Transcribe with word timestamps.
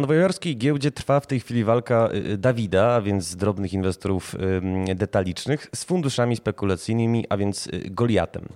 Na 0.00 0.02
nowojorskiej 0.02 0.56
giełdzie 0.56 0.90
trwa 0.90 1.20
w 1.20 1.26
tej 1.26 1.40
chwili 1.40 1.64
walka 1.64 2.08
y, 2.14 2.38
Dawida, 2.38 2.94
a 2.94 3.00
więc 3.00 3.36
drobnych 3.36 3.72
inwestorów 3.72 4.36
detalicznych, 4.94 5.66
z 5.74 5.84
funduszami 5.84 6.36
spekulacyjnymi, 6.36 7.24
a 7.28 7.36
więc 7.36 7.66
y, 7.66 7.70
Goliatem. 7.90 8.48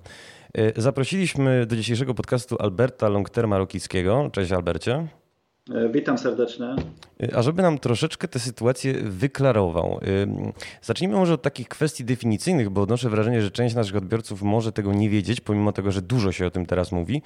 Y, 0.57 0.73
zaprosiliśmy 0.77 1.65
do 1.65 1.75
dzisiejszego 1.75 2.13
podcastu 2.13 2.55
Alberta 2.59 3.09
Longterma 3.09 3.57
Rokickiego. 3.57 4.29
Cześć 4.33 4.51
Albercie. 4.51 5.07
E, 5.73 5.89
witam 5.89 6.17
serdecznie. 6.17 6.75
A 7.35 7.41
żeby 7.41 7.61
nam 7.61 7.77
troszeczkę 7.77 8.27
tę 8.27 8.39
sytuację 8.39 8.93
wyklarował, 8.93 9.99
zacznijmy 10.81 11.15
może 11.15 11.33
od 11.33 11.41
takich 11.41 11.67
kwestii 11.67 12.05
definicyjnych, 12.05 12.69
bo 12.69 12.81
odnoszę 12.81 13.09
wrażenie, 13.09 13.41
że 13.41 13.51
część 13.51 13.75
naszych 13.75 13.95
odbiorców 13.95 14.41
może 14.41 14.71
tego 14.71 14.93
nie 14.93 15.09
wiedzieć, 15.09 15.41
pomimo 15.41 15.71
tego, 15.71 15.91
że 15.91 16.01
dużo 16.01 16.31
się 16.31 16.45
o 16.47 16.51
tym 16.51 16.65
teraz 16.65 16.91
mówi. 16.91 17.21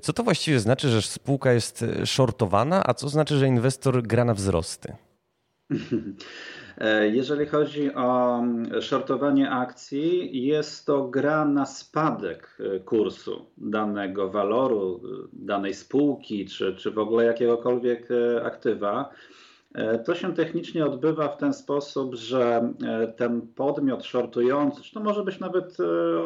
Co 0.00 0.12
to 0.12 0.22
właściwie 0.22 0.60
znaczy, 0.60 0.88
że 0.88 1.02
spółka 1.02 1.52
jest 1.52 1.84
shortowana, 2.04 2.82
a 2.86 2.94
co 2.94 3.08
znaczy, 3.08 3.38
że 3.38 3.48
inwestor 3.48 4.02
gra 4.02 4.24
na 4.24 4.34
wzrosty? 4.34 4.92
E, 6.82 7.08
jeżeli 7.08 7.46
chodzi 7.46 7.94
o 7.94 8.38
mm, 8.38 8.82
shortowanie 8.82 9.50
akcji, 9.50 10.42
jest 10.46 10.86
to 10.86 11.08
gra 11.08 11.44
na 11.44 11.66
spadek 11.66 12.58
e, 12.60 12.80
kursu 12.80 13.46
danego 13.56 14.30
waloru, 14.30 15.00
e, 15.04 15.28
danej 15.32 15.74
spółki, 15.74 16.46
czy, 16.46 16.76
czy 16.76 16.90
w 16.90 16.98
ogóle 16.98 17.24
jakiegokolwiek 17.24 18.08
aktywa. 18.44 19.10
To 20.04 20.14
się 20.14 20.34
technicznie 20.34 20.86
odbywa 20.86 21.28
w 21.28 21.36
ten 21.36 21.52
sposób, 21.52 22.14
że 22.14 22.72
ten 23.16 23.40
podmiot 23.54 24.04
shortujący, 24.04 24.82
czy 24.82 24.94
to 24.94 25.00
może 25.00 25.24
być 25.24 25.40
nawet 25.40 25.76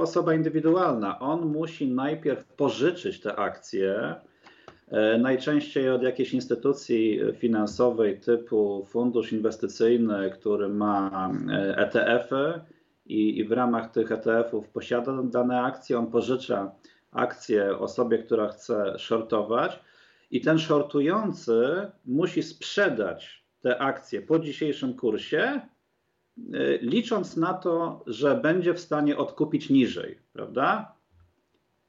osoba 0.00 0.34
indywidualna, 0.34 1.18
on 1.18 1.46
musi 1.46 1.88
najpierw 1.88 2.44
pożyczyć 2.44 3.20
te 3.20 3.36
akcje 3.36 4.14
najczęściej 5.18 5.90
od 5.90 6.02
jakiejś 6.02 6.34
instytucji 6.34 7.20
finansowej 7.38 8.20
typu 8.20 8.84
fundusz 8.88 9.32
inwestycyjny, 9.32 10.30
który 10.30 10.68
ma 10.68 11.30
ETF-y 11.76 12.36
e 12.36 12.60
i, 13.06 13.38
i 13.38 13.44
w 13.44 13.52
ramach 13.52 13.92
tych 13.92 14.12
ETF-ów 14.12 14.68
posiada 14.68 15.22
dane 15.22 15.62
akcje, 15.62 15.98
on 15.98 16.06
pożycza 16.06 16.72
akcje 17.12 17.78
osobie, 17.78 18.18
która 18.18 18.48
chce 18.48 18.98
shortować 18.98 19.80
i 20.30 20.40
ten 20.40 20.58
shortujący 20.58 21.90
musi 22.04 22.42
sprzedać 22.42 23.46
te 23.60 23.78
akcje 23.78 24.22
po 24.22 24.38
dzisiejszym 24.38 24.94
kursie, 24.94 25.38
e, 25.38 25.60
licząc 26.78 27.36
na 27.36 27.54
to, 27.54 28.04
że 28.06 28.34
będzie 28.34 28.74
w 28.74 28.80
stanie 28.80 29.16
odkupić 29.16 29.70
niżej, 29.70 30.18
prawda? 30.32 30.94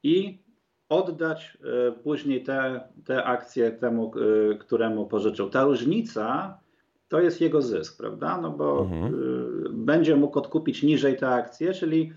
I 0.02 0.42
oddać 0.88 1.58
e, 1.88 1.92
później 1.92 2.42
te, 2.42 2.80
te 3.04 3.24
akcje 3.24 3.70
temu, 3.70 4.12
e, 4.52 4.54
któremu 4.54 5.06
pożyczył. 5.06 5.50
Ta 5.50 5.64
różnica 5.64 6.58
to 7.08 7.20
jest 7.20 7.40
jego 7.40 7.62
zysk, 7.62 7.98
prawda? 7.98 8.40
No 8.40 8.50
bo 8.50 8.80
mhm. 8.80 9.14
E, 9.14 9.18
będzie 9.72 10.16
mógł 10.16 10.38
odkupić 10.38 10.82
niżej 10.82 11.16
te 11.16 11.28
akcje, 11.28 11.72
czyli 11.72 12.12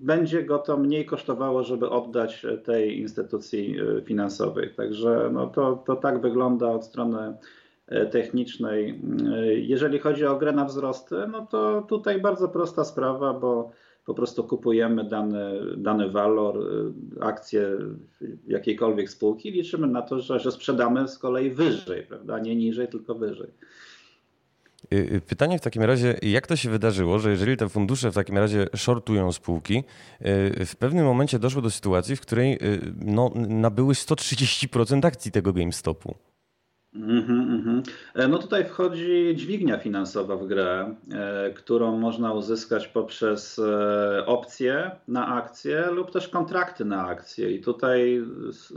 będzie 0.00 0.42
go 0.42 0.58
to 0.58 0.76
mniej 0.76 1.06
kosztowało, 1.06 1.62
żeby 1.62 1.90
oddać 1.90 2.46
tej 2.64 2.98
instytucji 3.00 3.76
finansowej. 4.04 4.70
Także 4.76 5.30
no 5.32 5.46
to, 5.46 5.82
to 5.86 5.96
tak 5.96 6.20
wygląda 6.20 6.70
od 6.70 6.84
strony 6.84 7.36
technicznej. 8.10 9.00
Jeżeli 9.54 9.98
chodzi 9.98 10.26
o 10.26 10.36
grę 10.36 10.52
na 10.52 10.64
wzrosty, 10.64 11.16
no 11.32 11.46
to 11.46 11.82
tutaj 11.88 12.20
bardzo 12.20 12.48
prosta 12.48 12.84
sprawa, 12.84 13.32
bo 13.32 13.70
po 14.04 14.14
prostu 14.14 14.44
kupujemy 14.44 15.04
dany, 15.04 15.60
dany 15.76 16.10
walor, 16.10 16.58
y, 16.58 17.22
akcje 17.22 17.68
jakiejkolwiek 18.46 19.10
spółki 19.10 19.50
liczymy 19.50 19.86
na 19.86 20.02
to, 20.02 20.20
że, 20.20 20.40
że 20.40 20.52
sprzedamy 20.52 21.08
z 21.08 21.18
kolei 21.18 21.50
wyżej, 21.50 22.02
prawda? 22.02 22.38
Nie 22.38 22.56
niżej, 22.56 22.88
tylko 22.88 23.14
wyżej. 23.14 23.50
Y, 24.92 24.96
y, 24.96 25.20
pytanie 25.20 25.58
w 25.58 25.62
takim 25.62 25.82
razie, 25.82 26.18
jak 26.22 26.46
to 26.46 26.56
się 26.56 26.70
wydarzyło, 26.70 27.18
że 27.18 27.30
jeżeli 27.30 27.56
te 27.56 27.68
fundusze 27.68 28.10
w 28.10 28.14
takim 28.14 28.38
razie 28.38 28.66
shortują 28.76 29.32
spółki, 29.32 29.84
w 30.66 30.76
pewnym 30.78 31.04
momencie 31.04 31.38
doszło 31.38 31.62
do 31.62 31.70
sytuacji, 31.70 32.16
w 32.16 32.20
której 32.20 32.58
no, 33.04 33.30
nabyły 33.48 33.94
130% 33.94 35.06
akcji 35.06 35.32
tego 35.32 35.52
GameStopu? 35.52 36.14
Mm-hmm, 36.94 37.50
mm-hmm. 37.50 37.82
No 38.28 38.38
tutaj 38.38 38.64
wchodzi 38.64 39.32
dźwignia 39.36 39.78
finansowa 39.78 40.36
w 40.36 40.46
grę, 40.46 40.94
e, 41.12 41.50
którą 41.50 41.98
można 41.98 42.32
uzyskać 42.32 42.88
poprzez 42.88 43.58
e, 43.58 44.26
opcje 44.26 44.90
na 45.08 45.26
akcje 45.26 45.86
lub 45.90 46.10
też 46.10 46.28
kontrakty 46.28 46.84
na 46.84 47.06
akcje. 47.06 47.50
I 47.50 47.60
tutaj 47.60 48.22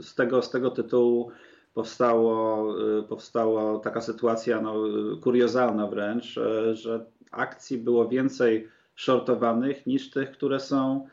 z 0.01 0.15
tego, 0.15 0.41
z 0.41 0.49
tego 0.49 0.71
tytułu 0.71 1.31
powstało, 1.73 2.73
powstała 3.09 3.79
taka 3.79 4.01
sytuacja 4.01 4.61
no, 4.61 4.73
kuriozalna 5.21 5.87
wręcz, 5.87 6.39
że 6.73 7.05
akcji 7.31 7.77
było 7.77 8.07
więcej 8.07 8.67
shortowanych 8.95 9.87
niż 9.87 10.09
tych, 10.09 10.31
które 10.31 10.59
są 10.59 11.07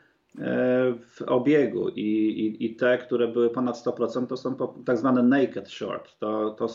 w 1.09 1.21
obiegu 1.27 1.89
i, 1.89 2.01
i, 2.01 2.65
i, 2.65 2.75
te, 2.75 2.97
które 2.97 3.27
były 3.27 3.49
ponad 3.49 3.75
100%, 3.75 4.27
to 4.27 4.37
są 4.37 4.55
tak 4.85 4.97
zwane 4.97 5.23
naked 5.23 5.69
short. 5.69 6.19
To, 6.19 6.49
to, 6.51 6.67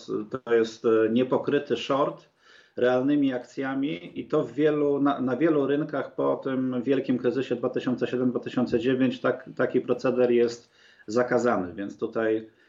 to 0.44 0.54
jest 0.54 0.84
e, 0.84 0.88
niepokryty 1.10 1.76
short 1.76 2.28
realnymi 2.76 3.32
akcjami 3.32 4.20
i 4.20 4.28
to 4.28 4.44
wielu, 4.44 5.00
na, 5.00 5.20
na 5.20 5.36
wielu 5.36 5.66
rynkach 5.66 6.14
po 6.14 6.36
tym 6.36 6.82
wielkim 6.82 7.18
kryzysie 7.18 7.56
2007-2009 7.56 9.22
tak, 9.22 9.50
taki 9.56 9.80
proceder 9.80 10.30
jest 10.30 10.70
zakazany, 11.06 11.74
więc 11.74 11.98
tutaj 11.98 12.46
E, 12.46 12.59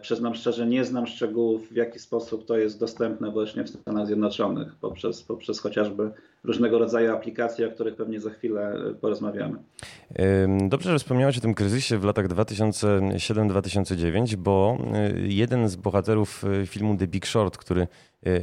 przyznam 0.00 0.34
szczerze, 0.34 0.66
nie 0.66 0.84
znam 0.84 1.06
szczegółów, 1.06 1.68
w 1.68 1.76
jaki 1.76 1.98
sposób 1.98 2.46
to 2.46 2.58
jest 2.58 2.80
dostępne 2.80 3.30
właśnie 3.30 3.64
w 3.64 3.68
Stanach 3.68 4.06
Zjednoczonych, 4.06 4.76
poprzez, 4.80 5.22
poprzez 5.22 5.60
chociażby 5.60 6.10
różnego 6.44 6.78
rodzaju 6.78 7.12
aplikacje, 7.12 7.68
o 7.68 7.70
których 7.70 7.96
pewnie 7.96 8.20
za 8.20 8.30
chwilę 8.30 8.76
e, 8.90 8.94
porozmawiamy. 8.94 9.58
Dobrze, 10.68 10.90
że 10.90 10.98
wspomniałeś 10.98 11.38
o 11.38 11.40
tym 11.40 11.54
kryzysie 11.54 11.98
w 11.98 12.04
latach 12.04 12.28
2007-2009, 12.28 14.36
bo 14.36 14.78
e, 14.92 15.12
jeden 15.18 15.68
z 15.68 15.76
bohaterów 15.76 16.44
filmu 16.66 16.96
The 16.96 17.06
Big 17.06 17.26
Short, 17.26 17.56
który 17.56 17.82
E, 17.82 17.86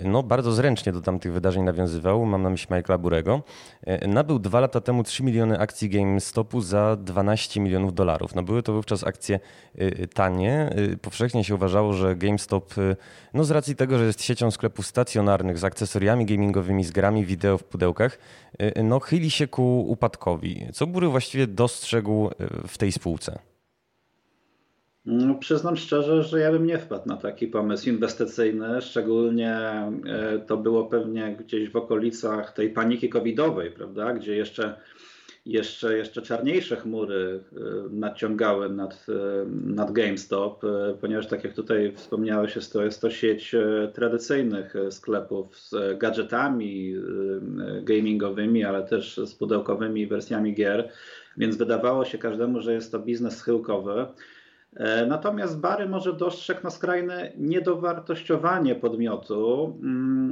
no, 0.04 0.24
bardzo 0.24 0.52
zręcznie 0.52 0.92
do 0.92 1.02
tamtych 1.02 1.34
wydarzeń 1.34 1.64
nawiązywał, 1.64 2.26
mam 2.26 2.42
na 2.42 2.50
myśli 2.50 2.76
Michaela 2.76 2.98
Burego, 2.98 3.44
e, 3.84 4.08
nabył 4.08 4.40
dwa 4.40 4.60
lata 4.60 4.82
temu 4.82 5.04
3 5.04 5.24
miliony 5.24 5.60
akcji 5.60 5.90
GameStopu 5.90 6.62
za 6.62 6.96
12 6.96 7.60
milionów 7.60 7.94
dolarów. 7.94 8.36
No, 8.36 8.44
były 8.44 8.64
to 8.64 8.74
wówczas 8.74 9.04
akcje 9.04 9.40
e, 9.78 10.08
tanie. 10.08 10.70
Powszechnie 11.02 11.44
się 11.44 11.56
uważało, 11.56 11.94
że 11.94 12.16
GameStop, 12.16 12.74
no 13.34 13.44
z 13.44 13.52
racji 13.52 13.76
tego, 13.76 13.98
że 13.98 14.06
jest 14.06 14.24
siecią 14.24 14.52
sklepów 14.52 14.88
stacjonarnych 14.88 15.58
z 15.58 15.64
akcesoriami 15.64 16.26
gamingowymi, 16.26 16.84
z 16.84 16.92
grami 16.92 17.26
wideo 17.26 17.58
w 17.58 17.64
pudełkach, 17.64 18.20
no 18.84 19.00
chyli 19.00 19.32
się 19.32 19.48
ku 19.48 19.86
upadkowi. 19.88 20.68
Co 20.74 20.88
Bury 20.88 21.08
właściwie 21.08 21.48
dostrzegł 21.48 22.30
w 22.68 22.78
tej 22.78 22.92
spółce? 22.92 23.51
No, 25.06 25.36
przyznam 25.36 25.78
szczerze, 25.78 26.24
że 26.24 26.40
ja 26.40 26.52
bym 26.52 26.66
nie 26.66 26.78
wpadł 26.78 27.08
na 27.08 27.18
taki 27.18 27.48
pomysł 27.48 27.90
inwestycyjny, 27.90 28.82
szczególnie 28.82 29.56
e, 29.56 30.40
to 30.48 30.58
było 30.58 30.86
pewnie 30.86 31.36
gdzieś 31.40 31.70
w 31.70 31.76
okolicach 31.76 32.54
tej 32.54 32.70
paniki 32.70 33.10
covidowej, 33.10 33.72
prawda, 33.72 34.14
gdzie 34.14 34.36
jeszcze, 34.36 34.76
jeszcze, 35.46 35.98
jeszcze 35.98 36.22
czarniejsze 36.22 36.76
chmury 36.76 37.44
e, 37.54 37.60
nadciągały 37.90 38.70
nad, 38.70 39.06
e, 39.10 39.46
nad 39.66 39.92
GameStop, 39.92 40.62
ponieważ 41.02 41.28
tak 41.28 41.44
jak 41.44 41.54
tutaj 41.54 41.94
wspomniałeś, 41.96 42.56
jest 42.56 42.74
to, 42.74 42.84
jest 42.84 43.02
to 43.02 43.10
sieć 43.10 43.56
tradycyjnych 43.94 44.74
sklepów 44.90 45.60
z 45.60 45.98
gadżetami 45.98 46.96
gamingowymi, 47.84 48.64
ale 48.64 48.84
też 48.84 49.18
z 49.26 49.36
pudełkowymi 49.36 50.08
wersjami 50.08 50.54
gier, 50.54 50.90
więc 51.38 51.58
wydawało 51.58 52.06
się 52.06 52.18
każdemu, 52.18 52.62
że 52.62 52.74
jest 52.74 52.92
to 52.92 53.00
biznes 53.00 53.38
schyłkowy. 53.38 54.06
E, 54.76 55.06
natomiast 55.06 55.60
Bary 55.60 55.90
może 55.90 56.14
dostrzegł 56.14 56.64
na 56.64 56.70
skrajne 56.70 57.32
niedowartościowanie 57.38 58.76
podmiotu. 58.76 59.78
Mm, 59.84 60.32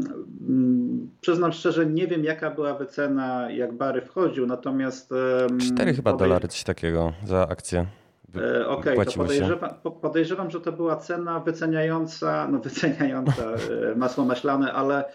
mm, 0.50 1.10
przyznam 1.22 1.54
szczerze, 1.54 1.86
nie 1.86 2.08
wiem 2.08 2.24
jaka 2.24 2.52
była 2.52 2.74
wycena, 2.74 3.52
jak 3.52 3.74
Bary 3.74 4.02
wchodził, 4.02 4.48
natomiast... 4.48 5.14
Cztery 5.60 5.94
chyba 5.94 6.12
podej... 6.12 6.28
dolary, 6.28 6.48
coś 6.48 6.64
takiego 6.64 7.14
za 7.26 7.48
akcję. 7.48 7.86
E, 8.36 8.68
okej, 8.68 8.94
okay, 8.94 9.06
to 9.06 9.12
podejrzewam, 9.12 9.70
podejrzewam, 10.02 10.52
że 10.52 10.62
to 10.62 10.72
była 10.72 10.96
cena 10.96 11.40
wyceniająca, 11.40 12.48
no 12.48 12.60
wyceniająca 12.60 13.44
e, 13.92 13.96
masło 13.96 14.26
maślane, 14.26 14.74
ale 14.74 15.06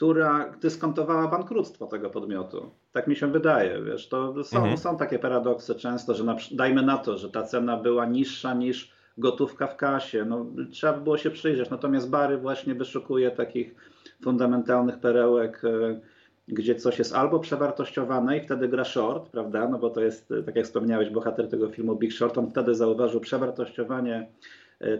która 0.00 0.52
dyskontowała 0.60 1.28
bankructwo 1.28 1.86
tego 1.86 2.10
podmiotu. 2.10 2.70
Tak 2.92 3.06
mi 3.06 3.16
się 3.16 3.32
wydaje. 3.32 3.82
Wiesz, 3.82 4.08
to 4.08 4.44
są, 4.44 4.56
mhm. 4.56 4.78
są 4.78 4.96
takie 4.96 5.18
paradoksy 5.18 5.74
często, 5.74 6.14
że 6.14 6.24
na, 6.24 6.36
dajmy 6.50 6.82
na 6.82 6.98
to, 6.98 7.18
że 7.18 7.30
ta 7.30 7.42
cena 7.42 7.76
była 7.76 8.06
niższa 8.06 8.54
niż 8.54 8.92
gotówka 9.18 9.66
w 9.66 9.76
kasie. 9.76 10.24
No, 10.24 10.46
trzeba 10.70 10.92
by 10.92 11.00
było 11.00 11.18
się 11.18 11.30
przyjrzeć. 11.30 11.70
Natomiast 11.70 12.10
Bary 12.10 12.38
właśnie 12.38 12.74
wyszukuje 12.74 13.30
takich 13.30 13.74
fundamentalnych 14.22 14.98
perełek, 14.98 15.62
e, 15.64 16.00
gdzie 16.48 16.74
coś 16.74 16.98
jest 16.98 17.14
albo 17.14 17.38
przewartościowane 17.38 18.38
i 18.38 18.40
wtedy 18.40 18.68
gra 18.68 18.84
short, 18.84 19.30
prawda? 19.30 19.68
No 19.68 19.78
bo 19.78 19.90
to 19.90 20.00
jest, 20.00 20.32
tak 20.46 20.56
jak 20.56 20.64
wspomniałeś, 20.64 21.10
bohater 21.10 21.48
tego 21.48 21.68
filmu 21.68 21.96
Big 21.96 22.12
Short, 22.12 22.38
on 22.38 22.50
wtedy 22.50 22.74
zauważył 22.74 23.20
przewartościowanie 23.20 24.28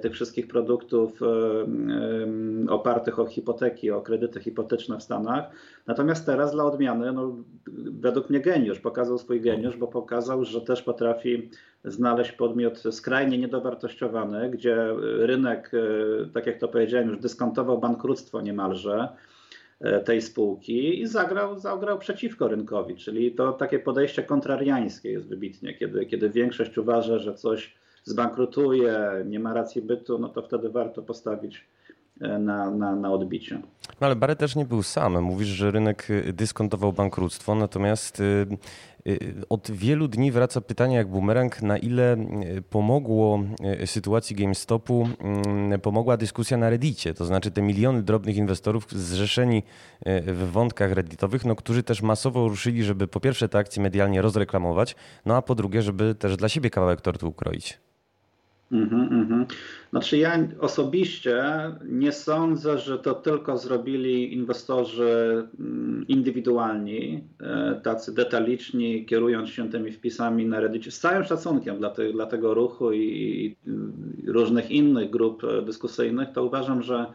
tych 0.03 0.13
wszystkich 0.13 0.49
produktów 0.49 1.21
opartych 2.69 3.19
o 3.19 3.27
hipoteki, 3.27 3.91
o 3.91 4.01
kredyty 4.01 4.41
hipoteczne 4.41 4.99
w 4.99 5.03
Stanach. 5.03 5.45
Natomiast 5.87 6.27
teraz 6.27 6.53
dla 6.53 6.65
odmiany, 6.65 7.13
no, 7.13 7.37
według 7.91 8.31
mnie 8.31 8.41
geniusz, 8.41 8.81
pokazał 8.81 9.19
swój 9.19 9.41
geniusz, 9.41 9.77
bo 9.77 9.87
pokazał, 9.87 10.45
że 10.45 10.61
też 10.61 10.83
potrafi 10.83 11.51
znaleźć 11.85 12.33
podmiot 12.33 12.83
skrajnie 12.91 13.39
niedowartościowany, 13.39 14.51
gdzie 14.51 14.77
rynek, 15.19 15.73
tak 16.35 16.47
jak 16.47 16.59
to 16.59 16.69
powiedziałem, 16.69 17.09
już 17.09 17.19
dyskontował 17.19 17.79
bankructwo 17.79 18.41
niemalże 18.41 19.09
E, 19.81 20.01
tej 20.01 20.23
spółki 20.23 21.01
i 21.01 21.07
zagrał, 21.07 21.59
zagrał 21.59 21.99
przeciwko 21.99 22.49
rynkowi, 22.49 22.97
czyli 22.97 23.33
to 23.33 23.53
takie 23.53 23.79
podejście 23.79 24.23
kontrariańskie 24.23 25.13
jest 25.13 25.29
wybitnie, 25.29 25.75
kiedy, 25.75 26.07
kiedy 26.07 26.31
większość 26.31 26.79
uważa, 26.79 27.19
że 27.19 27.35
coś 27.35 27.75
zbankrutuje, 28.05 29.01
nie 29.27 29.41
ma 29.41 29.55
racji 29.55 29.83
bytu, 29.83 30.19
no 30.19 30.29
to 30.29 30.43
wtedy 30.43 30.71
warto 30.71 31.03
postawić 31.03 31.65
e, 32.21 32.39
na, 32.39 32.71
na, 32.71 32.97
na 32.97 33.13
odbicie. 33.13 33.61
No 34.01 34.07
ale 34.07 34.17
Barry 34.17 34.37
też 34.37 34.57
nie 34.57 34.65
był 34.65 34.83
sam. 34.83 35.23
Mówisz, 35.23 35.49
że 35.49 35.71
rynek 35.71 36.09
dyskontował 36.33 36.93
bankructwo, 36.93 37.55
natomiast 37.55 38.21
y, 38.21 38.47
od 39.49 39.71
wielu 39.71 40.09
dni 40.09 40.33
wraca 40.33 40.61
pytanie 40.61 40.97
jak 40.97 41.09
bumerang, 41.09 41.63
na 41.63 41.79
ile 41.79 42.17
pomogło 42.71 43.41
sytuacji 43.87 44.37
GameStopu, 44.37 45.09
mm, 45.21 45.81
pomogła 45.81 46.17
dyskusja 46.17 46.57
na 46.57 46.71
Reddicie, 46.71 47.15
to 47.15 47.25
znaczy 47.25 47.51
te 47.51 47.63
miliony 47.63 48.03
drobnych 48.03 48.37
inwestorów 48.37 48.87
zrzeszeni 48.93 49.63
w 50.27 50.49
wątkach 50.53 50.93
redditowych, 50.93 51.45
no, 51.45 51.57
którzy 51.57 51.83
też 51.83 52.03
masowo 52.03 52.49
ruszyli, 52.49 52.85
żeby 52.85 53.09
po 53.09 53.21
pierwsze 53.21 53.49
te 53.49 53.59
akcje 53.59 53.83
medialnie 53.83 54.23
rozreklamować, 54.23 54.97
no 55.27 55.37
a 55.37 55.43
po 55.43 55.55
drugie, 55.55 55.83
żeby 55.83 56.15
też 56.15 56.37
dla 56.37 56.49
siebie 56.49 56.71
kawałek 56.71 57.01
tortu 57.01 57.29
ukroić. 57.29 57.81
Mhm, 58.73 59.13
mhm. 59.13 59.47
Znaczy 59.91 60.19
ja 60.19 60.49
osobiście 60.61 61.43
nie 61.85 62.13
sądzę, 62.13 62.79
że 62.79 62.99
to 62.99 63.15
tylko 63.15 63.59
zrobili 63.59 64.33
inwestorzy 64.35 65.49
mm, 65.61 66.05
indywidualni, 66.09 67.25
e, 67.41 67.81
tacy 67.85 68.15
detaliczni, 68.15 69.07
kierując 69.07 69.49
się 69.49 69.71
tymi 69.71 69.93
wpisami 69.93 70.47
na 70.47 70.61
Reddicie. 70.61 70.91
Z 70.91 71.01
całym 71.01 71.25
szacunkiem 71.25 71.79
dla, 71.79 71.91
te, 71.91 72.13
dla 72.13 72.27
tego 72.27 72.55
ruchu 72.55 72.93
i, 72.93 73.01
i 73.01 73.57
różnych 74.27 74.71
innych 74.71 75.11
grup 75.11 75.45
e, 75.45 75.63
dyskusyjnych, 75.63 76.29
to 76.33 76.45
uważam, 76.45 76.83
że 76.83 77.07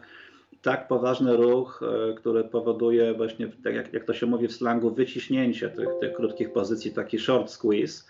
tak 0.62 0.88
poważny 0.88 1.36
ruch, 1.36 1.82
e, 2.10 2.14
który 2.14 2.44
powoduje 2.44 3.14
właśnie, 3.14 3.48
tak 3.64 3.74
jak, 3.74 3.92
jak 3.92 4.04
to 4.04 4.14
się 4.14 4.26
mówi 4.26 4.48
w 4.48 4.52
slangu, 4.52 4.90
wyciśnięcie 4.90 5.70
tych, 5.70 5.94
tych 5.94 6.12
krótkich 6.12 6.52
pozycji, 6.52 6.92
taki 6.92 7.18
short 7.18 7.50
squeeze, 7.50 8.04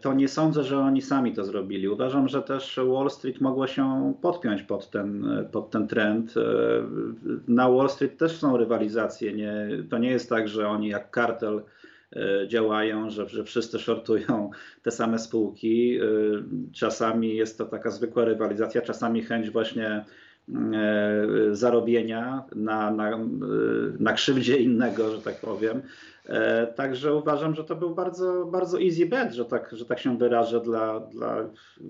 to 0.00 0.14
nie 0.14 0.28
sądzę, 0.28 0.62
że 0.62 0.78
oni 0.78 1.02
sami 1.02 1.32
to 1.32 1.44
zrobili. 1.44 1.88
Uważam, 1.88 2.28
że 2.28 2.42
też 2.42 2.80
Wall 2.92 3.10
Street 3.10 3.40
mogło 3.40 3.66
się 3.66 4.14
podpiąć 4.22 4.62
pod 4.62 4.90
ten, 4.90 5.26
pod 5.52 5.70
ten 5.70 5.88
trend. 5.88 6.34
E, 6.36 6.40
na 7.48 7.70
Wall 7.70 7.88
Street 7.88 8.16
też 8.16 8.36
są 8.36 8.56
rywalizacje. 8.56 9.32
Nie, 9.32 9.68
to 9.90 9.98
nie 9.98 10.10
jest 10.10 10.28
tak, 10.28 10.48
że 10.48 10.68
oni 10.68 10.88
jak 10.88 11.10
kartel 11.10 11.62
e, 12.12 12.48
działają, 12.48 13.10
że, 13.10 13.28
że 13.28 13.44
wszyscy 13.44 13.78
shortują 13.78 14.50
te 14.82 14.90
same 14.90 15.18
spółki. 15.18 15.98
Czasami 16.72 17.36
jest 17.36 17.58
to 17.58 17.64
taka 17.64 17.90
zwykła 17.90 18.24
rywalizacja, 18.24 18.82
czasami 18.82 19.22
chęć 19.22 19.50
właśnie 19.50 20.04
zarobienia 21.52 22.44
na, 22.56 22.90
na, 22.90 23.18
na 23.98 24.12
krzywdzie 24.12 24.56
innego, 24.56 25.10
że 25.10 25.22
tak 25.22 25.40
powiem. 25.40 25.82
E, 26.28 26.66
także 26.66 27.14
uważam, 27.14 27.54
że 27.54 27.64
to 27.64 27.76
był 27.76 27.94
bardzo, 27.94 28.46
bardzo 28.46 28.82
easy 28.82 29.06
bet, 29.06 29.32
że 29.32 29.44
tak, 29.44 29.70
że 29.72 29.84
tak 29.86 29.98
się 29.98 30.18
wyrażę 30.18 30.60
dla, 30.60 31.00
dla 31.00 31.36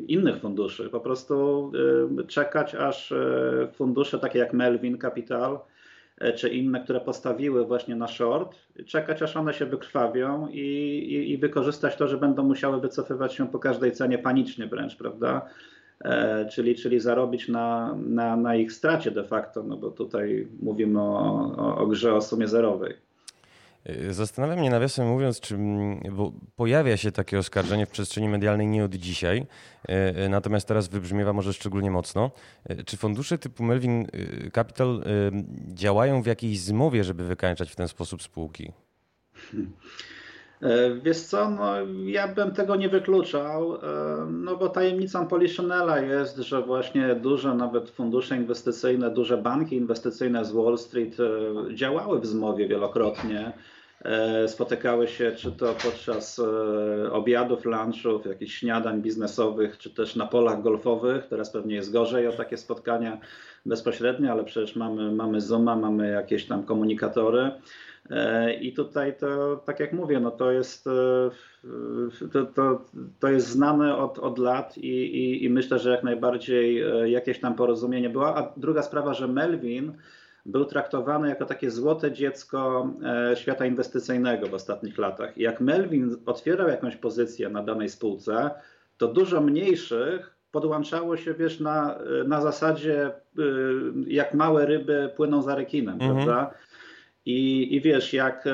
innych 0.08 0.40
funduszy. 0.40 0.90
Po 0.90 1.00
prostu 1.00 1.72
e, 2.20 2.24
czekać, 2.24 2.74
aż 2.74 3.12
e, 3.12 3.68
fundusze 3.72 4.18
takie 4.18 4.38
jak 4.38 4.52
Melvin 4.52 4.98
Capital 4.98 5.58
czy 6.36 6.48
inne, 6.48 6.80
które 6.80 7.00
postawiły 7.00 7.66
właśnie 7.66 7.96
na 7.96 8.08
short, 8.08 8.56
czekać 8.86 9.22
aż 9.22 9.36
one 9.36 9.54
się 9.54 9.66
wykrwawią 9.66 10.48
i, 10.48 10.58
i, 10.58 11.30
i 11.30 11.38
wykorzystać 11.38 11.96
to, 11.96 12.08
że 12.08 12.18
będą 12.18 12.42
musiały 12.42 12.80
wycofywać 12.80 13.34
się 13.34 13.48
po 13.48 13.58
każdej 13.58 13.92
cenie 13.92 14.18
panicznie 14.18 14.66
wręcz, 14.66 14.96
prawda? 14.96 15.48
czyli, 16.50 16.74
czyli 16.74 17.00
zarobić 17.00 17.48
na, 17.48 17.96
na, 18.06 18.36
na 18.36 18.56
ich 18.56 18.72
stracie 18.72 19.10
de 19.10 19.24
facto, 19.24 19.62
no 19.62 19.76
bo 19.76 19.90
tutaj 19.90 20.48
mówimy 20.62 21.00
o, 21.00 21.54
o, 21.56 21.76
o 21.76 21.86
grze 21.86 22.14
o 22.14 22.20
sumie 22.20 22.48
zerowej. 22.48 22.94
Zastanawiam 24.10 24.58
mnie 24.58 24.70
nawiasem 24.70 25.08
mówiąc, 25.08 25.40
czy 25.40 25.58
bo 26.12 26.32
pojawia 26.56 26.96
się 26.96 27.12
takie 27.12 27.38
oskarżenie 27.38 27.86
w 27.86 27.90
przestrzeni 27.90 28.28
medialnej 28.28 28.66
nie 28.66 28.84
od 28.84 28.94
dzisiaj, 28.94 29.46
e, 29.88 30.16
e, 30.16 30.28
natomiast 30.28 30.68
teraz 30.68 30.88
wybrzmiewa 30.88 31.32
może 31.32 31.52
szczególnie 31.52 31.90
mocno. 31.90 32.30
E, 32.64 32.84
czy 32.84 32.96
fundusze 32.96 33.38
typu 33.38 33.64
Melvin 33.64 34.06
Capital 34.54 35.02
działają 35.68 36.22
w 36.22 36.26
jakiejś 36.26 36.60
zmowie, 36.60 37.04
żeby 37.04 37.24
wykańczać 37.24 37.70
w 37.70 37.76
ten 37.76 37.88
sposób 37.88 38.22
spółki? 38.22 38.72
Wiesz 41.02 41.20
co, 41.20 41.50
no, 41.50 41.72
ja 42.06 42.28
bym 42.28 42.50
tego 42.50 42.76
nie 42.76 42.88
wykluczał, 42.88 43.78
no 44.30 44.56
bo 44.56 44.68
tajemnicą 44.68 45.26
Poliszynela 45.26 46.00
jest, 46.00 46.36
że 46.36 46.62
właśnie 46.62 47.14
duże 47.14 47.54
nawet 47.54 47.90
fundusze 47.90 48.36
inwestycyjne, 48.36 49.10
duże 49.10 49.36
banki 49.36 49.76
inwestycyjne 49.76 50.44
z 50.44 50.52
Wall 50.52 50.78
Street 50.78 51.16
działały 51.74 52.20
w 52.20 52.26
zmowie 52.26 52.68
wielokrotnie 52.68 53.52
E, 53.52 53.73
spotykały 54.46 55.08
się 55.08 55.32
czy 55.32 55.52
to 55.52 55.74
podczas 55.82 56.38
e, 56.38 57.12
obiadów, 57.12 57.64
lunchów, 57.64 58.26
jakichś 58.26 58.54
śniadań 58.54 59.02
biznesowych, 59.02 59.78
czy 59.78 59.90
też 59.90 60.16
na 60.16 60.26
polach 60.26 60.62
golfowych. 60.62 61.26
Teraz 61.26 61.50
pewnie 61.50 61.74
jest 61.74 61.92
gorzej 61.92 62.26
o 62.28 62.32
takie 62.32 62.56
spotkania 62.56 63.18
bezpośrednie, 63.66 64.32
ale 64.32 64.44
przecież 64.44 64.76
mamy, 64.76 65.12
mamy 65.12 65.40
Zooma, 65.40 65.76
mamy 65.76 66.10
jakieś 66.10 66.46
tam 66.46 66.62
komunikatory. 66.62 67.50
E, 68.10 68.54
I 68.54 68.72
tutaj 68.72 69.16
to, 69.16 69.56
tak 69.56 69.80
jak 69.80 69.92
mówię, 69.92 70.20
no 70.20 70.30
to 70.30 70.52
jest, 70.52 70.84
to, 72.32 72.44
to, 72.44 72.84
to 73.20 73.28
jest 73.28 73.48
znane 73.48 73.96
od, 73.96 74.18
od 74.18 74.38
lat 74.38 74.78
i, 74.78 74.88
i, 74.88 75.44
i 75.44 75.50
myślę, 75.50 75.78
że 75.78 75.90
jak 75.90 76.02
najbardziej 76.02 76.84
jakieś 77.04 77.40
tam 77.40 77.54
porozumienie 77.54 78.10
było. 78.10 78.36
A 78.36 78.52
druga 78.56 78.82
sprawa, 78.82 79.14
że 79.14 79.28
Melvin 79.28 79.92
był 80.46 80.64
traktowany 80.64 81.28
jako 81.28 81.44
takie 81.44 81.70
złote 81.70 82.12
dziecko 82.12 82.90
e, 83.04 83.36
świata 83.36 83.66
inwestycyjnego 83.66 84.46
w 84.46 84.54
ostatnich 84.54 84.98
latach. 84.98 85.38
I 85.38 85.42
jak 85.42 85.60
Melvin 85.60 86.16
otwierał 86.26 86.68
jakąś 86.68 86.96
pozycję 86.96 87.48
na 87.48 87.62
danej 87.62 87.88
spółce, 87.88 88.50
to 88.98 89.08
dużo 89.08 89.40
mniejszych 89.40 90.34
podłączało 90.50 91.16
się, 91.16 91.34
wiesz, 91.34 91.60
na, 91.60 91.98
na 92.26 92.40
zasadzie 92.40 93.06
e, 93.06 93.12
jak 94.06 94.34
małe 94.34 94.66
ryby 94.66 95.10
płyną 95.16 95.42
za 95.42 95.54
rekinem, 95.54 95.94
mhm. 95.94 96.14
prawda? 96.14 96.54
I, 97.26 97.74
I 97.76 97.80
wiesz, 97.80 98.12
jak 98.12 98.46
e, 98.46 98.50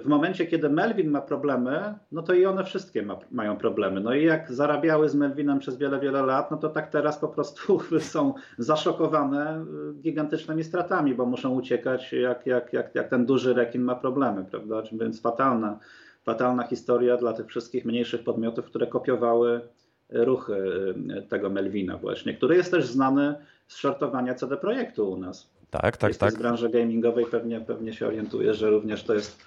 w 0.00 0.06
momencie, 0.06 0.46
kiedy 0.46 0.68
Melvin 0.68 1.10
ma 1.10 1.20
problemy, 1.20 1.94
no 2.12 2.22
to 2.22 2.34
i 2.34 2.46
one 2.46 2.64
wszystkie 2.64 3.02
ma, 3.02 3.18
mają 3.30 3.56
problemy. 3.56 4.00
No 4.00 4.14
i 4.14 4.24
jak 4.24 4.52
zarabiały 4.52 5.08
z 5.08 5.14
Melvinem 5.14 5.58
przez 5.58 5.76
wiele, 5.76 6.00
wiele 6.00 6.22
lat, 6.22 6.50
no 6.50 6.56
to 6.56 6.68
tak 6.68 6.90
teraz 6.90 7.18
po 7.18 7.28
prostu 7.28 7.80
są 8.00 8.34
zaszokowane 8.58 9.50
e, 9.50 9.64
gigantycznymi 9.94 10.64
stratami, 10.64 11.14
bo 11.14 11.26
muszą 11.26 11.50
uciekać, 11.50 12.12
jak, 12.12 12.46
jak, 12.46 12.72
jak, 12.72 12.94
jak 12.94 13.08
ten 13.08 13.26
duży 13.26 13.54
rekin 13.54 13.82
ma 13.82 13.94
problemy, 13.94 14.44
prawda? 14.44 14.82
Więc 14.92 15.22
fatalna, 15.22 15.78
fatalna 16.22 16.62
historia 16.62 17.16
dla 17.16 17.32
tych 17.32 17.46
wszystkich 17.46 17.84
mniejszych 17.84 18.24
podmiotów, 18.24 18.64
które 18.64 18.86
kopiowały 18.86 19.60
ruchy 20.08 20.94
e, 21.16 21.22
tego 21.22 21.50
Melvina 21.50 21.98
właśnie, 21.98 22.34
który 22.34 22.56
jest 22.56 22.70
też 22.70 22.86
znany 22.86 23.34
z 23.68 23.76
shortowania 23.76 24.34
CD 24.34 24.56
Projektu 24.56 25.12
u 25.12 25.16
nas. 25.16 25.59
Tak, 25.70 25.96
tak, 25.96 26.16
tak. 26.16 26.32
z 26.32 26.36
branży 26.36 26.68
gamingowej 26.68 27.26
pewnie, 27.26 27.60
pewnie 27.60 27.92
się 27.92 28.06
orientuje, 28.06 28.54
że 28.54 28.70
również 28.70 29.04
to 29.04 29.14
jest 29.14 29.38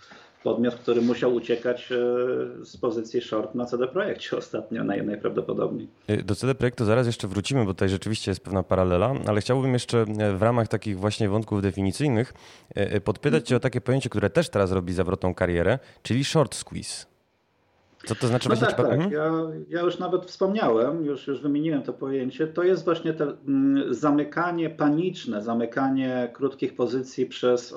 podmiot, 0.44 0.76
który 0.76 1.02
musiał 1.02 1.34
uciekać 1.34 1.92
e, 1.92 1.96
z 2.66 2.78
pozycji 2.78 3.22
short 3.22 3.56
na 3.56 3.66
CD 3.66 3.88
Projekcie 3.88 4.38
ostatnio 4.38 4.84
najprawdopodobniej. 4.84 5.88
E, 6.08 6.24
do 6.24 6.36
CD 6.36 6.56
Projektu 6.56 6.86
zaraz 6.86 7.08
jeszcze 7.08 7.28
wrócimy, 7.28 7.66
bo 7.66 7.74
tutaj 7.74 7.90
rzeczywiście 7.90 8.32
jest 8.32 8.44
pewna 8.44 8.64
paralela, 8.64 9.14
ale 9.28 9.42
chciałbym 9.42 9.74
jeszcze 9.74 10.06
e, 10.20 10.38
w 10.38 10.42
ramach 10.42 10.68
takich 10.68 11.00
właśnie 11.00 11.30
wątków 11.30 11.62
definicyjnych 11.62 12.34
podpytać 13.04 13.48
Cię 13.48 13.56
o 13.56 13.60
takie 13.60 13.82
pojęcie, 13.82 14.10
które 14.10 14.30
też 14.30 14.50
teraz 14.50 14.72
robi 14.72 14.94
zawrotną 14.94 15.34
karierę, 15.34 15.80
czyli 16.04 16.24
short 16.24 16.56
squeeze. 16.56 17.13
Co 18.06 18.16
to 18.16 18.28
znaczy 18.28 18.50
no 18.50 18.56
właśnie? 18.56 18.76
Tak, 18.76 18.88
tak. 18.88 19.00
Mhm. 19.00 19.12
Ja, 19.12 19.32
ja, 19.70 19.82
już 19.82 20.00
nawet 20.00 20.26
wspomniałem, 20.26 21.06
już, 21.06 21.28
już 21.28 21.42
wymieniłem 21.42 21.84
to 21.84 21.94
pojęcie. 21.94 22.48
To 22.48 22.64
jest 22.64 22.86
właśnie 22.86 23.14
to 23.14 23.24
mm, 23.48 23.94
zamykanie 23.94 24.70
paniczne, 24.70 25.42
zamykanie 25.42 26.30
krótkich 26.34 26.76
pozycji 26.76 27.26
przez 27.26 27.76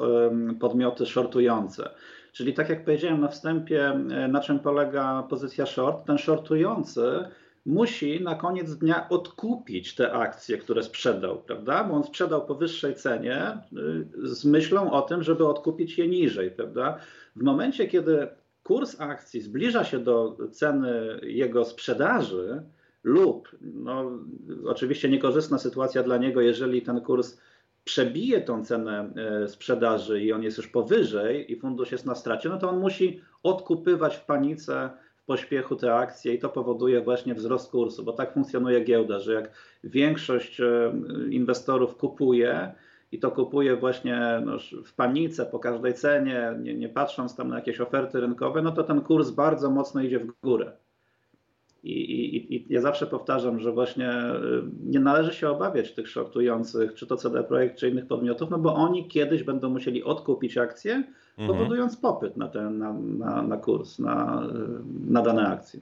podmioty 0.61 1.07
shortujące. 1.07 1.91
Czyli 2.33 2.55
tak 2.55 2.69
jak 2.69 2.85
powiedziałem 2.85 3.21
na 3.21 3.29
wstępie, 3.29 3.87
e, 3.89 4.29
na 4.29 4.41
czym 4.41 4.59
polega 4.59 5.23
pozycja 5.23 5.67
short, 5.67 6.07
ten 6.07 6.19
shortujący 6.19 7.25
musi 7.67 8.23
na 8.23 8.35
koniec 8.35 8.75
dnia 8.75 9.09
odkupić 9.09 9.95
te 9.95 10.13
akcje, 10.13 10.59
które 10.59 10.83
sprzedał, 10.83 11.43
prawda? 11.43 11.85
Bo 11.85 11.95
on 11.95 12.05
sprzedał 12.05 12.47
po 12.47 12.55
wyższej 12.55 12.95
cenie 12.95 13.59
y, 14.25 14.29
z 14.29 14.45
myślą 14.45 14.91
o 14.93 15.03
tym, 15.03 15.23
żeby 15.23 15.47
odkupić 15.47 15.99
je 15.99 16.09
niżej, 16.09 16.51
prawda? 16.51 16.99
W 17.37 17.43
momencie, 17.43 17.89
kiedy 17.89 18.29
kurs 18.67 19.01
akcji 19.01 19.41
zbliża 19.41 19.85
się 19.85 19.99
do 19.99 20.37
ceny 20.53 21.21
jego 21.23 21.65
sprzedaży, 21.65 22.63
lub 23.05 23.49
no, 23.61 24.11
oczywiście 24.67 25.09
niekorzystna 25.09 25.59
sytuacja 25.59 26.03
dla 26.03 26.17
niego, 26.17 26.41
jeżeli 26.41 26.83
ten 26.83 27.01
kurs 27.01 27.39
przebije 27.85 28.41
tą 28.41 28.65
cenę 28.65 29.11
e, 29.17 29.49
sprzedaży 29.49 30.23
i 30.23 30.33
on 30.33 30.43
jest 30.43 30.57
już 30.57 30.69
powyżej 30.69 31.53
i 31.53 31.57
fundusz 31.57 31.93
jest 31.93 32.07
na 32.07 32.15
stracie, 32.15 32.49
no 32.49 32.59
to 32.59 32.71
on 32.71 32.81
musi 32.81 33.21
odkupywać 33.43 34.17
w 34.17 34.25
panice, 34.25 34.91
w 35.17 35.25
pośpiechu 35.25 35.77
te 35.77 35.95
akcje 35.95 36.35
i 36.35 36.39
to 36.39 36.49
powoduje 36.49 37.01
właśnie 37.01 37.35
wzrost 37.35 37.71
kursu, 37.71 38.05
bo 38.05 38.13
tak 38.13 38.35
funkcjonuje 38.35 38.85
giełda, 38.85 39.21
że 39.21 39.33
jak 39.33 39.51
większość 39.85 40.61
e, 40.61 40.93
inwestorów 41.31 41.97
kupuje 41.97 42.73
i 43.13 43.19
to 43.19 43.31
kupuje 43.31 43.77
właśnie 43.77 44.43
no, 44.45 44.57
w 44.85 44.95
panice 44.95 45.47
po 45.47 45.59
każdej 45.59 45.95
cenie, 45.95 46.55
nie, 46.63 46.75
nie 46.75 46.89
patrząc 46.89 47.37
tam 47.37 47.49
na 47.49 47.57
jakieś 47.57 47.81
oferty 47.81 48.21
rynkowe, 48.21 48.63
no 48.63 48.73
to 48.73 48.85
ten 48.85 49.01
kurs 49.01 49.31
bardzo 49.31 49.71
mocno 49.71 50.01
idzie 50.01 50.19
w 50.19 50.33
górę. 50.43 50.73
I, 51.83 52.01
i, 52.37 52.55
I, 52.57 52.67
ja 52.69 52.81
zawsze 52.81 53.07
powtarzam, 53.07 53.61
że 53.61 53.73
właśnie 53.73 54.11
y, 54.11 54.63
nie 54.85 55.01
należy 55.01 55.33
się 55.33 55.49
obawiać 55.49 55.95
tych 55.95 56.09
shortujących, 56.09 56.95
czy 56.95 57.07
to 57.07 57.17
CD 57.17 57.45
Projekt, 57.45 57.79
czy 57.79 57.89
innych 57.89 58.07
podmiotów, 58.07 58.51
no 58.51 58.59
bo 58.59 58.75
oni 58.75 59.09
kiedyś 59.09 59.43
będą 59.43 59.71
musieli 59.71 60.05
odkupić 60.05 60.59
akcje, 60.59 60.95
mhm. 61.39 61.49
powodując 61.49 61.97
popyt 61.97 62.37
na, 62.37 62.49
ten, 62.49 62.79
na, 62.79 62.93
na, 62.93 63.43
na 63.43 63.57
kurs, 63.57 63.99
na, 63.99 64.47
y, 65.09 65.13
na 65.13 65.23
dane 65.23 65.47
akcje. 65.47 65.81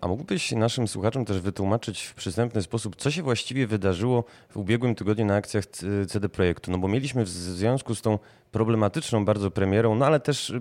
A 0.00 0.08
mógłbyś 0.08 0.52
naszym 0.52 0.88
słuchaczom 0.88 1.24
też 1.24 1.40
wytłumaczyć 1.40 2.02
w 2.02 2.14
przystępny 2.14 2.62
sposób, 2.62 2.96
co 2.96 3.10
się 3.10 3.22
właściwie 3.22 3.66
wydarzyło 3.66 4.24
w 4.50 4.56
ubiegłym 4.56 4.94
tygodniu 4.94 5.24
na 5.24 5.34
akcjach 5.34 5.64
CD 6.08 6.28
Projektu? 6.28 6.70
No 6.70 6.78
bo 6.78 6.88
mieliśmy 6.88 7.24
w 7.24 7.28
związku 7.28 7.94
z 7.94 8.02
tą 8.02 8.18
problematyczną 8.52 9.24
bardzo 9.24 9.50
premierą, 9.50 9.94
no 9.94 10.06
ale 10.06 10.20
też 10.20 10.52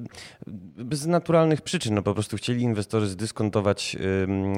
bez 0.77 1.05
naturalnych 1.05 1.61
przyczyn, 1.61 1.95
no 1.95 2.01
po 2.01 2.13
prostu 2.13 2.37
chcieli 2.37 2.61
inwestorzy 2.61 3.07
zdyskontować, 3.07 3.97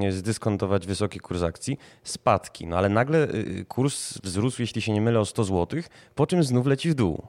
zdyskontować 0.10 0.88
wysoki 0.88 1.20
kurs 1.20 1.42
akcji, 1.42 1.78
spadki, 2.04 2.68
no 2.68 2.78
ale 2.78 2.90
nagle 2.90 3.28
y, 3.28 3.66
kurs 3.68 4.20
wzrósł, 4.24 4.62
jeśli 4.62 4.82
się 4.82 4.92
nie 4.92 5.02
mylę, 5.02 5.20
o 5.20 5.26
100 5.26 5.44
zł, 5.44 5.82
po 6.16 6.28
czym 6.28 6.44
znów 6.44 6.66
leci 6.66 6.90
w 6.90 6.94
dół. 6.94 7.28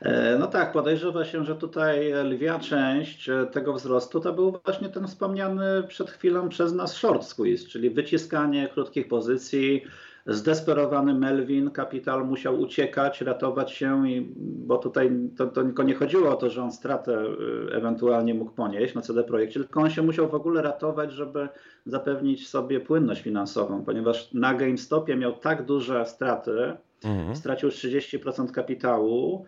E, 0.00 0.38
no 0.38 0.46
tak, 0.46 0.72
podejrzewa 0.72 1.24
się, 1.24 1.44
że 1.44 1.56
tutaj 1.56 2.12
lwia 2.24 2.58
część 2.58 3.28
e, 3.28 3.46
tego 3.46 3.72
wzrostu 3.72 4.20
to 4.20 4.32
był 4.32 4.60
właśnie 4.64 4.88
ten 4.88 5.06
wspomniany 5.06 5.82
przed 5.88 6.10
chwilą 6.10 6.48
przez 6.48 6.72
nas 6.72 6.94
short 6.94 7.24
squeeze, 7.24 7.68
czyli 7.68 7.90
wyciskanie 7.90 8.68
krótkich 8.68 9.08
pozycji. 9.08 9.84
Zdesperowany 10.26 11.14
Melvin 11.14 11.70
Capital 11.70 12.26
musiał 12.26 12.60
uciekać, 12.60 13.20
ratować 13.20 13.72
się, 13.72 14.08
i, 14.08 14.32
bo 14.36 14.78
tutaj 14.78 15.10
to, 15.36 15.46
to 15.46 15.62
tylko 15.62 15.82
nie 15.82 15.94
chodziło 15.94 16.30
o 16.30 16.36
to, 16.36 16.50
że 16.50 16.62
on 16.62 16.72
stratę 16.72 17.24
e, 17.70 17.74
ewentualnie 17.76 18.34
mógł 18.34 18.50
ponieść 18.50 18.94
na 18.94 19.02
CD 19.02 19.24
Projekcie, 19.24 19.60
tylko 19.60 19.80
on 19.80 19.90
się 19.90 20.02
musiał 20.02 20.28
w 20.28 20.34
ogóle 20.34 20.62
ratować, 20.62 21.12
żeby 21.12 21.48
zapewnić 21.86 22.48
sobie 22.48 22.80
płynność 22.80 23.22
finansową, 23.22 23.84
ponieważ 23.84 24.32
na 24.32 24.54
GameStopie 24.54 25.16
miał 25.16 25.32
tak 25.32 25.64
duże 25.64 26.06
straty, 26.06 26.76
mhm. 27.04 27.36
stracił 27.36 27.68
30% 27.68 28.50
kapitału, 28.50 29.46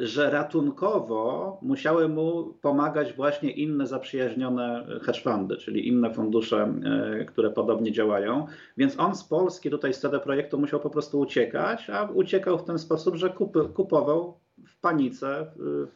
że 0.00 0.30
ratunkowo 0.30 1.58
musiały 1.62 2.08
mu 2.08 2.54
pomagać 2.62 3.12
właśnie 3.12 3.50
inne 3.50 3.86
zaprzyjaźnione 3.86 4.86
hedge 5.02 5.22
fundy, 5.22 5.56
czyli 5.56 5.88
inne 5.88 6.14
fundusze, 6.14 6.74
e, 7.20 7.24
które 7.24 7.50
podobnie 7.50 7.92
działają. 7.92 8.46
Więc 8.76 9.00
on 9.00 9.14
z 9.14 9.24
Polski 9.24 9.70
tutaj 9.70 9.94
z 9.94 10.00
CD 10.00 10.20
Projektu 10.20 10.58
musiał 10.58 10.80
po 10.80 10.90
prostu 10.90 11.20
uciekać, 11.20 11.90
a 11.90 12.04
uciekał 12.04 12.58
w 12.58 12.64
ten 12.64 12.78
sposób, 12.78 13.16
że 13.16 13.34
kupował 13.74 14.38
w 14.66 14.80
panice, 14.80 15.46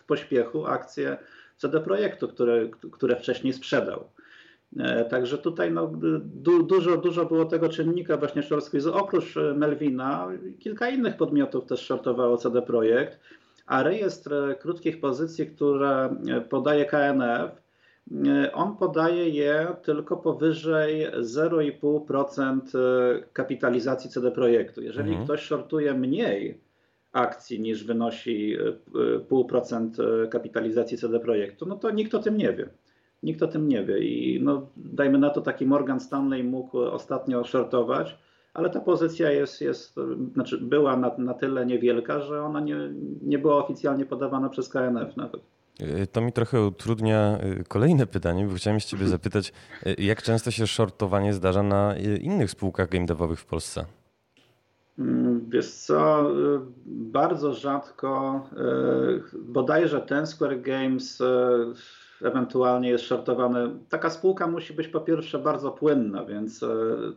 w 0.01 0.05
pośpiechu 0.07 0.67
akcje 0.67 1.17
CD 1.57 1.81
Projektu, 1.81 2.29
które, 2.29 2.69
które 2.93 3.17
wcześniej 3.17 3.53
sprzedał. 3.53 4.05
E, 4.79 5.05
także 5.05 5.39
tutaj 5.39 5.73
no, 5.73 5.93
du, 6.25 6.63
dużo, 6.63 6.97
dużo 6.97 7.27
było 7.27 7.45
tego 7.45 7.69
czynnika 7.69 8.17
właśnie 8.17 8.43
short. 8.43 8.71
Oprócz 8.93 9.37
e, 9.37 9.55
Melvina 9.55 10.29
kilka 10.59 10.89
innych 10.89 11.17
podmiotów 11.17 11.67
też 11.67 11.81
shortowało 11.81 12.37
CD 12.37 12.63
Projekt, 12.63 13.21
a 13.67 13.83
rejestr 13.83 14.35
e, 14.35 14.55
krótkich 14.55 15.01
pozycji, 15.01 15.47
które 15.47 16.17
podaje 16.51 16.85
KNF, 16.85 17.67
on 18.55 18.77
podaje 18.77 19.29
je 19.29 19.67
tylko 19.83 20.17
powyżej 20.17 21.07
0,5% 21.13 22.61
kapitalizacji 23.33 24.11
CD 24.11 24.31
Projektu. 24.31 24.83
Jeżeli 24.83 25.09
mhm. 25.09 25.25
ktoś 25.25 25.41
shortuje 25.41 25.95
mniej 25.95 26.61
akcji 27.13 27.61
niż 27.61 27.85
wynosi 27.85 28.57
0,5% 29.31 30.29
kapitalizacji 30.29 30.99
CD 30.99 31.21
Projektu, 31.21 31.67
no 31.67 31.77
to 31.77 31.91
nikt 31.91 32.15
o 32.15 32.19
tym 32.19 32.37
nie 32.37 32.53
wie. 32.53 32.69
Nikt 33.23 33.43
o 33.43 33.49
tym 33.49 33.69
nie 33.69 33.85
wie 33.85 33.99
i 33.99 34.41
no, 34.43 34.69
dajmy 34.77 35.19
na 35.19 35.31
to 35.31 35.41
taki 35.41 35.67
Morgan 35.67 36.01
Stanley 36.01 36.45
mógł 36.45 36.79
ostatnio 36.79 37.45
shortować, 37.45 38.19
ale 38.57 38.71
ta 38.71 38.81
pozycja 38.81 39.31
jest, 39.31 39.61
jest 39.61 39.95
znaczy 40.35 40.59
była 40.59 40.97
na, 40.97 41.11
na 41.19 41.35
tyle 41.35 41.67
niewielka, 41.67 42.21
że 42.21 42.43
ona 42.43 42.61
nie, 42.61 42.77
nie 43.23 43.39
była 43.39 43.65
oficjalnie 43.65 44.07
podawana 44.07 44.49
przez 44.49 44.69
KNF 44.69 45.17
nawet. 45.17 45.41
E, 45.81 46.07
to 46.07 46.21
mi 46.21 46.33
trochę 46.33 46.67
utrudnia 46.67 47.39
e, 47.39 47.65
kolejne 47.65 48.07
pytanie, 48.07 48.47
bo 48.47 48.55
chciałem 48.55 48.81
się 48.81 48.89
ciebie 48.89 49.09
zapytać, 49.19 49.53
e, 49.87 49.95
jak 49.95 50.23
często 50.23 50.51
się 50.51 50.67
shortowanie 50.67 51.33
zdarza 51.33 51.63
na 51.63 51.95
innych 52.21 52.51
spółkach 52.51 52.89
game 52.89 53.07
devowych 53.07 53.41
w 53.41 53.47
Polsce? 53.47 53.85
Mm, 54.99 55.51
wiesz 55.51 55.71
co, 55.71 56.31
bardzo 56.87 57.55
rzadko, 57.55 58.43
bodajże 59.39 60.01
ten 60.01 60.27
Square 60.27 60.61
Games 60.61 61.23
ewentualnie 62.23 62.89
jest 62.89 63.05
shortowany. 63.05 63.71
Taka 63.89 64.11
spółka 64.11 64.47
musi 64.47 64.73
być 64.73 64.89
po 64.89 65.01
pierwsze 65.01 65.39
bardzo 65.39 65.71
płynna, 65.71 66.25
więc 66.25 66.63
e, 66.63 66.69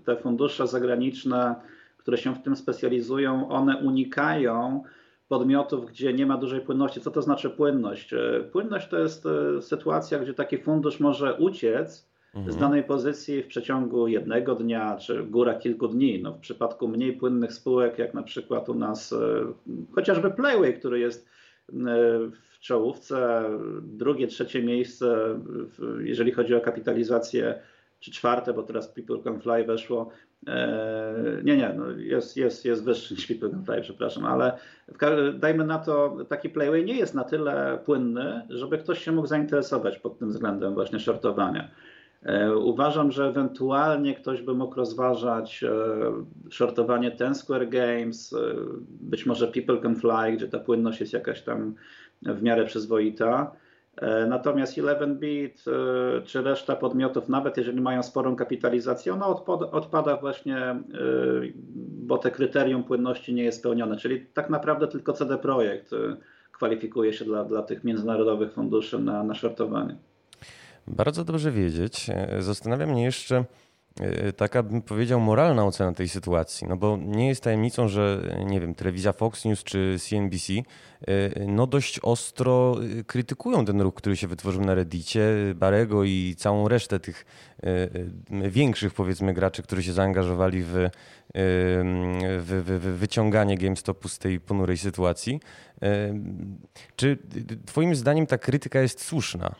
te 0.05 0.15
fundusze 0.15 0.67
zagraniczne, 0.67 1.55
które 1.97 2.17
się 2.17 2.35
w 2.35 2.41
tym 2.41 2.55
specjalizują, 2.55 3.49
one 3.49 3.77
unikają 3.77 4.83
podmiotów, 5.27 5.85
gdzie 5.85 6.13
nie 6.13 6.25
ma 6.25 6.37
dużej 6.37 6.61
płynności. 6.61 7.01
Co 7.01 7.11
to 7.11 7.21
znaczy 7.21 7.49
płynność? 7.49 8.13
E, 8.13 8.43
płynność 8.51 8.87
to 8.87 8.99
jest 8.99 9.25
e, 9.25 9.61
sytuacja, 9.61 10.19
gdzie 10.19 10.33
taki 10.33 10.57
fundusz 10.57 10.99
może 10.99 11.33
uciec 11.33 12.09
mhm. 12.35 12.53
z 12.53 12.57
danej 12.57 12.83
pozycji 12.83 13.43
w 13.43 13.47
przeciągu 13.47 14.07
jednego 14.07 14.55
dnia, 14.55 14.97
czy 14.97 15.23
góra 15.23 15.53
kilku 15.53 15.87
dni. 15.87 16.21
No, 16.23 16.33
w 16.33 16.39
przypadku 16.39 16.87
mniej 16.87 17.13
płynnych 17.13 17.53
spółek, 17.53 17.99
jak 17.99 18.13
na 18.13 18.23
przykład 18.23 18.69
u 18.69 18.73
nas 18.73 19.15
chociażby 19.95 20.31
Playway, 20.31 20.79
który 20.79 20.99
jest 20.99 21.29
w 22.31 22.59
czołówce, 22.59 23.49
drugie, 23.81 24.27
trzecie 24.27 24.63
miejsce, 24.63 25.39
jeżeli 25.99 26.31
chodzi 26.31 26.55
o 26.55 26.61
kapitalizację, 26.61 27.59
czy 27.99 28.11
czwarte, 28.11 28.53
bo 28.53 28.63
teraz 28.63 28.87
People 28.87 29.23
Can 29.23 29.41
Fly 29.41 29.63
weszło. 29.63 30.09
E, 30.47 31.41
nie, 31.43 31.57
nie, 31.57 31.73
no 31.77 31.89
jest, 31.89 32.37
jest, 32.37 32.65
jest 32.65 32.83
wyższy 32.83 33.13
niż 33.13 33.27
People 33.27 33.49
Can 33.49 33.65
Fly, 33.65 33.81
przepraszam, 33.81 34.25
ale 34.25 34.57
dajmy 35.33 35.65
na 35.65 35.79
to, 35.79 36.17
taki 36.29 36.49
playway 36.49 36.85
nie 36.85 36.97
jest 36.97 37.15
na 37.15 37.23
tyle 37.23 37.79
płynny, 37.85 38.41
żeby 38.49 38.77
ktoś 38.77 39.03
się 39.03 39.11
mógł 39.11 39.27
zainteresować 39.27 39.99
pod 39.99 40.19
tym 40.19 40.29
względem 40.29 40.73
właśnie 40.73 40.99
shortowania. 40.99 41.71
E, 42.23 42.57
uważam, 42.57 43.11
że 43.11 43.25
ewentualnie 43.25 44.15
ktoś 44.15 44.41
by 44.41 44.53
mógł 44.53 44.75
rozważać 44.75 45.63
e, 45.63 45.69
shortowanie 46.49 47.11
Ten 47.11 47.35
Square 47.35 47.69
Games, 47.69 48.35
być 49.01 49.25
może 49.25 49.47
People 49.47 49.77
Can 49.81 49.95
Fly, 49.95 50.31
gdzie 50.33 50.47
ta 50.47 50.59
płynność 50.59 50.99
jest 50.99 51.13
jakaś 51.13 51.41
tam 51.41 51.75
w 52.21 52.41
miarę 52.41 52.65
przyzwoita. 52.65 53.51
E, 54.01 54.25
natomiast 54.25 54.77
11bit 54.77 55.67
e, 55.67 56.21
czy 56.21 56.41
reszta 56.41 56.75
podmiotów, 56.75 57.29
nawet 57.29 57.57
jeżeli 57.57 57.81
mają 57.81 58.03
sporą 58.03 58.35
kapitalizację, 58.35 59.13
ona 59.13 59.27
odpada 59.71 60.17
właśnie, 60.17 60.57
e, 60.57 60.81
bo 61.79 62.17
te 62.17 62.31
kryterium 62.31 62.83
płynności 62.83 63.33
nie 63.33 63.43
jest 63.43 63.59
spełnione. 63.59 63.97
Czyli 63.97 64.25
tak 64.33 64.49
naprawdę 64.49 64.87
tylko 64.87 65.13
CD 65.13 65.37
Projekt 65.37 65.91
kwalifikuje 66.51 67.13
się 67.13 67.25
dla, 67.25 67.43
dla 67.43 67.63
tych 67.63 67.83
międzynarodowych 67.83 68.53
funduszy 68.53 68.99
na, 68.99 69.23
na 69.23 69.35
shortowanie. 69.35 69.97
Bardzo 70.89 71.25
dobrze 71.25 71.51
wiedzieć. 71.51 72.07
Zastanawia 72.39 72.85
mnie 72.85 73.03
jeszcze, 73.03 73.45
E, 73.99 74.33
taka, 74.33 74.63
bym 74.63 74.81
powiedział, 74.81 75.19
moralna 75.19 75.65
ocena 75.65 75.93
tej 75.93 76.09
sytuacji. 76.09 76.67
No 76.67 76.77
bo 76.77 76.97
nie 77.01 77.27
jest 77.27 77.43
tajemnicą, 77.43 77.87
że 77.87 78.35
nie 78.45 78.61
wiem, 78.61 78.75
telewizja 78.75 79.13
Fox 79.13 79.45
News 79.45 79.63
czy 79.63 79.95
CNBC 79.99 80.53
e, 80.53 80.63
no 81.47 81.67
dość 81.67 81.99
ostro 81.99 82.75
e, 82.99 83.03
krytykują 83.03 83.65
ten 83.65 83.81
ruch, 83.81 83.93
który 83.93 84.17
się 84.17 84.27
wytworzył 84.27 84.61
na 84.61 84.75
Reddicie, 84.75 85.21
Barego 85.55 86.03
i 86.03 86.35
całą 86.37 86.67
resztę 86.67 86.99
tych 86.99 87.25
większych, 88.29 88.93
powiedzmy, 88.93 89.33
graczy, 89.33 89.63
którzy 89.63 89.83
się 89.83 89.93
zaangażowali 89.93 90.63
w, 90.63 90.73
w, 91.33 92.63
w, 92.65 92.79
w 92.79 92.97
wyciąganie 92.99 93.57
GameStopu 93.57 94.09
z 94.09 94.19
tej 94.19 94.39
ponurej 94.39 94.77
sytuacji. 94.77 95.39
Czy 96.95 97.17
Twoim 97.65 97.95
zdaniem 97.95 98.27
ta 98.27 98.37
krytyka 98.37 98.81
jest 98.81 99.03
słuszna? 99.03 99.55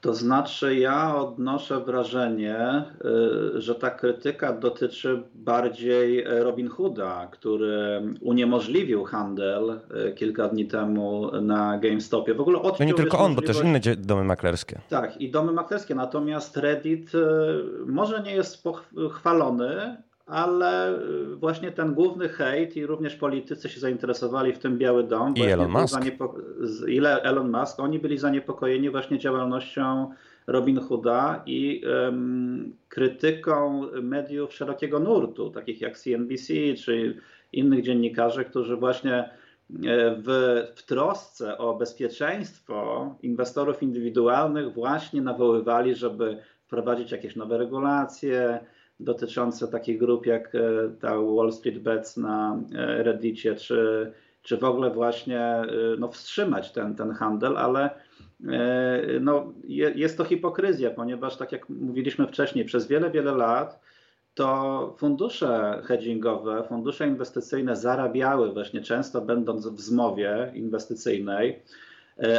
To 0.00 0.14
znaczy, 0.14 0.76
ja 0.76 1.16
odnoszę 1.16 1.80
wrażenie, 1.80 2.84
y, 3.56 3.60
że 3.60 3.74
ta 3.74 3.90
krytyka 3.90 4.52
dotyczy 4.52 5.22
bardziej 5.34 6.24
Robin 6.24 6.68
Hooda, 6.68 7.28
który 7.30 8.02
uniemożliwił 8.20 9.04
handel 9.04 9.80
y, 10.08 10.12
kilka 10.12 10.48
dni 10.48 10.66
temu 10.66 11.30
na 11.42 11.78
GameStopie. 11.78 12.34
W 12.34 12.40
ogóle 12.40 12.58
odciął, 12.58 12.76
No 12.78 12.84
nie 12.84 12.94
tylko 12.94 13.18
on, 13.18 13.34
możliwość... 13.34 13.58
bo 13.58 13.64
też 13.80 13.86
inne 13.86 13.96
domy 13.96 14.24
maklerskie. 14.24 14.80
Tak, 14.88 15.20
i 15.20 15.30
domy 15.30 15.52
maklerskie. 15.52 15.94
Natomiast 15.94 16.56
Reddit 16.56 17.14
y, 17.14 17.18
może 17.86 18.22
nie 18.22 18.34
jest 18.34 18.64
pochwalony, 18.64 20.02
ale 20.28 20.98
y, 20.98 21.36
właśnie 21.36 21.72
ten 21.72 21.94
główny 21.94 22.28
hejt 22.28 22.76
i 22.76 22.86
również 22.86 23.16
politycy 23.16 23.68
się 23.68 23.80
zainteresowali 23.80 24.52
w 24.52 24.58
tym 24.58 24.78
Biały 24.78 25.04
Dom. 25.04 25.34
I 25.34 25.42
Elon 25.42 25.70
Musk. 25.70 26.00
Ile 26.88 27.22
Elon 27.22 27.50
Musk, 27.50 27.80
oni 27.80 27.98
byli 27.98 28.18
zaniepokojeni 28.18 28.90
właśnie 28.90 29.18
działalnością 29.18 30.10
Robin 30.46 30.80
Hooda 30.80 31.42
i 31.46 31.82
um, 32.04 32.76
krytyką 32.88 33.86
mediów 34.02 34.54
szerokiego 34.54 34.98
nurtu, 34.98 35.50
takich 35.50 35.80
jak 35.80 35.98
CNBC 35.98 36.54
czy 36.84 37.20
innych 37.52 37.82
dziennikarzy, 37.82 38.44
którzy 38.44 38.76
właśnie 38.76 39.14
e, 39.14 39.30
w, 40.16 40.28
w 40.76 40.82
trosce 40.82 41.58
o 41.58 41.74
bezpieczeństwo 41.74 43.14
inwestorów 43.22 43.82
indywidualnych 43.82 44.72
właśnie 44.72 45.22
nawoływali, 45.22 45.94
żeby 45.94 46.38
wprowadzić 46.66 47.12
jakieś 47.12 47.36
nowe 47.36 47.58
regulacje, 47.58 48.60
dotyczące 49.00 49.68
takich 49.68 49.98
grup 49.98 50.26
jak 50.26 50.54
e, 50.54 50.60
ta 51.00 51.16
Wall 51.18 51.52
Street 51.52 51.78
Bets 51.78 52.16
na 52.16 52.60
e, 52.74 53.02
Reddicie, 53.02 53.54
czy, 53.54 54.12
czy 54.42 54.56
w 54.56 54.64
ogóle 54.64 54.90
właśnie 54.90 55.40
e, 55.40 55.66
no, 55.98 56.08
wstrzymać 56.08 56.72
ten, 56.72 56.94
ten 56.94 57.12
handel, 57.12 57.56
ale 57.56 57.90
no, 59.20 59.52
jest 59.94 60.16
to 60.16 60.24
hipokryzja, 60.24 60.90
ponieważ 60.90 61.36
tak 61.36 61.52
jak 61.52 61.68
mówiliśmy 61.68 62.26
wcześniej, 62.26 62.64
przez 62.64 62.86
wiele, 62.86 63.10
wiele 63.10 63.32
lat 63.32 63.80
to 64.34 64.94
fundusze 64.98 65.82
hedgingowe, 65.84 66.64
fundusze 66.68 67.08
inwestycyjne 67.08 67.76
zarabiały 67.76 68.52
właśnie 68.52 68.80
często 68.80 69.20
będąc 69.20 69.66
w 69.66 69.80
zmowie 69.80 70.52
inwestycyjnej, 70.54 71.62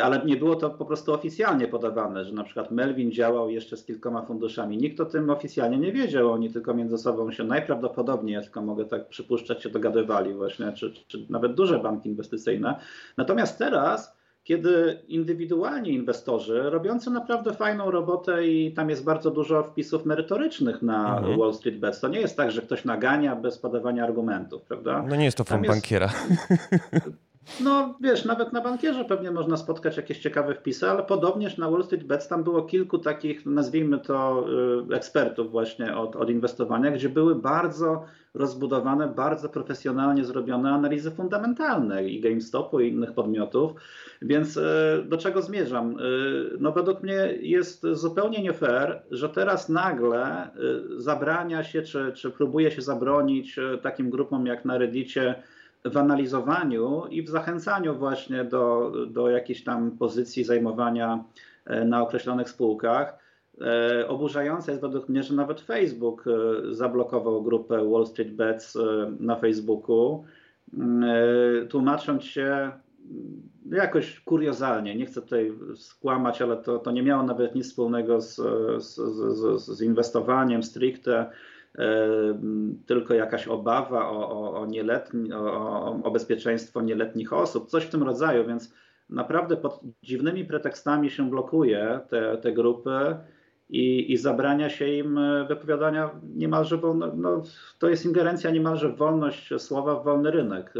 ale 0.03 0.25
nie 0.25 0.37
było 0.37 0.55
to 0.55 0.69
po 0.69 0.85
prostu 0.85 1.13
oficjalnie 1.13 1.67
podawane, 1.67 2.25
że 2.25 2.33
na 2.33 2.43
przykład 2.43 2.71
Melvin 2.71 3.11
działał 3.11 3.49
jeszcze 3.49 3.77
z 3.77 3.85
kilkoma 3.85 4.21
funduszami. 4.21 4.77
Nikt 4.77 4.99
o 4.99 5.05
tym 5.05 5.29
oficjalnie 5.29 5.77
nie 5.77 5.91
wiedział, 5.91 6.31
oni 6.31 6.49
tylko 6.49 6.73
między 6.73 6.97
sobą 6.97 7.31
się 7.31 7.43
najprawdopodobniej, 7.43 8.33
ja 8.33 8.41
tylko 8.41 8.61
mogę 8.61 8.85
tak 8.85 9.09
przypuszczać, 9.09 9.63
się 9.63 9.69
dogadywali 9.69 10.33
właśnie, 10.33 10.71
czy, 10.71 10.93
czy 11.07 11.25
nawet 11.29 11.53
duże 11.53 11.79
banki 11.79 12.09
inwestycyjne. 12.09 12.79
Natomiast 13.17 13.57
teraz 13.57 14.19
kiedy 14.43 14.99
indywidualni 15.07 15.93
inwestorzy 15.93 16.69
robiący 16.69 17.11
naprawdę 17.11 17.53
fajną 17.53 17.91
robotę 17.91 18.47
i 18.47 18.73
tam 18.73 18.89
jest 18.89 19.03
bardzo 19.03 19.31
dużo 19.31 19.63
wpisów 19.63 20.05
merytorycznych 20.05 20.81
na 20.81 21.17
mhm. 21.17 21.39
Wall 21.39 21.53
Street 21.53 21.79
Bets. 21.79 21.99
To 21.99 22.07
nie 22.07 22.19
jest 22.19 22.37
tak, 22.37 22.51
że 22.51 22.61
ktoś 22.61 22.85
nagania 22.85 23.35
bez 23.35 23.57
podawania 23.57 24.03
argumentów, 24.03 24.61
prawda? 24.61 25.05
No 25.09 25.15
nie 25.15 25.25
jest 25.25 25.37
to 25.37 25.43
fund 25.43 25.67
bankiera. 25.67 26.09
No 27.61 27.97
wiesz, 28.01 28.25
nawet 28.25 28.53
na 28.53 28.61
bankierze 28.61 29.05
pewnie 29.05 29.31
można 29.31 29.57
spotkać 29.57 29.97
jakieś 29.97 30.19
ciekawe 30.19 30.55
wpisy, 30.55 30.89
ale 30.89 31.03
podobnież 31.03 31.57
na 31.57 31.71
Wall 31.71 31.83
Street 31.83 32.03
Bets 32.03 32.27
tam 32.27 32.43
było 32.43 32.61
kilku 32.63 32.97
takich, 32.97 33.45
nazwijmy 33.45 33.99
to, 33.99 34.45
y, 34.91 34.95
ekspertów 34.95 35.51
właśnie 35.51 35.97
od, 35.97 36.15
od 36.15 36.29
inwestowania, 36.29 36.91
gdzie 36.91 37.09
były 37.09 37.35
bardzo 37.35 38.05
rozbudowane, 38.33 39.07
bardzo 39.07 39.49
profesjonalnie 39.49 40.25
zrobione 40.25 40.71
analizy 40.71 41.11
fundamentalne 41.11 42.03
i 42.03 42.21
GameStopu 42.21 42.79
i 42.79 42.89
innych 42.89 43.13
podmiotów. 43.13 43.71
Więc 44.21 44.57
y, 44.57 44.61
do 45.05 45.17
czego 45.17 45.41
zmierzam? 45.41 45.99
Y, 45.99 46.57
no 46.59 46.71
według 46.71 47.03
mnie 47.03 47.37
jest 47.41 47.85
zupełnie 47.91 48.43
nie 48.43 48.53
fair, 48.53 49.01
że 49.11 49.29
teraz 49.29 49.69
nagle 49.69 50.49
zabrania 50.97 51.63
się, 51.63 51.81
czy, 51.81 52.11
czy 52.15 52.31
próbuje 52.31 52.71
się 52.71 52.81
zabronić 52.81 53.59
takim 53.81 54.09
grupom 54.09 54.45
jak 54.45 54.65
na 54.65 54.77
Reddicie 54.77 55.43
w 55.85 55.97
analizowaniu 55.97 57.05
i 57.09 57.21
w 57.21 57.29
zachęcaniu 57.29 57.95
właśnie 57.95 58.43
do, 58.43 58.91
do 59.07 59.29
jakiejś 59.29 59.63
tam 59.63 59.91
pozycji 59.91 60.43
zajmowania 60.43 61.23
e, 61.65 61.85
na 61.85 62.01
określonych 62.01 62.49
spółkach. 62.49 63.17
E, 63.61 64.07
oburzające 64.07 64.71
jest 64.71 64.81
według 64.81 65.09
mnie, 65.09 65.23
że 65.23 65.33
nawet 65.33 65.61
Facebook 65.61 66.25
e, 66.27 66.73
zablokował 66.73 67.43
grupę 67.43 67.89
Wall 67.89 68.07
Street 68.07 68.35
Bets 68.35 68.77
na 69.19 69.35
Facebooku, 69.35 70.25
tłumacząc 71.69 72.23
się 72.23 72.71
jakoś 73.71 74.19
kuriozalnie. 74.19 74.95
Nie 74.95 75.05
chcę 75.05 75.21
tutaj 75.21 75.53
skłamać, 75.75 76.41
ale 76.41 76.57
to, 76.57 76.79
to 76.79 76.91
nie 76.91 77.03
miało 77.03 77.23
nawet 77.23 77.55
nic 77.55 77.65
wspólnego 77.67 78.21
z, 78.21 78.35
z, 78.83 78.95
z, 78.95 79.61
z 79.61 79.81
inwestowaniem 79.81 80.63
stricte 80.63 81.31
tylko 82.85 83.13
jakaś 83.13 83.47
obawa 83.47 84.09
o, 84.09 84.29
o, 84.29 84.61
o, 84.61 84.65
nieletni, 84.65 85.33
o, 85.33 85.99
o 86.03 86.11
bezpieczeństwo 86.11 86.81
nieletnich 86.81 87.33
osób, 87.33 87.69
coś 87.69 87.83
w 87.83 87.89
tym 87.89 88.03
rodzaju, 88.03 88.47
więc 88.47 88.73
naprawdę 89.09 89.57
pod 89.57 89.79
dziwnymi 90.03 90.45
pretekstami 90.45 91.09
się 91.09 91.29
blokuje 91.29 91.99
te, 92.09 92.37
te 92.37 92.51
grupy 92.51 93.15
i, 93.69 94.13
i 94.13 94.17
zabrania 94.17 94.69
się 94.69 94.87
im 94.87 95.19
wypowiadania 95.47 96.09
niemalże 96.35 96.77
wolno, 96.77 97.11
no, 97.15 97.43
to 97.79 97.89
jest 97.89 98.05
ingerencja 98.05 98.51
niemalże 98.51 98.89
w 98.89 98.97
wolność 98.97 99.53
słowa, 99.57 99.95
w 99.95 100.03
wolny 100.03 100.31
rynek. 100.31 100.73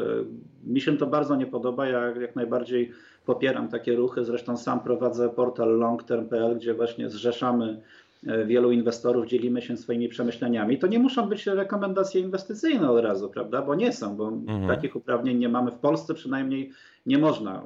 Mi 0.63 0.81
się 0.81 0.97
to 0.97 1.07
bardzo 1.07 1.35
nie 1.35 1.45
podoba, 1.45 1.87
ja 1.87 2.05
jak 2.05 2.35
najbardziej 2.35 2.91
popieram 3.25 3.67
takie 3.67 3.95
ruchy, 3.95 4.25
zresztą 4.25 4.57
sam 4.57 4.79
prowadzę 4.79 5.29
portal 5.29 5.77
longterm.pl, 5.77 6.55
gdzie 6.55 6.73
właśnie 6.73 7.09
zrzeszamy 7.09 7.81
E, 7.81 8.08
wielu 8.23 8.71
inwestorów 8.71 9.27
dzielimy 9.27 9.61
się 9.61 9.77
swoimi 9.77 10.09
przemyśleniami. 10.09 10.79
To 10.79 10.87
nie 10.87 10.99
muszą 10.99 11.29
być 11.29 11.47
rekomendacje 11.47 12.21
inwestycyjne 12.21 12.91
od 12.91 13.03
razu, 13.03 13.29
prawda? 13.29 13.61
Bo 13.61 13.75
nie 13.75 13.93
są, 13.93 14.15
bo 14.15 14.27
mhm. 14.27 14.67
takich 14.67 14.95
uprawnień 14.95 15.37
nie 15.37 15.49
mamy 15.49 15.71
w 15.71 15.79
Polsce, 15.79 16.13
przynajmniej 16.13 16.71
nie 17.05 17.17
można 17.17 17.55
e, 17.55 17.65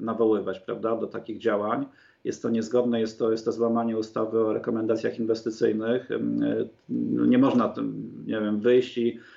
nawoływać, 0.00 0.60
prawda, 0.60 0.96
do 0.96 1.06
takich 1.06 1.38
działań. 1.38 1.86
Jest 2.24 2.42
to 2.42 2.50
niezgodne, 2.50 3.00
jest 3.00 3.18
to, 3.18 3.30
jest 3.30 3.44
to 3.44 3.52
złamanie 3.52 3.98
ustawy 3.98 4.40
o 4.40 4.52
rekomendacjach 4.52 5.18
inwestycyjnych. 5.18 6.10
E, 6.10 6.18
nie 7.28 7.38
można, 7.38 7.74
nie 8.26 8.40
wiem, 8.40 8.60
wyjść 8.60 8.98
i 8.98 9.18
E, 9.18 9.33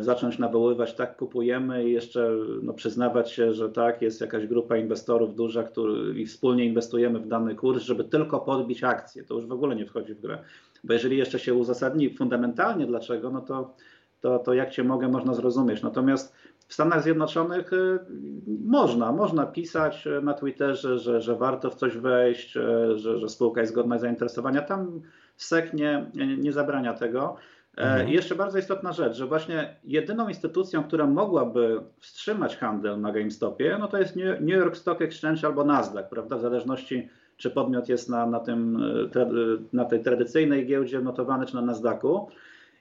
zacząć 0.00 0.38
nawoływać, 0.38 0.94
tak 0.94 1.16
kupujemy 1.16 1.88
i 1.88 1.92
jeszcze 1.92 2.30
no, 2.62 2.72
przyznawać 2.72 3.32
się, 3.32 3.52
że 3.52 3.68
tak, 3.68 4.02
jest 4.02 4.20
jakaś 4.20 4.46
grupa 4.46 4.76
inwestorów 4.76 5.34
duża, 5.34 5.62
który, 5.62 6.20
i 6.20 6.26
wspólnie 6.26 6.64
inwestujemy 6.64 7.18
w 7.18 7.28
dany 7.28 7.54
kurs, 7.54 7.82
żeby 7.82 8.04
tylko 8.04 8.40
podbić 8.40 8.84
akcję. 8.84 9.24
To 9.24 9.34
już 9.34 9.46
w 9.46 9.52
ogóle 9.52 9.76
nie 9.76 9.86
wchodzi 9.86 10.14
w 10.14 10.20
grę. 10.20 10.38
Bo 10.84 10.92
jeżeli 10.92 11.16
jeszcze 11.16 11.38
się 11.38 11.54
uzasadni 11.54 12.14
fundamentalnie 12.14 12.86
dlaczego, 12.86 13.30
no 13.30 13.40
to, 13.40 13.74
to, 14.20 14.38
to 14.38 14.54
jak 14.54 14.70
cię 14.70 14.84
mogę, 14.84 15.08
można 15.08 15.34
zrozumieć. 15.34 15.82
Natomiast 15.82 16.34
w 16.68 16.74
Stanach 16.74 17.02
Zjednoczonych 17.02 17.72
y, 17.72 17.98
można, 18.64 19.12
można 19.12 19.46
pisać 19.46 20.08
na 20.22 20.34
Twitterze, 20.34 20.98
że, 20.98 21.20
że 21.20 21.36
warto 21.36 21.70
w 21.70 21.74
coś 21.74 21.96
wejść, 21.96 22.56
y, 22.56 22.98
że, 22.98 23.18
że 23.18 23.28
spółka 23.28 23.60
jest 23.60 23.74
godna 23.74 23.98
zainteresowania. 23.98 24.62
Tam 24.62 25.00
SEC 25.36 25.72
nie, 25.74 26.10
nie 26.38 26.52
zabrania 26.52 26.94
tego. 26.94 27.36
E, 27.78 27.80
mhm. 27.80 28.08
I 28.08 28.12
jeszcze 28.12 28.34
bardzo 28.34 28.58
istotna 28.58 28.92
rzecz, 28.92 29.16
że 29.16 29.26
właśnie 29.26 29.76
jedyną 29.84 30.28
instytucją, 30.28 30.84
która 30.84 31.06
mogłaby 31.06 31.80
wstrzymać 31.98 32.56
handel 32.56 33.00
na 33.00 33.12
GameStopie, 33.12 33.76
no 33.80 33.88
to 33.88 33.98
jest 33.98 34.16
New 34.16 34.56
York 34.56 34.76
Stock 34.76 35.02
Exchange 35.02 35.46
albo 35.46 35.64
Nasdaq, 35.64 36.08
prawda? 36.10 36.36
W 36.36 36.40
zależności, 36.40 37.08
czy 37.36 37.50
podmiot 37.50 37.88
jest 37.88 38.08
na, 38.08 38.26
na, 38.26 38.40
tym, 38.40 38.82
e, 39.16 39.28
na 39.72 39.84
tej 39.84 40.02
tradycyjnej 40.02 40.66
giełdzie 40.66 41.00
notowany, 41.00 41.46
czy 41.46 41.54
na 41.54 41.62
Nasdaqu. 41.62 42.28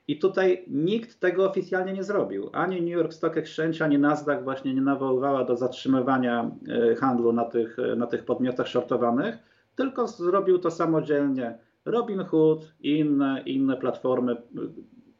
I 0.07 0.19
tutaj 0.19 0.65
nikt 0.67 1.19
tego 1.19 1.49
oficjalnie 1.49 1.93
nie 1.93 2.03
zrobił. 2.03 2.49
Ani 2.53 2.81
New 2.81 2.93
York 2.93 3.13
Stock 3.13 3.38
Exchange, 3.38 3.86
ani 3.86 3.99
Nasdaq 3.99 4.43
właśnie 4.43 4.73
nie 4.73 4.81
nawoływała 4.81 5.43
do 5.43 5.55
zatrzymywania 5.55 6.51
e, 6.91 6.95
handlu 6.95 7.33
na 7.33 7.45
tych, 7.45 7.77
na 7.97 8.07
tych 8.07 8.25
podmiotach 8.25 8.67
shortowanych, 8.67 9.38
tylko 9.75 10.07
zrobił 10.07 10.60
to 10.60 10.71
samodzielnie 10.71 11.57
Robinhood 11.88 12.73
inne, 12.82 13.43
inne 13.45 13.78
platformy, 13.78 14.38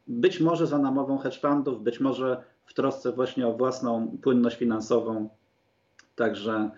być 0.08 0.40
może 0.40 0.68
za 0.68 0.78
namową 0.78 1.18
hedge 1.18 1.40
fundów, 1.40 1.84
być 1.84 2.00
może 2.00 2.44
w 2.66 2.74
trosce 2.74 3.12
właśnie 3.12 3.48
o 3.48 3.54
własną 3.54 4.18
płynność 4.22 4.58
finansową. 4.58 5.30
Także 6.16 6.72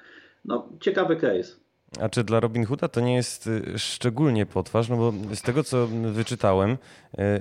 no, 0.45 0.69
ciekawy 0.80 1.15
case. 1.15 1.56
A 1.99 2.10
czy 2.10 2.23
dla 2.23 2.39
Robinhooda 2.39 2.88
to 2.88 3.02
nie 3.02 3.15
jest 3.15 3.47
y, 3.47 3.80
szczególnie 3.80 4.45
potwarz? 4.45 4.89
No 4.89 4.97
bo 4.97 5.13
z 5.36 5.41
tego, 5.41 5.63
co 5.63 5.88
wyczytałem, 5.88 6.78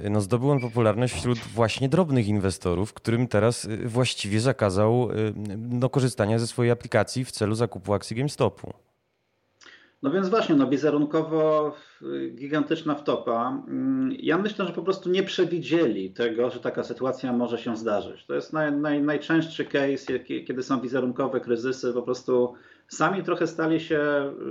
y, 0.04 0.10
no 0.10 0.20
zdobył 0.20 0.50
on 0.50 0.60
popularność 0.60 1.14
wśród 1.14 1.38
właśnie 1.38 1.88
drobnych 1.88 2.28
inwestorów, 2.28 2.92
którym 2.92 3.28
teraz 3.28 3.64
y, 3.64 3.88
właściwie 3.88 4.40
zakazał 4.40 5.08
no, 5.56 5.88
korzystania 5.88 6.38
ze 6.38 6.46
swojej 6.46 6.72
aplikacji 6.72 7.24
w 7.24 7.30
celu 7.30 7.54
zakupu 7.54 7.94
akcji 7.94 8.16
GameStopu. 8.16 8.72
No 10.02 10.10
więc 10.10 10.28
właśnie, 10.28 10.54
no 10.54 10.66
wizerunkowo 10.66 11.74
gigantyczna 12.34 12.94
wtopa. 12.94 13.62
Mm, 13.68 14.12
ja 14.18 14.38
myślę, 14.38 14.66
że 14.66 14.72
po 14.72 14.82
prostu 14.82 15.10
nie 15.10 15.22
przewidzieli 15.22 16.10
tego, 16.10 16.50
że 16.50 16.60
taka 16.60 16.82
sytuacja 16.82 17.32
może 17.32 17.58
się 17.58 17.76
zdarzyć. 17.76 18.26
To 18.26 18.34
jest 18.34 18.52
naj, 18.52 18.72
naj, 18.72 19.02
najczęstszy 19.02 19.64
case, 19.64 20.18
kiedy 20.18 20.62
są 20.62 20.80
wizerunkowe 20.80 21.40
kryzysy, 21.40 21.92
po 21.92 22.02
prostu 22.02 22.54
sami 22.88 23.22
trochę 23.22 23.46
stali 23.46 23.80
się 23.80 24.00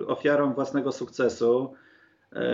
ofiarą 0.07 0.53
własnego 0.53 0.91
sukcesu. 0.91 1.73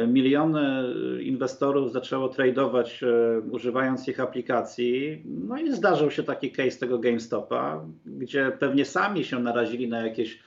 miliony 0.08 0.94
inwestorów 1.22 1.92
zaczęło 1.92 2.30
tradować 2.30 3.04
używając 3.52 4.08
ich 4.08 4.20
aplikacji. 4.20 5.24
No 5.26 5.58
i 5.58 5.72
zdarzył 5.72 6.12
się 6.12 6.24
taki 6.24 6.52
case 6.52 6.80
tego 6.80 7.00
GameStopa, 7.00 7.86
gdzie 8.06 8.52
pewnie 8.60 8.86
sami 8.86 9.24
się 9.24 9.40
narazili 9.40 9.88
na 9.88 10.06
jakieś 10.08 10.40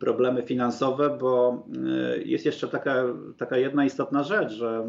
problemy 0.00 0.42
finansowe, 0.42 1.18
bo 1.20 1.62
jest 2.24 2.46
jeszcze 2.46 2.68
taka, 2.68 3.04
taka 3.38 3.56
jedna 3.56 3.84
istotna 3.84 4.22
rzecz, 4.22 4.52
że 4.52 4.84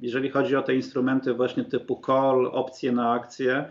jeżeli 0.00 0.30
chodzi 0.30 0.56
o 0.56 0.62
te 0.62 0.74
instrumenty 0.74 1.34
właśnie 1.34 1.64
typu 1.64 2.00
call, 2.06 2.46
opcje 2.52 2.92
na 2.92 3.12
akcje, 3.12 3.64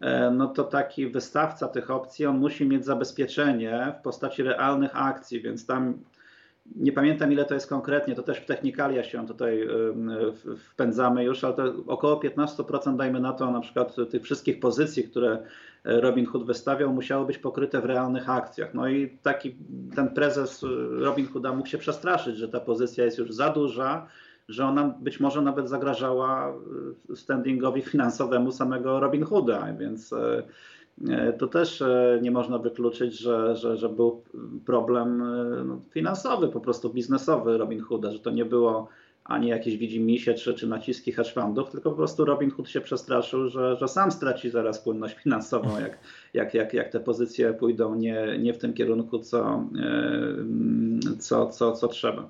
E, 0.00 0.30
no 0.30 0.46
to 0.46 0.64
taki 0.64 1.06
wystawca 1.08 1.68
tych 1.68 1.90
opcji, 1.90 2.26
on 2.26 2.38
musi 2.38 2.66
mieć 2.66 2.84
zabezpieczenie 2.84 3.94
w 3.98 4.02
postaci 4.02 4.42
realnych 4.42 4.90
akcji, 4.94 5.40
więc 5.40 5.66
tam 5.66 5.98
nie 6.76 6.92
pamiętam 6.92 7.32
ile 7.32 7.44
to 7.44 7.54
jest 7.54 7.68
konkretnie, 7.68 8.14
to 8.14 8.22
też 8.22 8.38
w 8.38 8.46
technikalia 8.46 9.04
się 9.04 9.26
tutaj 9.26 9.68
wpędzamy 10.58 11.24
już, 11.24 11.44
ale 11.44 11.54
to 11.54 11.74
około 11.86 12.20
15% 12.20 12.96
dajmy 12.96 13.20
na 13.20 13.32
to 13.32 13.50
na 13.50 13.60
przykład 13.60 13.96
tych 14.10 14.22
wszystkich 14.22 14.60
pozycji, 14.60 15.04
które 15.04 15.38
Robin 15.84 16.26
Hood 16.26 16.46
wystawiał, 16.46 16.92
musiało 16.92 17.24
być 17.24 17.38
pokryte 17.38 17.80
w 17.80 17.84
realnych 17.84 18.30
akcjach. 18.30 18.74
No 18.74 18.88
i 18.88 19.18
taki 19.22 19.56
ten 19.94 20.08
prezes 20.08 20.64
Robin 20.90 21.26
Hooda 21.26 21.52
mógł 21.52 21.68
się 21.68 21.78
przestraszyć, 21.78 22.36
że 22.36 22.48
ta 22.48 22.60
pozycja 22.60 23.04
jest 23.04 23.18
już 23.18 23.32
za 23.32 23.50
duża, 23.50 24.06
że 24.48 24.66
ona 24.66 24.84
być 24.84 25.20
może 25.20 25.42
nawet 25.42 25.68
zagrażała 25.68 26.54
e, 27.12 27.16
standingowi 27.16 27.82
finansowemu 27.92 28.52
samego 28.52 29.00
Robin 29.00 29.24
Hooda, 29.24 29.72
więc 29.78 30.12
e, 30.12 30.38
e, 30.38 30.42
to 31.38 31.46
też 31.46 31.82
nie 32.22 32.30
można 32.30 32.58
wykluczyć, 32.58 33.18
że, 33.18 33.56
że, 33.56 33.76
że 33.76 33.88
był 33.88 34.22
problem 34.66 35.22
no, 35.68 35.80
finansowy, 35.90 36.48
po 36.48 36.60
prostu 36.60 36.90
biznesowy 36.90 37.58
Robin 37.58 37.80
Hooda, 37.80 38.12
że 38.12 38.18
to 38.18 38.30
nie 38.30 38.44
było 38.44 38.88
ani 39.28 39.48
jakieś 39.48 39.76
widzimisię 39.76 40.34
czy, 40.34 40.54
czy 40.54 40.66
naciski 40.66 41.12
hedge 41.12 41.32
fundów, 41.32 41.70
tylko 41.70 41.90
po 41.90 41.96
prostu 41.96 42.24
Robin 42.24 42.50
Hood 42.50 42.68
się 42.68 42.80
przestraszył, 42.80 43.48
że, 43.48 43.76
że 43.76 43.88
sam 43.88 44.12
straci 44.12 44.50
zaraz 44.50 44.80
płynność 44.80 45.16
finansową, 45.22 45.80
jak, 45.80 45.98
jak, 46.34 46.54
jak, 46.54 46.74
jak 46.74 46.92
te 46.92 47.00
pozycje 47.00 47.52
pójdą 47.52 47.94
nie, 47.94 48.38
nie 48.38 48.54
w 48.54 48.58
tym 48.58 48.74
kierunku, 48.74 49.18
co, 49.18 49.68
co, 51.18 51.46
co, 51.46 51.72
co 51.72 51.88
trzeba. 51.88 52.28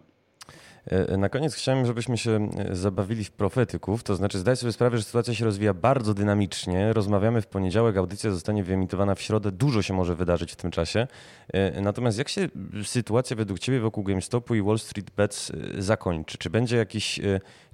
E, 0.87 1.17
na 1.17 1.29
koniec 1.29 1.55
chciałem, 1.55 1.87
żebyśmy 1.87 2.19
się 2.19 2.49
e, 2.59 2.77
zabawili 2.77 3.25
w 3.25 3.31
profetyków, 3.31 4.03
to 4.03 4.17
znaczy 4.17 4.39
zdaj 4.39 4.57
sobie 4.57 4.73
sprawę, 4.73 4.97
że 4.97 5.03
sytuacja 5.03 5.35
się 5.35 5.45
rozwija 5.45 5.75
bardzo 5.75 6.15
dynamicznie. 6.15 6.93
Rozmawiamy 6.93 7.43
w 7.43 7.47
poniedziałek, 7.47 7.97
audycja 7.97 8.31
zostanie 8.31 8.65
wyemitowana 8.65 9.15
w 9.15 9.21
środę, 9.21 9.53
dużo 9.53 9.83
się 9.83 9.95
może 9.95 10.15
wydarzyć 10.15 10.53
w 10.53 10.57
tym 10.57 10.71
czasie. 10.71 11.07
E, 11.53 11.81
natomiast 11.81 12.19
jak 12.19 12.29
się 12.29 12.49
sytuacja 12.85 13.37
według 13.37 13.59
Ciebie 13.59 13.81
wokół 13.81 14.05
GameStopu 14.05 14.55
i 14.55 14.63
Wall 14.63 14.79
Street 14.79 15.11
Bets 15.11 15.53
zakończy? 15.79 16.39
Czy 16.39 16.51
będzie 16.51 16.77
jakiś, 16.77 17.21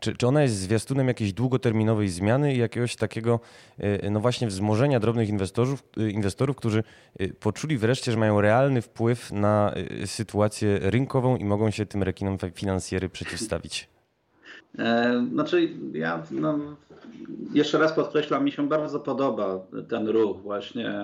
czy, 0.00 0.16
czy 0.16 0.26
ona 0.26 0.42
jest 0.42 0.56
zwiastunem 0.56 1.08
jakiejś 1.08 1.32
długoterminowej 1.32 2.08
zmiany 2.08 2.54
i 2.54 2.58
jakiegoś 2.58 2.96
takiego, 2.96 3.40
no 4.10 4.20
właśnie 4.20 4.46
wzmożenia 4.46 5.00
drobnych 5.00 5.28
inwestorów, 5.28 5.82
inwestorów, 5.96 6.56
którzy 6.56 6.84
poczuli 7.40 7.78
wreszcie, 7.78 8.12
że 8.12 8.18
mają 8.18 8.40
realny 8.40 8.82
wpływ 8.82 9.32
na 9.32 9.74
sytuację 10.06 10.78
rynkową 10.82 11.36
i 11.36 11.44
mogą 11.44 11.70
się 11.70 11.86
tym 11.86 12.02
rekinom 12.02 12.38
finansjerym 13.02 13.10
przeciwstawić? 13.10 13.88
E, 14.78 15.26
znaczy, 15.32 15.68
ja 15.92 16.22
no, 16.30 16.58
jeszcze 17.52 17.78
raz 17.78 17.92
podkreślam, 17.92 18.44
mi 18.44 18.52
się 18.52 18.68
bardzo 18.68 19.00
podoba 19.00 19.60
ten 19.88 20.08
ruch 20.08 20.42
właśnie. 20.42 20.94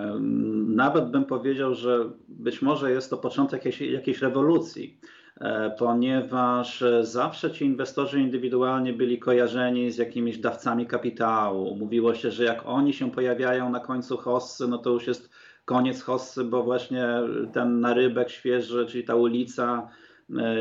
Nawet 0.66 1.10
bym 1.10 1.24
powiedział, 1.24 1.74
że 1.74 2.10
być 2.28 2.62
może 2.62 2.92
jest 2.92 3.10
to 3.10 3.16
początek 3.16 3.64
jakiejś, 3.64 3.92
jakiejś 3.92 4.22
rewolucji, 4.22 5.00
e, 5.40 5.74
ponieważ 5.78 6.84
zawsze 7.00 7.50
ci 7.50 7.64
inwestorzy 7.64 8.20
indywidualnie 8.20 8.92
byli 8.92 9.18
kojarzeni 9.18 9.90
z 9.90 9.96
jakimiś 9.96 10.38
dawcami 10.38 10.86
kapitału. 10.86 11.76
Mówiło 11.76 12.14
się, 12.14 12.30
że 12.30 12.44
jak 12.44 12.62
oni 12.66 12.92
się 12.92 13.10
pojawiają 13.10 13.70
na 13.70 13.80
końcu 13.80 14.16
hossy, 14.16 14.68
no 14.68 14.78
to 14.78 14.90
już 14.90 15.06
jest 15.06 15.30
koniec 15.64 16.02
hossy, 16.02 16.44
bo 16.44 16.62
właśnie 16.62 17.06
ten 17.52 17.80
narybek 17.80 18.30
świeży, 18.30 18.86
czyli 18.86 19.04
ta 19.04 19.14
ulica, 19.14 19.88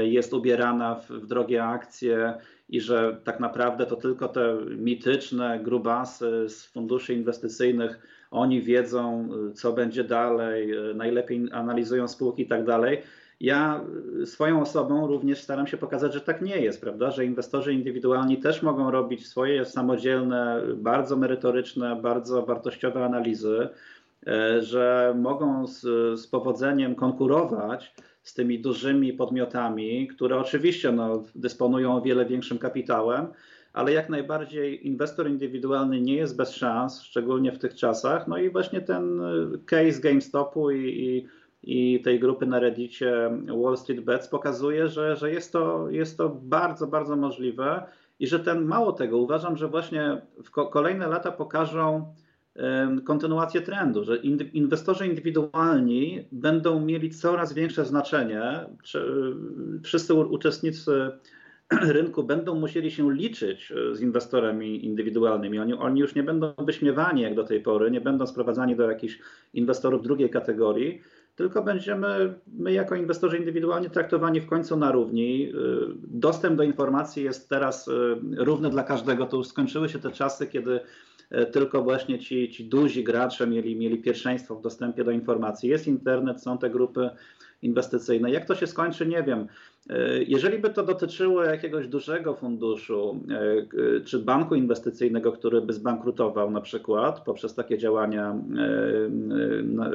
jest 0.01 0.33
ubierana 0.33 0.95
w, 0.95 1.09
w 1.09 1.27
drogie 1.27 1.63
akcje 1.63 2.33
i 2.69 2.81
że 2.81 3.17
tak 3.23 3.39
naprawdę 3.39 3.85
to 3.85 3.95
tylko 3.95 4.27
te 4.27 4.57
mityczne 4.77 5.59
grubasy 5.63 6.49
z 6.49 6.65
funduszy 6.65 7.13
inwestycyjnych, 7.13 7.99
oni 8.31 8.61
wiedzą, 8.61 9.29
co 9.53 9.73
będzie 9.73 10.03
dalej, 10.03 10.71
e, 10.71 10.93
najlepiej 10.93 11.49
analizują 11.51 12.07
spółki 12.07 12.43
i 12.43 12.47
tak 12.47 12.65
dalej. 12.65 13.01
Ja 13.39 13.81
swoją 14.25 14.61
osobą 14.61 15.07
również 15.07 15.41
staram 15.41 15.67
się 15.67 15.77
pokazać, 15.77 16.13
że 16.13 16.21
tak 16.21 16.41
nie 16.41 16.61
jest, 16.61 16.81
prawda? 16.81 17.11
Że 17.11 17.25
inwestorzy 17.25 17.73
indywidualni 17.73 18.37
też 18.37 18.63
mogą 18.63 18.91
robić 18.91 19.27
swoje 19.27 19.65
samodzielne, 19.65 20.61
bardzo 20.75 21.17
merytoryczne, 21.17 21.95
bardzo 21.95 22.45
wartościowe 22.45 23.05
analizy, 23.05 23.69
e, 24.27 24.61
że 24.61 25.15
mogą 25.17 25.67
z, 25.67 25.81
z 26.19 26.27
powodzeniem 26.27 26.95
konkurować 26.95 27.93
z 28.27 28.33
tymi 28.33 28.59
dużymi 28.59 29.13
podmiotami, 29.13 30.07
które 30.07 30.37
oczywiście 30.37 30.91
no, 30.91 31.23
dysponują 31.35 31.95
o 31.95 32.01
wiele 32.01 32.25
większym 32.25 32.57
kapitałem, 32.57 33.27
ale 33.73 33.93
jak 33.93 34.09
najbardziej 34.09 34.87
inwestor 34.87 35.29
indywidualny 35.29 36.01
nie 36.01 36.15
jest 36.15 36.37
bez 36.37 36.51
szans, 36.51 37.01
szczególnie 37.01 37.51
w 37.51 37.59
tych 37.59 37.75
czasach. 37.75 38.27
No 38.27 38.37
i 38.37 38.49
właśnie 38.49 38.81
ten 38.81 39.21
case 39.65 40.01
GameStopu 40.01 40.71
i, 40.71 40.87
i, 40.87 41.27
i 41.63 42.01
tej 42.01 42.19
grupy 42.19 42.45
na 42.45 42.59
Reddicie 42.59 43.31
Wall 43.63 43.77
Street 43.77 44.01
Bets 44.01 44.27
pokazuje, 44.27 44.87
że, 44.87 45.15
że 45.15 45.31
jest, 45.31 45.51
to, 45.53 45.89
jest 45.89 46.17
to 46.17 46.29
bardzo, 46.29 46.87
bardzo 46.87 47.15
możliwe 47.15 47.83
i 48.19 48.27
że 48.27 48.39
ten 48.39 48.65
mało 48.65 48.91
tego 48.91 49.17
uważam, 49.17 49.57
że 49.57 49.67
właśnie 49.67 50.21
w 50.43 50.51
kolejne 50.51 51.07
lata 51.07 51.31
pokażą 51.31 52.13
kontynuację 53.03 53.61
trendu, 53.61 54.03
że 54.03 54.17
inwestorzy 54.53 55.07
indywidualni 55.07 56.25
będą 56.31 56.85
mieli 56.85 57.09
coraz 57.09 57.53
większe 57.53 57.85
znaczenie. 57.85 58.65
Wszyscy 59.83 60.13
uczestnicy 60.13 61.11
rynku 61.97 62.23
będą 62.23 62.55
musieli 62.55 62.91
się 62.91 63.13
liczyć 63.13 63.71
e, 63.71 63.95
z 63.95 64.01
inwestorami 64.01 64.85
indywidualnymi. 64.85 65.59
Oni, 65.59 65.73
oni 65.73 66.01
już 66.01 66.15
nie 66.15 66.23
będą 66.23 66.53
wyśmiewani 66.57 67.21
jak 67.21 67.35
do 67.35 67.43
tej 67.43 67.61
pory, 67.61 67.91
nie 67.91 68.01
będą 68.01 68.27
sprowadzani 68.27 68.75
do 68.75 68.91
jakichś 68.91 69.19
inwestorów 69.53 70.01
drugiej 70.01 70.29
kategorii, 70.29 71.01
tylko 71.35 71.63
będziemy 71.63 72.33
my 72.47 72.71
jako 72.71 72.95
inwestorzy 72.95 73.37
indywidualni 73.37 73.89
traktowani 73.89 74.41
w 74.41 74.47
końcu 74.47 74.77
na 74.77 74.91
równi. 74.91 75.49
E, 75.49 75.53
dostęp 76.07 76.57
do 76.57 76.63
informacji 76.63 77.23
jest 77.23 77.49
teraz 77.49 77.87
e, 77.87 77.91
równy 78.37 78.69
dla 78.69 78.83
każdego. 78.83 79.25
To 79.25 79.37
już 79.37 79.47
skończyły 79.47 79.89
się 79.89 79.99
te 79.99 80.11
czasy, 80.11 80.47
kiedy 80.47 80.79
tylko 81.51 81.83
właśnie 81.83 82.19
ci, 82.19 82.49
ci 82.49 82.65
duzi 82.65 83.03
gracze 83.03 83.47
mieli, 83.47 83.75
mieli 83.75 83.97
pierwszeństwo 83.97 84.55
w 84.55 84.61
dostępie 84.61 85.03
do 85.03 85.11
informacji. 85.11 85.69
Jest 85.69 85.87
internet, 85.87 86.41
są 86.41 86.57
te 86.57 86.69
grupy 86.69 87.09
inwestycyjne. 87.61 88.31
Jak 88.31 88.45
to 88.45 88.55
się 88.55 88.67
skończy, 88.67 89.05
nie 89.05 89.23
wiem. 89.23 89.47
E, 89.89 90.23
jeżeli 90.23 90.59
by 90.59 90.69
to 90.69 90.83
dotyczyło 90.83 91.43
jakiegoś 91.43 91.87
dużego 91.87 92.35
funduszu 92.35 93.19
e, 93.97 94.01
czy 94.01 94.19
banku 94.19 94.55
inwestycyjnego, 94.55 95.31
który 95.31 95.61
by 95.61 95.73
zbankrutował 95.73 96.51
na 96.51 96.61
przykład 96.61 97.19
poprzez 97.19 97.55
takie 97.55 97.77
działania 97.77 98.35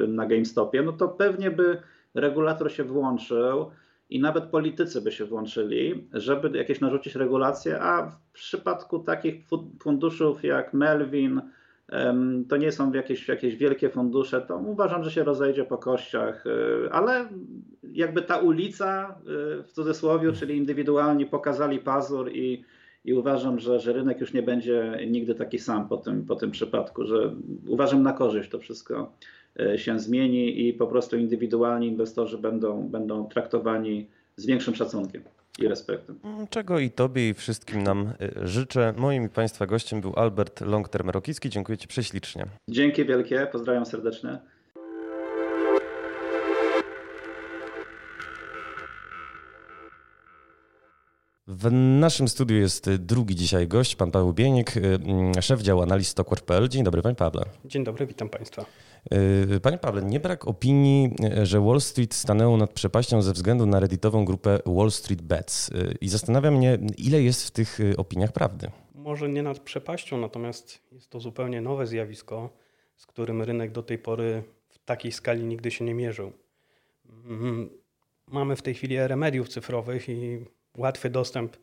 na 0.07 0.25
GameStopie, 0.25 0.81
no 0.81 0.91
to 0.91 1.07
pewnie 1.07 1.51
by 1.51 1.77
regulator 2.13 2.71
się 2.71 2.83
włączył 2.83 3.71
i 4.09 4.19
nawet 4.19 4.43
politycy 4.43 5.01
by 5.01 5.11
się 5.11 5.25
włączyli, 5.25 6.07
żeby 6.13 6.57
jakieś 6.57 6.81
narzucić 6.81 7.15
regulacje, 7.15 7.81
a 7.81 8.05
w 8.05 8.31
przypadku 8.33 8.99
takich 8.99 9.35
funduszów 9.79 10.43
jak 10.43 10.73
Melvin, 10.73 11.41
to 12.49 12.57
nie 12.57 12.71
są 12.71 12.93
jakieś, 12.93 13.27
jakieś 13.27 13.55
wielkie 13.55 13.89
fundusze, 13.89 14.41
to 14.41 14.57
uważam, 14.57 15.03
że 15.03 15.11
się 15.11 15.23
rozejdzie 15.23 15.63
po 15.63 15.77
kościach, 15.77 16.43
e, 16.47 16.93
ale 16.93 17.29
jakby 17.83 18.21
ta 18.21 18.37
ulica 18.37 19.09
e, 19.09 19.63
w 19.63 19.71
cudzysłowie, 19.71 20.31
czyli 20.31 20.57
indywidualni 20.57 21.25
pokazali 21.25 21.79
pazur 21.79 22.31
i, 22.31 22.63
i 23.05 23.13
uważam, 23.13 23.59
że, 23.59 23.79
że 23.79 23.93
rynek 23.93 24.21
już 24.21 24.33
nie 24.33 24.43
będzie 24.43 24.99
nigdy 25.07 25.35
taki 25.35 25.59
sam 25.59 25.87
po 25.87 25.97
tym, 25.97 26.25
po 26.25 26.35
tym 26.35 26.51
przypadku, 26.51 27.05
że 27.05 27.35
uważam 27.67 28.03
na 28.03 28.13
korzyść 28.13 28.49
to 28.49 28.59
wszystko 28.59 29.13
się 29.75 29.99
zmieni 29.99 30.67
i 30.67 30.73
po 30.73 30.87
prostu 30.87 31.17
indywidualni 31.17 31.87
inwestorzy 31.87 32.37
będą, 32.37 32.87
będą 32.87 33.27
traktowani 33.27 34.07
z 34.35 34.45
większym 34.45 34.75
szacunkiem 34.75 35.23
i 35.59 35.67
respektem. 35.67 36.19
Mm, 36.23 36.47
czego 36.47 36.79
i 36.79 36.91
Tobie 36.91 37.29
i 37.29 37.33
wszystkim 37.33 37.83
nam 37.83 38.13
e, 38.21 38.47
życzę. 38.47 38.93
Moim 38.97 39.25
i 39.25 39.29
Państwa 39.29 39.65
gościem 39.65 40.01
był 40.01 40.13
Albert 40.15 40.61
Longterm-Rokicki. 40.61 41.49
Dziękuję 41.49 41.77
Ci 41.77 41.87
prześlicznie. 41.87 42.45
Dzięki 42.69 43.05
wielkie, 43.05 43.47
pozdrawiam 43.51 43.85
serdecznie. 43.85 44.39
W 51.47 51.71
naszym 51.71 52.27
studiu 52.27 52.57
jest 52.57 52.95
drugi 52.95 53.35
dzisiaj 53.35 53.67
gość, 53.67 53.95
pan 53.95 54.11
Paweł 54.11 54.33
Bienik, 54.33 54.73
szef 55.41 55.61
działu 55.61 55.81
analiz 55.81 56.07
Stockwatch.pl. 56.07 56.69
Dzień 56.69 56.83
dobry, 56.83 57.01
panie 57.01 57.15
Pawle. 57.15 57.45
Dzień 57.65 57.83
dobry, 57.83 58.07
witam 58.07 58.29
państwa. 58.29 58.65
Panie 59.61 59.77
Pawle, 59.77 60.01
nie 60.01 60.19
brak 60.19 60.47
opinii, 60.47 61.15
że 61.43 61.61
Wall 61.61 61.81
Street 61.81 62.13
stanęło 62.13 62.57
nad 62.57 62.73
przepaścią 62.73 63.21
ze 63.21 63.33
względu 63.33 63.65
na 63.65 63.79
redditową 63.79 64.25
grupę 64.25 64.59
Wall 64.65 64.91
Street 64.91 65.21
Bets. 65.21 65.69
I 66.01 66.09
zastanawia 66.09 66.51
mnie, 66.51 66.77
ile 66.97 67.21
jest 67.21 67.47
w 67.47 67.51
tych 67.51 67.79
opiniach 67.97 68.31
prawdy. 68.31 68.71
Może 68.95 69.29
nie 69.29 69.43
nad 69.43 69.59
przepaścią, 69.59 70.17
natomiast 70.17 70.81
jest 70.91 71.09
to 71.09 71.19
zupełnie 71.19 71.61
nowe 71.61 71.87
zjawisko, 71.87 72.49
z 72.95 73.05
którym 73.05 73.41
rynek 73.41 73.71
do 73.71 73.83
tej 73.83 73.97
pory 73.97 74.43
w 74.69 74.79
takiej 74.85 75.11
skali 75.11 75.43
nigdy 75.43 75.71
się 75.71 75.85
nie 75.85 75.93
mierzył. 75.93 76.31
Mm, 77.25 77.69
mamy 78.27 78.55
w 78.55 78.61
tej 78.61 78.73
chwili 78.73 78.95
erę 78.95 79.15
mediów 79.15 79.49
cyfrowych 79.49 80.09
i 80.09 80.45
łatwy 80.77 81.09
dostęp 81.09 81.57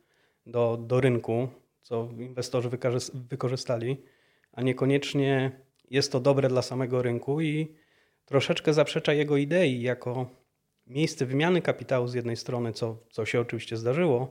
do, 0.46 0.76
do 0.76 1.00
rynku, 1.00 1.48
co 1.82 2.08
inwestorzy 2.18 2.70
wykorzystali, 3.14 3.96
a 4.52 4.62
niekoniecznie 4.62 5.60
jest 5.90 6.12
to 6.12 6.20
dobre 6.20 6.48
dla 6.48 6.62
samego 6.62 7.02
rynku 7.02 7.40
i 7.40 7.74
troszeczkę 8.24 8.74
zaprzecza 8.74 9.12
jego 9.12 9.36
idei 9.36 9.82
jako 9.82 10.26
miejsce 10.86 11.26
wymiany 11.26 11.62
kapitału 11.62 12.06
z 12.06 12.14
jednej 12.14 12.36
strony, 12.36 12.72
co, 12.72 12.96
co 13.10 13.26
się 13.26 13.40
oczywiście 13.40 13.76
zdarzyło, 13.76 14.30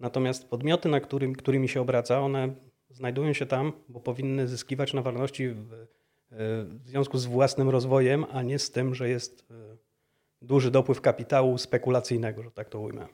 natomiast 0.00 0.48
podmioty, 0.48 0.88
na 0.88 1.00
którym, 1.00 1.34
którymi 1.34 1.68
się 1.68 1.80
obraca, 1.80 2.20
one 2.20 2.54
znajdują 2.90 3.32
się 3.32 3.46
tam, 3.46 3.72
bo 3.88 4.00
powinny 4.00 4.48
zyskiwać 4.48 4.94
na 4.94 5.02
wartości 5.02 5.48
w, 5.48 5.86
w 6.30 6.88
związku 6.88 7.18
z 7.18 7.26
własnym 7.26 7.68
rozwojem, 7.68 8.24
a 8.32 8.42
nie 8.42 8.58
z 8.58 8.70
tym, 8.70 8.94
że 8.94 9.08
jest 9.08 9.46
e, 9.50 9.76
duży 10.42 10.70
dopływ 10.70 11.00
kapitału 11.00 11.58
spekulacyjnego, 11.58 12.42
że 12.42 12.50
tak 12.50 12.68
to 12.68 12.80
ujmę. 12.80 13.06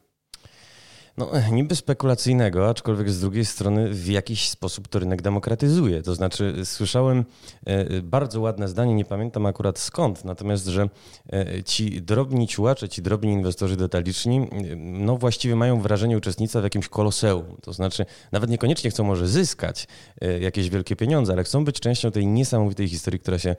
No, 1.18 1.30
niby 1.52 1.76
spekulacyjnego, 1.76 2.68
aczkolwiek 2.68 3.10
z 3.10 3.20
drugiej 3.20 3.44
strony 3.44 3.88
w 3.94 4.08
jakiś 4.08 4.48
sposób 4.48 4.88
to 4.88 4.98
rynek 4.98 5.22
demokratyzuje. 5.22 6.02
To 6.02 6.14
znaczy, 6.14 6.54
słyszałem 6.64 7.24
e, 7.66 8.02
bardzo 8.02 8.40
ładne 8.40 8.68
zdanie, 8.68 8.94
nie 8.94 9.04
pamiętam 9.04 9.46
akurat 9.46 9.78
skąd, 9.78 10.24
natomiast, 10.24 10.66
że 10.66 10.88
e, 11.32 11.62
ci 11.62 12.02
drobni 12.02 12.48
ciułacze, 12.48 12.88
ci 12.88 13.02
drobni 13.02 13.32
inwestorzy 13.32 13.76
detaliczni, 13.76 14.38
e, 14.38 14.76
no 14.76 15.16
właściwie 15.16 15.56
mają 15.56 15.80
wrażenie 15.80 16.16
uczestnictwa 16.16 16.60
w 16.60 16.64
jakimś 16.64 16.88
koloseum. 16.88 17.56
To 17.62 17.72
znaczy, 17.72 18.06
nawet 18.32 18.50
niekoniecznie 18.50 18.90
chcą 18.90 19.04
może 19.04 19.28
zyskać 19.28 19.86
jakieś 20.40 20.70
wielkie 20.70 20.96
pieniądze, 20.96 21.32
ale 21.32 21.44
chcą 21.44 21.64
być 21.64 21.80
częścią 21.80 22.10
tej 22.10 22.26
niesamowitej 22.26 22.88
historii, 22.88 23.20
która 23.20 23.38
się 23.38 23.56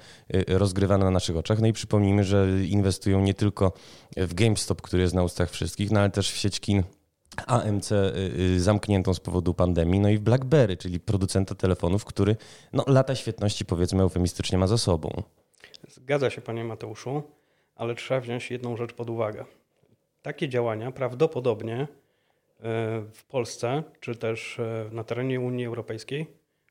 rozgrywa 0.48 0.98
na 0.98 1.12
naszych 1.12 1.38
oczach. 1.38 1.60
No 1.60 1.67
i 1.67 1.74
przypomnijmy, 1.74 2.24
że 2.24 2.48
inwestują 2.65 3.22
nie 3.22 3.34
tylko 3.34 3.74
w 4.17 4.34
GameStop, 4.34 4.82
który 4.82 5.04
jest 5.04 5.15
na 5.15 5.24
ustach 5.24 5.52
wszystkich, 5.52 5.91
no 5.91 6.00
ale 6.00 6.10
też 6.10 6.32
w 6.32 6.38
sieć 6.38 6.60
kin 6.60 6.84
AMC 7.48 7.92
y, 7.92 7.96
y, 8.39 8.60
zamkniętą 8.60 9.13
z 9.13 9.20
powodu 9.20 9.54
pandemii, 9.54 10.00
no 10.00 10.10
i 10.10 10.18
w 10.18 10.22
BlackBerry, 10.22 10.78
czyli 10.78 11.00
producenta 11.00 11.56
telefonów, 11.56 12.06
który 12.06 12.36
no, 12.74 12.84
lata 12.88 13.15
świetności 13.15 13.65
powiedzmy 13.65 14.04
eufemistycznie 14.04 14.58
ma 14.58 14.68
za 14.68 14.78
sobą. 14.78 15.24
Zgadza 15.88 16.30
się 16.30 16.42
panie 16.42 16.63
Mateuszu, 16.63 17.24
ale 17.76 17.96
trzeba 17.96 18.20
wziąć 18.20 18.52
jedną 18.52 18.78
rzecz 18.78 18.94
pod 18.94 19.10
uwagę. 19.10 19.46
Takie 20.22 20.50
działania 20.50 20.92
prawdopodobnie 20.92 21.76
e, 21.82 21.88
w 23.13 23.24
Polsce, 23.28 23.84
czy 24.00 24.15
też 24.15 24.62
na 24.92 25.04
terenie 25.04 25.39
Unii 25.39 25.65
Europejskiej 25.65 26.28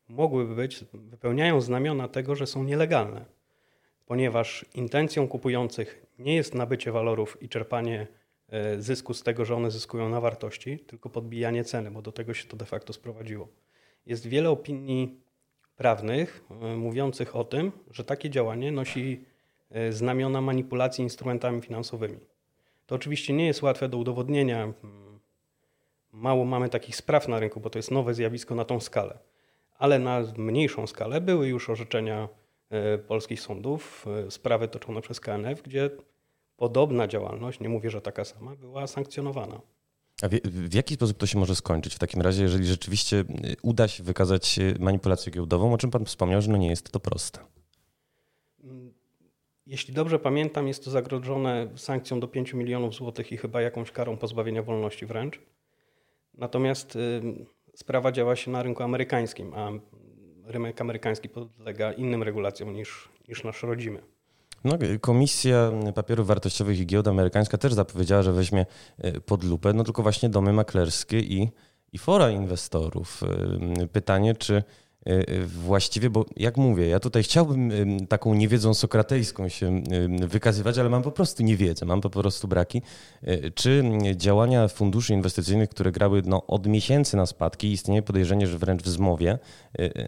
mogłyby 0.09 0.55
być, 0.55 0.85
wypełniają 0.93 1.61
znamiona 1.61 2.07
tego, 2.07 2.35
że 2.35 2.47
są 2.47 2.63
nielegalne, 2.63 3.25
ponieważ 4.05 4.65
intencją 4.73 5.27
kupujących 5.27 6.05
nie 6.19 6.35
jest 6.35 6.55
nabycie 6.55 6.91
walorów 6.91 7.37
i 7.41 7.49
czerpanie 7.49 8.07
zysku 8.79 9.13
z 9.13 9.23
tego, 9.23 9.45
że 9.45 9.55
one 9.55 9.71
zyskują 9.71 10.09
na 10.09 10.21
wartości, 10.21 10.79
tylko 10.79 11.09
podbijanie 11.09 11.63
ceny, 11.63 11.91
bo 11.91 12.01
do 12.01 12.11
tego 12.11 12.33
się 12.33 12.47
to 12.47 12.57
de 12.57 12.65
facto 12.65 12.93
sprowadziło. 12.93 13.47
Jest 14.05 14.27
wiele 14.27 14.49
opinii 14.49 15.19
prawnych 15.77 16.43
e, 16.49 16.75
mówiących 16.75 17.35
o 17.35 17.43
tym, 17.43 17.71
że 17.91 18.03
takie 18.03 18.29
działanie 18.29 18.71
nosi 18.71 19.25
e, 19.71 19.91
znamiona 19.91 20.41
manipulacji 20.41 21.03
instrumentami 21.03 21.61
finansowymi. 21.61 22.19
To 22.85 22.95
oczywiście 22.95 23.33
nie 23.33 23.47
jest 23.47 23.61
łatwe 23.61 23.89
do 23.89 23.97
udowodnienia. 23.97 24.63
Mm, 24.63 24.73
mało 26.11 26.45
mamy 26.45 26.69
takich 26.69 26.95
spraw 26.95 27.27
na 27.27 27.39
rynku, 27.39 27.59
bo 27.59 27.69
to 27.69 27.79
jest 27.79 27.91
nowe 27.91 28.13
zjawisko 28.13 28.55
na 28.55 28.65
tą 28.65 28.79
skalę. 28.79 29.19
Ale 29.77 29.99
na 29.99 30.23
mniejszą 30.37 30.87
skalę 30.87 31.21
były 31.21 31.47
już 31.47 31.69
orzeczenia 31.69 32.29
polskich 33.07 33.41
sądów, 33.41 34.05
sprawy 34.29 34.67
toczone 34.67 35.01
przez 35.01 35.19
KNF, 35.19 35.61
gdzie 35.61 35.89
podobna 36.59 37.07
działalność, 37.07 37.59
nie 37.59 37.69
mówię, 37.69 37.89
że 37.89 38.01
taka 38.01 38.25
sama, 38.25 38.55
była 38.55 38.87
sankcjonowana. 38.87 39.61
A 40.21 40.27
w, 40.27 40.31
w, 40.31 40.73
jaki 40.73 40.93
sposób 40.93 41.17
to 41.17 41.25
się 41.25 41.39
może 41.39 41.55
skończyć 41.55 41.95
w 41.95 41.99
takim 41.99 42.21
razie, 42.21 42.43
jeżeli 42.43 42.65
rzeczywiście 42.65 43.17
y, 43.17 43.55
uda 43.61 43.87
się 43.87 44.03
wykazać 44.03 44.59
manipulację 44.79 45.31
giełdową, 45.31 45.73
o 45.73 45.77
czym 45.77 45.91
Pan 45.91 46.05
wspomniał, 46.05 46.41
że 46.41 46.51
no 46.51 46.57
nie 46.57 46.69
jest 46.69 46.91
to 46.91 46.99
proste? 46.99 47.39
Mm, 48.63 48.93
jeśli 49.65 49.93
dobrze 49.93 50.19
pamiętam, 50.19 50.67
jest 50.67 50.85
to 50.85 50.91
zagrożone 50.91 51.67
sankcją 51.75 52.19
do 52.19 52.27
5 52.27 52.53
milionów 52.53 52.95
złotych 52.95 53.31
i 53.31 53.37
chyba 53.37 53.61
jakąś 53.61 53.91
karą 53.91 54.17
pozbawienia 54.17 54.63
wolności 54.63 55.05
wręcz. 55.05 55.39
Natomiast 56.33 56.95
y, 56.95 57.21
sprawa 57.75 58.11
działa 58.11 58.35
się 58.35 58.51
na 58.51 58.63
rynku 58.63 58.83
amerykańskim, 58.83 59.53
a 59.53 59.71
rynek 60.45 60.81
amerykański 60.81 61.29
podlega 61.29 61.93
innym 61.93 62.23
regulacjom 62.23 62.73
niż, 62.73 63.09
niż 63.27 63.43
nasz 63.43 63.63
rodzimy. 63.63 64.18
No, 64.63 64.77
Komisja 65.01 65.71
Papierów 65.95 66.27
Wartościowych 66.27 66.79
i 66.79 66.85
Giełda 66.85 67.11
Amerykańska 67.11 67.57
też 67.57 67.73
zapowiedziała, 67.73 68.23
że 68.23 68.33
weźmie 68.33 68.65
e, 68.97 69.21
pod 69.21 69.43
lupę, 69.43 69.73
no 69.73 69.83
tylko 69.83 70.03
właśnie 70.03 70.29
domy 70.29 70.53
maklerskie 70.53 71.19
i, 71.19 71.51
i 71.93 71.97
fora 71.97 72.29
inwestorów. 72.29 73.23
E, 73.83 73.87
pytanie, 73.87 74.35
czy 74.35 74.63
właściwie, 75.45 76.09
bo 76.09 76.25
jak 76.35 76.57
mówię, 76.57 76.87
ja 76.87 76.99
tutaj 76.99 77.23
chciałbym 77.23 77.71
taką 78.07 78.33
niewiedzą 78.33 78.73
sokratejską 78.73 79.49
się 79.49 79.83
wykazywać, 80.27 80.77
ale 80.77 80.89
mam 80.89 81.01
po 81.01 81.11
prostu 81.11 81.43
niewiedzę, 81.43 81.85
mam 81.85 82.01
po 82.01 82.09
prostu 82.09 82.47
braki. 82.47 82.81
E, 83.21 83.51
czy 83.51 83.83
działania 84.15 84.67
funduszy 84.67 85.13
inwestycyjnych, 85.13 85.69
które 85.69 85.91
grały 85.91 86.21
no, 86.25 86.47
od 86.47 86.67
miesięcy 86.67 87.17
na 87.17 87.25
spadki, 87.25 87.71
istnieje 87.71 88.01
podejrzenie, 88.01 88.47
że 88.47 88.57
wręcz 88.57 88.83
w 88.83 88.87
zmowie, 88.87 89.39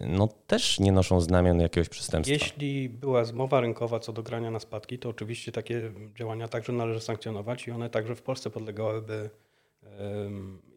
no 0.06 0.28
też 0.46 0.80
nie 0.80 0.92
noszą 0.92 1.20
znamion 1.20 1.60
jakiegoś 1.60 1.88
przestępstwa? 1.88 2.32
Jeśli 2.32 2.88
była 2.88 3.24
zmowa 3.24 3.60
rynkowa 3.60 4.00
co 4.00 4.12
do 4.12 4.22
grania 4.22 4.50
na 4.50 4.60
spadki, 4.60 4.98
to 4.98 5.08
oczywiście 5.08 5.52
takie 5.52 5.92
działania 6.18 6.48
także 6.48 6.72
należy 6.72 7.00
sankcjonować 7.00 7.68
i 7.68 7.70
one 7.70 7.90
także 7.90 8.14
w 8.14 8.22
Polsce 8.22 8.50
podlegałyby 8.50 9.30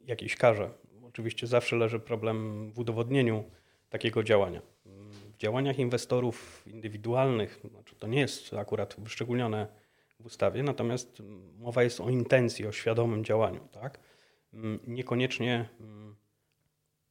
jakiejś 0.07 0.35
karze. 0.35 0.69
Oczywiście 1.07 1.47
zawsze 1.47 1.75
leży 1.75 1.99
problem 1.99 2.71
w 2.71 2.79
udowodnieniu 2.79 3.43
takiego 3.89 4.23
działania. 4.23 4.61
W 4.85 5.37
działaniach 5.37 5.79
inwestorów 5.79 6.63
indywidualnych, 6.67 7.61
znaczy 7.71 7.95
to 7.95 8.07
nie 8.07 8.19
jest 8.19 8.53
akurat 8.53 8.95
wyszczególnione 8.97 9.67
w 10.19 10.25
ustawie, 10.25 10.63
natomiast 10.63 11.21
mowa 11.59 11.83
jest 11.83 12.01
o 12.01 12.09
intencji, 12.09 12.67
o 12.67 12.71
świadomym 12.71 13.25
działaniu. 13.25 13.67
Tak? 13.71 13.99
Niekoniecznie 14.87 15.69
mm, 15.79 16.15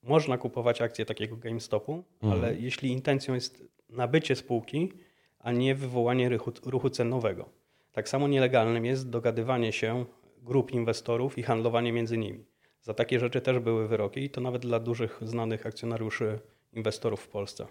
można 0.02 0.38
kupować 0.38 0.82
akcje 0.82 1.04
takiego 1.04 1.36
GameStopu, 1.36 2.04
mhm. 2.22 2.32
ale 2.32 2.54
jeśli 2.54 2.92
intencją 2.92 3.34
jest 3.34 3.64
nabycie 3.88 4.36
spółki, 4.36 4.92
a 5.38 5.52
nie 5.52 5.74
wywołanie 5.74 6.28
ruchu, 6.28 6.52
ruchu 6.64 6.90
cenowego. 6.90 7.48
Tak 7.92 8.08
samo 8.08 8.28
nielegalnym 8.28 8.84
jest 8.84 9.10
dogadywanie 9.10 9.72
się 9.72 10.04
grup 10.42 10.70
inwestorów 10.70 11.38
i 11.38 11.42
handlowanie 11.42 11.92
między 11.92 12.18
nimi. 12.18 12.44
Za 12.82 12.94
takie 12.94 13.20
rzeczy 13.20 13.40
też 13.40 13.58
były 13.58 13.88
wyroki 13.88 14.20
i 14.20 14.30
to 14.30 14.40
nawet 14.40 14.62
dla 14.62 14.80
dużych, 14.80 15.20
znanych 15.22 15.66
akcjonariuszy 15.66 16.38
inwestorów 16.76 17.20
w 17.20 17.28
Polsce. 17.28 17.66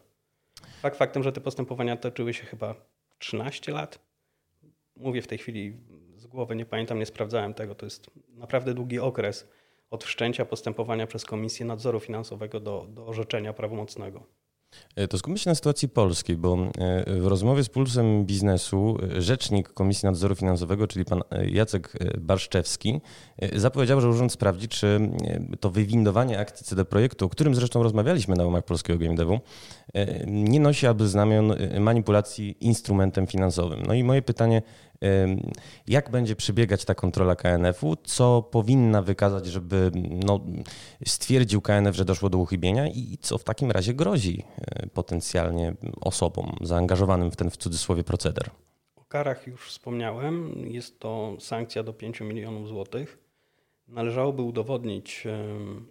Fakt 0.81 0.97
faktem, 0.97 1.23
że 1.23 1.31
te 1.31 1.41
postępowania 1.41 1.97
toczyły 1.97 2.33
się 2.33 2.45
chyba 2.45 2.75
13 3.19 3.71
lat. 3.71 3.99
Mówię 4.95 5.21
w 5.21 5.27
tej 5.27 5.37
chwili 5.37 5.77
z 6.15 6.27
głowy, 6.27 6.55
nie 6.55 6.65
pamiętam, 6.65 6.99
nie 6.99 7.05
sprawdzałem 7.05 7.53
tego. 7.53 7.75
To 7.75 7.85
jest 7.85 8.11
naprawdę 8.29 8.73
długi 8.73 8.99
okres 8.99 9.49
od 9.89 10.03
wszczęcia 10.03 10.45
postępowania 10.45 11.07
przez 11.07 11.25
Komisję 11.25 11.65
Nadzoru 11.65 11.99
Finansowego 11.99 12.59
do, 12.59 12.87
do 12.89 13.07
orzeczenia 13.07 13.53
prawomocnego. 13.53 14.23
E, 14.95 15.07
to 15.07 15.17
skupmy 15.17 15.37
się 15.37 15.49
na 15.49 15.55
sytuacji 15.55 15.89
polskiej, 15.89 16.37
bo 16.37 16.57
e, 16.77 17.19
w 17.19 17.27
rozmowie 17.27 17.63
z 17.63 17.69
Pulsem 17.69 18.25
Biznesu 18.25 18.97
e, 19.17 19.21
rzecznik 19.21 19.69
Komisji 19.69 20.05
Nadzoru 20.05 20.35
Finansowego, 20.35 20.87
czyli 20.87 21.05
pan 21.05 21.21
Jacek 21.47 21.93
Barszczewski, 22.17 23.01
zapowiedział, 23.55 24.01
że 24.01 24.09
urząd 24.09 24.31
sprawdzi, 24.31 24.67
czy 24.67 24.99
to 25.59 25.69
wywindowanie 25.69 26.39
akcji 26.39 26.65
CD 26.65 26.85
Projektu, 26.85 27.25
o 27.25 27.29
którym 27.29 27.55
zresztą 27.55 27.83
rozmawialiśmy 27.83 28.35
na 28.35 28.45
łamach 28.45 28.65
polskiego 28.65 28.99
GameDevu, 28.99 29.39
nie 30.27 30.59
nosi 30.59 30.87
aby 30.87 31.07
znamion 31.07 31.55
manipulacji 31.79 32.57
instrumentem 32.59 33.27
finansowym. 33.27 33.83
No 33.87 33.93
i 33.93 34.03
moje 34.03 34.21
pytanie 34.21 34.61
jak 35.87 36.11
będzie 36.11 36.35
przebiegać 36.35 36.85
ta 36.85 36.95
kontrola 36.95 37.35
KNF-u? 37.35 37.95
Co 37.95 38.41
powinna 38.41 39.01
wykazać, 39.01 39.45
żeby 39.45 39.91
no, 40.25 40.39
stwierdził 41.07 41.61
KNF, 41.61 41.95
że 41.95 42.05
doszło 42.05 42.29
do 42.29 42.37
uchybienia 42.37 42.87
i 42.87 43.17
co 43.21 43.37
w 43.37 43.43
takim 43.43 43.71
razie 43.71 43.93
grozi 43.93 44.43
e, 44.57 44.87
potencjalnie 44.87 45.73
osobom 46.01 46.55
zaangażowanym 46.61 47.31
w 47.31 47.35
ten 47.35 47.49
w 47.49 47.57
cudzysłowie 47.57 48.03
proceder? 48.03 48.49
O 48.95 49.05
karach 49.05 49.47
już 49.47 49.69
wspomniałem. 49.69 50.53
Jest 50.67 50.99
to 50.99 51.35
sankcja 51.39 51.83
do 51.83 51.93
5 51.93 52.21
milionów 52.21 52.67
złotych. 52.67 53.17
należałoby 53.87 54.41
udowodnić 54.41 55.27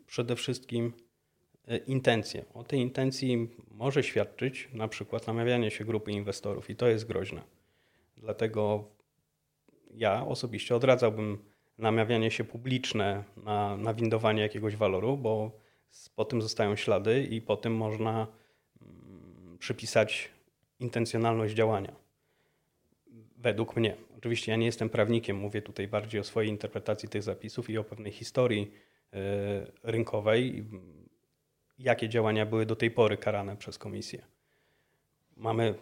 przede 0.07 0.37
wszystkim 0.37 0.93
e, 1.69 1.77
intencję. 1.77 2.45
O 2.55 2.65
tej 2.65 2.81
intencji 2.81 3.49
może 3.71 4.03
świadczyć 4.03 4.69
na 4.73 4.89
przykład 4.89 5.27
namawianie 5.27 5.71
się 5.71 5.85
grupy 5.85 6.13
inwestorów 6.13 6.71
i 6.71 6.77
to 6.77 6.87
jest 6.87 7.07
groźne. 7.07 7.43
Dlatego 8.17 8.85
ja 9.93 10.27
osobiście 10.27 10.77
odradzałbym 10.77 11.39
namawianie 11.79 12.31
się 12.31 12.45
publiczne 12.45 13.25
na, 13.37 13.77
na 13.77 13.95
windowanie 13.95 14.43
jakiegoś 14.43 14.77
waloru, 14.77 15.17
bo 15.17 15.59
po 16.17 16.25
tym 16.25 16.43
zostają 16.43 16.77
ślady 16.77 17.23
i 17.23 17.41
po 17.41 17.57
tym 17.57 17.77
można 17.77 18.27
mm, 18.83 19.59
przypisać 19.59 20.31
intencjonalność 20.81 21.55
działania. 21.55 21.93
Według 23.37 23.77
mnie. 23.77 23.97
Oczywiście 24.19 24.53
ja 24.53 24.57
nie 24.57 24.67
jestem 24.67 24.89
prawnikiem, 24.89 25.37
mówię 25.37 25.63
tutaj 25.63 25.89
bardziej 25.89 26.21
o 26.21 26.25
swojej 26.25 26.51
interpretacji 26.51 27.09
tych 27.09 27.23
zapisów 27.23 27.71
i 27.71 27.79
o 27.79 27.85
pewnej 27.85 28.13
historii 28.13 28.73
e, 29.13 29.19
rynkowej, 29.83 30.65
jakie 31.79 32.09
działania 32.09 32.47
były 32.47 32.67
do 32.67 32.77
tej 32.77 32.91
pory 32.91 33.17
karane 33.17 33.57
przez 33.57 33.79
komisję. 33.79 34.27
Mamy 35.37 35.75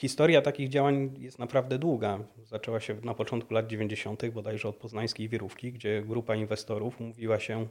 Historia 0.00 0.42
takich 0.42 0.68
działań 0.68 1.14
jest 1.18 1.38
naprawdę 1.38 1.78
długa. 1.78 2.18
Zaczęła 2.44 2.80
się 2.80 2.96
na 3.02 3.14
początku 3.14 3.54
lat 3.54 3.66
90., 3.66 4.28
bodajże 4.28 4.68
od 4.68 4.76
poznańskiej 4.76 5.28
wirówki, 5.28 5.72
gdzie 5.72 6.02
grupa 6.02 6.34
inwestorów 6.34 7.00
mówiła 7.00 7.40
się, 7.40 7.66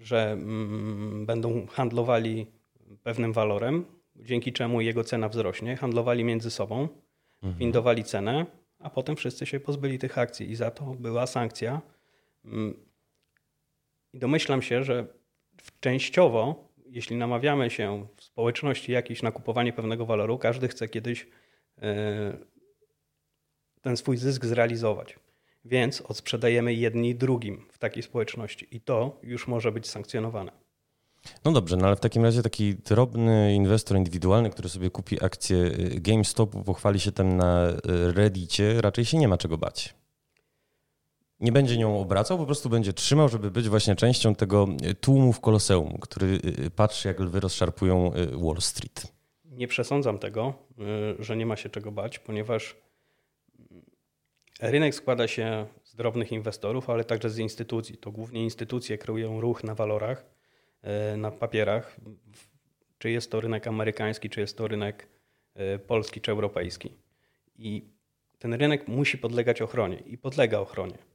że 0.00 0.32
mm, 0.32 1.26
będą 1.26 1.66
handlowali 1.66 2.46
pewnym 3.02 3.32
walorem, 3.32 3.84
dzięki 4.16 4.52
czemu 4.52 4.80
jego 4.80 5.04
cena 5.04 5.28
wzrośnie. 5.28 5.76
Handlowali 5.76 6.24
między 6.24 6.50
sobą, 6.50 6.88
mhm. 7.42 7.58
windowali 7.58 8.04
cenę, 8.04 8.46
a 8.78 8.90
potem 8.90 9.16
wszyscy 9.16 9.46
się 9.46 9.60
pozbyli 9.60 9.98
tych 9.98 10.18
akcji 10.18 10.50
i 10.50 10.56
za 10.56 10.70
to 10.70 10.84
była 10.84 11.26
sankcja. 11.26 11.80
Mm, 12.44 12.74
I 14.12 14.18
domyślam 14.18 14.62
się, 14.62 14.84
że 14.84 15.06
częściowo 15.80 16.69
jeśli 16.90 17.16
namawiamy 17.16 17.70
się 17.70 18.06
w 18.16 18.24
społeczności 18.24 18.92
jakiejś 18.92 19.22
na 19.22 19.32
kupowanie 19.32 19.72
pewnego 19.72 20.06
waloru, 20.06 20.38
każdy 20.38 20.68
chce 20.68 20.88
kiedyś 20.88 21.26
e, 21.82 22.36
ten 23.80 23.96
swój 23.96 24.16
zysk 24.16 24.44
zrealizować. 24.44 25.18
Więc 25.64 26.00
odsprzedajemy 26.00 26.74
jedni 26.74 27.14
drugim 27.14 27.66
w 27.72 27.78
takiej 27.78 28.02
społeczności 28.02 28.76
i 28.76 28.80
to 28.80 29.20
już 29.22 29.48
może 29.48 29.72
być 29.72 29.88
sankcjonowane. 29.88 30.52
No 31.44 31.52
dobrze, 31.52 31.76
no 31.76 31.86
ale 31.86 31.96
w 31.96 32.00
takim 32.00 32.24
razie 32.24 32.42
taki 32.42 32.74
drobny 32.74 33.54
inwestor 33.54 33.96
indywidualny, 33.96 34.50
który 34.50 34.68
sobie 34.68 34.90
kupi 34.90 35.24
akcję 35.24 35.56
e, 35.56 36.00
GameStopu, 36.00 36.64
pochwali 36.64 37.00
się 37.00 37.12
tam 37.12 37.36
na 37.36 37.68
e, 37.68 37.76
Reddicie, 38.12 38.80
raczej 38.80 39.04
się 39.04 39.18
nie 39.18 39.28
ma 39.28 39.38
czego 39.38 39.58
bać 39.58 39.99
nie 41.40 41.52
będzie 41.52 41.76
nią 41.76 42.00
obracał, 42.00 42.38
po 42.38 42.46
prostu 42.46 42.68
będzie 42.68 42.92
trzymał, 42.92 43.28
żeby 43.28 43.50
być 43.50 43.68
właśnie 43.68 43.96
częścią 43.96 44.34
tego 44.34 44.68
tłumu 45.00 45.32
w 45.32 45.40
koloseum, 45.40 45.98
który 46.00 46.26
y, 46.26 46.64
y, 46.66 46.70
patrzy, 46.70 47.08
jak 47.08 47.20
lwy 47.20 47.40
rozszarpują 47.40 48.12
Wall 48.32 48.60
Street. 48.60 49.12
Nie 49.44 49.68
przesądzam 49.68 50.18
tego, 50.18 50.54
że 51.18 51.36
nie 51.36 51.46
ma 51.46 51.56
się 51.56 51.68
czego 51.68 51.92
bać, 51.92 52.18
ponieważ 52.18 52.76
rynek 54.60 54.94
składa 54.94 55.28
się 55.28 55.66
z 55.84 55.96
drobnych 55.96 56.32
inwestorów, 56.32 56.90
ale 56.90 57.04
także 57.04 57.30
z 57.30 57.38
instytucji. 57.38 57.96
To 57.96 58.10
głównie 58.10 58.44
instytucje 58.44 58.98
kreują 58.98 59.40
ruch 59.40 59.64
na 59.64 59.74
walorach, 59.74 60.24
na 61.16 61.30
papierach. 61.30 61.96
Czy 62.98 63.10
jest 63.10 63.30
to 63.30 63.40
rynek 63.40 63.66
amerykański, 63.66 64.30
czy 64.30 64.40
jest 64.40 64.56
to 64.56 64.68
rynek 64.68 65.08
polski, 65.86 66.20
czy 66.20 66.30
europejski. 66.30 66.92
I 67.58 67.84
ten 68.38 68.54
rynek 68.54 68.88
musi 68.88 69.18
podlegać 69.18 69.62
ochronie 69.62 69.96
i 70.06 70.18
podlega 70.18 70.58
ochronie. 70.58 71.09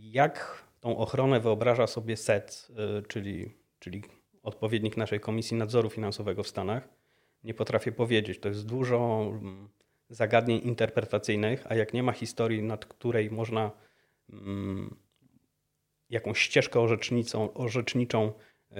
Jak 0.00 0.64
tą 0.80 0.96
ochronę 0.96 1.40
wyobraża 1.40 1.86
sobie 1.86 2.16
SET, 2.16 2.68
y, 3.00 3.02
czyli, 3.08 3.54
czyli 3.78 4.02
odpowiednik 4.42 4.96
naszej 4.96 5.20
Komisji 5.20 5.56
Nadzoru 5.56 5.90
Finansowego 5.90 6.42
w 6.42 6.48
Stanach, 6.48 6.88
nie 7.44 7.54
potrafię 7.54 7.92
powiedzieć. 7.92 8.38
To 8.38 8.48
jest 8.48 8.66
dużo 8.66 9.28
mm, 9.30 9.68
zagadnień 10.08 10.60
interpretacyjnych, 10.64 11.64
a 11.68 11.74
jak 11.74 11.94
nie 11.94 12.02
ma 12.02 12.12
historii, 12.12 12.62
nad 12.62 12.86
której 12.86 13.30
można 13.30 13.70
um, 14.32 14.96
jakąś 16.10 16.38
ścieżkę 16.38 16.80
orzeczniczą, 16.80 17.52
orzeczniczą 17.54 18.32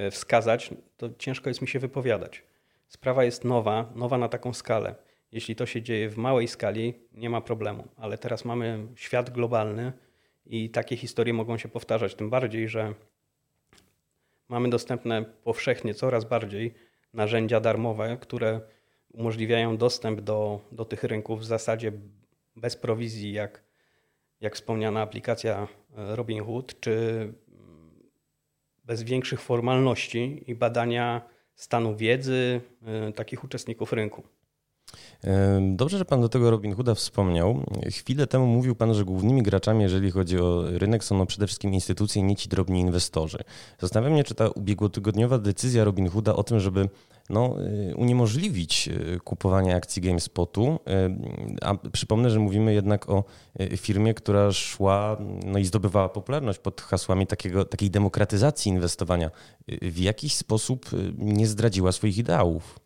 y, 0.07 0.11
wskazać, 0.11 0.71
to 0.97 1.11
ciężko 1.19 1.51
jest 1.51 1.63
mi 1.63 1.69
się 1.69 1.79
wypowiadać. 1.79 2.45
Sprawa 2.89 3.25
jest 3.25 3.45
nowa, 3.45 3.93
nowa 3.95 4.19
na 4.19 4.29
taką 4.29 4.55
skalę. 4.55 4.95
Jeśli 5.33 5.57
to 5.57 5.67
się 5.67 5.83
dzieje 5.83 6.09
w 6.09 6.17
małej 6.17 6.49
skali, 6.49 6.95
nie 7.13 7.31
ma 7.31 7.41
problemu, 7.41 7.89
ale 7.97 8.19
teraz 8.19 8.45
mamy 8.45 8.87
świat 8.95 9.31
globalny, 9.31 9.93
i 10.47 10.71
takie 10.71 10.97
historie 10.97 11.35
mogą 11.35 11.59
się 11.59 11.69
powtarzać, 11.69 12.15
tym 12.15 12.31
bardziej, 12.31 12.69
że 12.69 12.95
mamy 14.49 14.71
dostępne 14.71 15.25
powszechnie 15.25 15.95
coraz 15.95 16.25
bardziej 16.25 16.75
narzędzia 17.13 17.61
darmowe, 17.61 18.17
które 18.21 18.61
umożliwiają 19.13 19.77
dostęp 19.77 20.21
do, 20.21 20.61
do 20.73 20.85
tych 20.85 21.05
rynków 21.05 21.41
w 21.41 21.45
zasadzie 21.45 21.93
bez 22.57 22.77
prowizji, 22.77 23.33
jak, 23.33 23.63
jak 24.41 24.55
wspomniana 24.55 25.01
aplikacja 25.01 25.69
e, 25.97 26.17
Robinhood, 26.17 26.81
czy 26.81 27.33
bez 28.85 29.03
większych 29.03 29.41
formalności 29.41 30.45
i 30.47 30.55
badania 30.55 31.23
stanu 31.55 31.97
wiedzy 31.97 32.61
e, 32.87 33.13
takich 33.13 33.45
uczestników 33.45 33.93
rynku. 33.93 34.23
Dobrze, 35.71 35.99
że 35.99 36.05
Pan 36.05 36.21
do 36.21 36.29
tego 36.29 36.51
Robin 36.51 36.75
Hooda 36.75 36.95
wspomniał. 36.95 37.65
Chwilę 37.91 38.27
temu 38.27 38.47
mówił 38.47 38.75
Pan, 38.75 38.95
że 38.95 39.05
głównymi 39.05 39.43
graczami, 39.43 39.83
jeżeli 39.83 40.11
chodzi 40.11 40.39
o 40.39 40.63
rynek, 40.79 41.05
są 41.05 41.19
no 41.19 41.27
przede 41.27 41.47
wszystkim 41.47 41.75
instytucje, 41.75 42.23
nie 42.23 42.37
ci 42.37 42.49
drobni 42.49 42.81
inwestorzy. 42.81 43.39
Zastanawiam 43.79 44.19
się, 44.19 44.25
czy 44.25 44.35
ta 44.35 44.49
ubiegłotygodniowa 44.49 45.39
decyzja 45.39 45.85
Robin 45.85 46.09
Hooda 46.09 46.35
o 46.35 46.43
tym, 46.43 46.61
żeby 46.61 46.89
no, 47.31 47.57
y, 47.91 47.97
uniemożliwić 47.97 48.89
y, 48.89 49.21
kupowanie 49.25 49.77
akcji 49.77 50.03
GameSpotu, 50.03 50.67
y, 50.67 50.77
a 51.63 51.75
przypomnę, 51.93 52.31
że 52.31 52.39
mówimy 52.39 52.75
jednak 52.75 53.11
o 53.11 53.25
firmie, 53.77 54.15
która 54.15 54.53
szła 54.53 55.17
no 55.47 55.59
i 55.59 55.65
zdobywała 55.65 56.09
popularność 56.09 56.59
pod 56.59 56.81
hasłami 56.81 57.27
takiego, 57.27 57.65
takiej 57.65 57.91
demokratyzacji 57.91 58.73
inwestowania, 58.73 59.31
w 59.83 59.99
jakiś 59.99 60.35
sposób 60.35 60.87
nie 61.19 61.47
zdradziła 61.47 61.93
swoich 61.93 62.19
ideałów. 62.19 62.79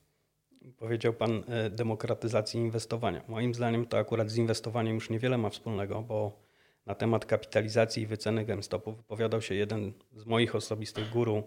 Powiedział 0.86 1.12
Pan 1.12 1.44
e, 1.48 1.70
demokratyzacji 1.70 2.60
inwestowania. 2.60 3.22
Moim 3.28 3.54
zdaniem 3.54 3.86
to 3.86 3.98
akurat 3.98 4.30
z 4.30 4.36
inwestowaniem 4.36 4.94
już 4.94 5.10
niewiele 5.10 5.38
ma 5.38 5.50
wspólnego, 5.50 6.02
bo 6.02 6.40
na 6.86 6.94
temat 6.94 7.24
kapitalizacji 7.24 8.02
i 8.02 8.06
wyceny 8.06 8.44
GameStopu 8.44 8.92
wypowiadał 8.92 9.42
się 9.42 9.54
jeden 9.54 9.92
z 10.16 10.26
moich 10.26 10.54
osobistych 10.54 11.10
guru 11.10 11.42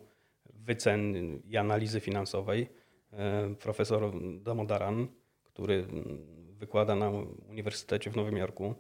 wycen 0.54 1.16
i 1.46 1.58
analizy 1.58 2.00
finansowej, 2.00 2.70
e, 3.14 3.56
profesor 3.56 4.12
Damodaran, 4.42 5.08
który 5.44 5.86
wykłada 6.52 6.96
na 6.96 7.10
Uniwersytecie 7.50 8.12
w 8.12 8.16
Nowym 8.16 8.38
Jorku. 8.38 8.76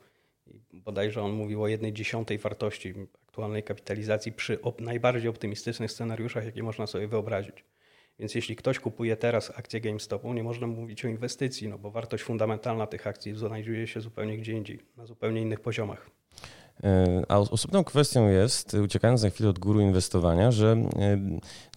I 0.72 0.82
bodajże 0.82 1.22
on 1.22 1.32
mówił 1.32 1.64
o 1.64 1.68
jednej 1.68 1.94
dziesiątej 1.94 2.38
wartości 2.38 2.94
aktualnej 3.28 3.64
kapitalizacji 3.64 4.32
przy 4.32 4.60
najbardziej 4.80 5.30
optymistycznych 5.30 5.92
scenariuszach, 5.92 6.46
jakie 6.46 6.64
można 6.64 6.88
sobie 6.88 7.08
wyobrazić. 7.08 7.66
Więc 8.20 8.36
jeśli 8.36 8.56
ktoś 8.56 8.80
kupuje 8.80 9.18
teraz 9.18 9.60
akcję 9.60 9.82
GameStopu, 9.82 10.34
nie 10.34 10.44
można 10.44 10.68
mówić 10.68 11.06
o 11.06 11.08
inwestycji, 11.08 11.68
no 11.68 11.78
bo 11.78 11.92
wartość 11.92 12.24
fundamentalna 12.24 12.88
tych 12.88 13.08
akcji 13.08 13.36
znajduje 13.36 13.88
się 13.88 14.02
zupełnie 14.02 14.38
gdzie 14.38 14.54
indziej, 14.54 14.80
na 14.98 15.06
zupełnie 15.06 15.42
innych 15.42 15.60
poziomach. 15.60 16.19
E, 16.84 17.24
a 17.28 17.38
osobną 17.38 17.84
kwestią 17.84 18.28
jest, 18.28 18.74
uciekając 18.74 19.24
na 19.24 19.30
chwilę 19.30 19.50
od 19.50 19.60
góry 19.60 19.84
inwestowania, 19.84 20.52
że 20.52 20.72
e, 20.72 21.18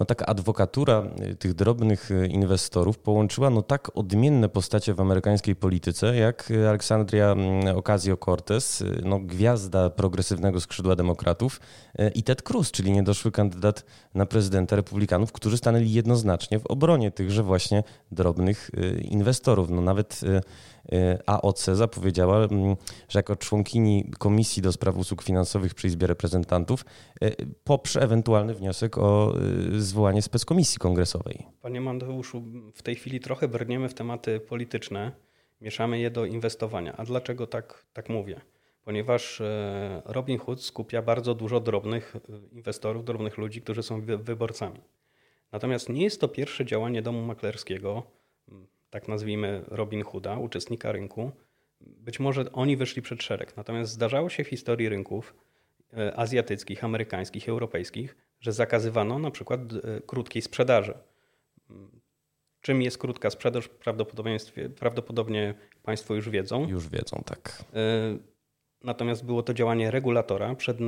no, 0.01 0.07
taka 0.07 0.27
adwokatura 0.27 1.03
e, 1.21 1.35
tych 1.35 1.55
drobnych 1.55 2.11
inwestorów 2.29 2.99
połączyła 2.99 3.51
no, 3.51 3.63
tak 3.63 3.91
odmienne 3.95 4.49
postacie 4.49 4.95
w 4.95 5.01
amerykańskiej 5.01 5.57
polityce, 5.57 6.17
jak 6.17 6.53
Aleksandria 6.69 7.35
Ocasio-Cortez, 7.75 8.85
no, 9.05 9.19
gwiazda 9.19 9.91
progresywnego 9.91 10.61
skrzydła 10.61 10.97
demokratów 10.97 11.61
i 12.15 12.23
Ted 12.23 12.43
Cruz, 12.43 12.71
czyli 12.71 12.93
niedoszły 12.93 13.33
kandydat 13.33 13.85
na 14.15 14.27
prezydenta 14.27 14.77
republikanów, 14.77 15.33
którzy 15.33 15.57
stanęli 15.57 15.93
jednoznacznie 15.93 16.59
w 16.59 16.67
obronie 16.67 17.11
tychże 17.11 17.43
właśnie 17.43 17.83
drobnych 18.13 18.71
inwestorów. 19.03 19.71
No, 19.71 19.81
nawet 19.81 20.21
AOC 21.27 21.65
zapowiedziała, 21.65 22.45
mm, 22.45 22.77
że 23.09 23.19
jako 23.19 23.37
członkini 23.37 24.11
Komisji 24.19 24.63
do 24.63 24.73
Spraw 24.73 24.97
Usług 24.97 25.23
Finansowych 25.23 25.75
przy 25.75 25.87
Izbie 25.87 26.07
Reprezentantów 26.07 26.85
y, 27.25 27.37
poprze 27.65 28.01
ewentualny 28.01 28.55
wniosek 28.55 28.99
o 28.99 29.35
y, 29.75 29.81
zwołanie 29.81 30.23
speckomisji 30.23 30.79
kongresowej. 30.79 31.47
Panie 31.63 31.81
Mandeuszu, 31.81 32.43
w 32.75 32.83
tej 32.83 32.95
chwili 32.95 33.21
trochę 33.21 33.49
brniemy 33.49 33.89
w 33.89 33.95
tematy 33.95 34.41
polityczne, 34.41 35.13
mieszamy 35.61 35.99
je 35.99 36.11
do 36.11 36.25
inwestowania. 36.25 36.97
A 36.97 37.05
dlaczego 37.05 37.47
tak, 37.47 37.85
tak 37.93 38.09
mówię? 38.09 38.41
Ponieważ 38.85 39.43
Robin 40.05 40.39
Hood 40.39 40.63
skupia 40.63 41.03
bardzo 41.03 41.35
dużo 41.35 41.61
drobnych 41.61 42.17
inwestorów, 42.53 43.05
drobnych 43.05 43.39
ludzi, 43.39 43.63
którzy 43.63 43.83
są 43.83 44.01
wyborcami. 44.01 44.81
Natomiast 45.53 45.89
nie 45.89 46.05
jest 46.05 46.21
to 46.21 46.29
pierwsze 46.29 46.65
działanie 46.65 47.03
domu 47.03 47.23
maklerskiego, 47.23 48.03
tak 48.93 49.09
nazwijmy 49.09 49.65
Robin 49.69 50.03
Hooda, 50.03 50.39
uczestnika 50.39 50.93
rynku, 50.93 51.33
być 51.81 52.21
może 52.21 52.53
oni 52.53 52.77
wyszli 52.77 53.03
przed 53.03 53.23
szereg. 53.23 53.57
Natomiast 53.57 53.93
zdarzało 53.93 54.29
się 54.29 54.45
w 54.45 54.49
historii 54.49 54.89
rynków, 54.89 55.35
e, 55.97 56.17
azjatyckich, 56.17 56.85
amerykańskich, 56.85 57.49
europejskich, 57.49 58.17
że 58.41 58.53
zakazywano 58.53 59.19
na 59.19 59.31
przykład 59.31 59.61
e, 59.61 60.01
krótkiej 60.07 60.43
sprzedaży. 60.43 60.95
Czym 62.61 62.83
jest 62.83 62.99
krótka 62.99 63.31
sprzedaż? 63.31 63.69
Prawdopodobnie 64.79 65.55
Państwo 65.83 66.15
już 66.15 66.31
wiedzą. 66.31 66.69
Już 66.69 66.89
wiedzą, 66.89 67.23
tak. 67.27 67.65
Natomiast 68.85 69.25
było 69.25 69.43
to 69.43 69.55
działanie 69.55 69.91
regulatora 69.91 70.55
przed 70.55 70.79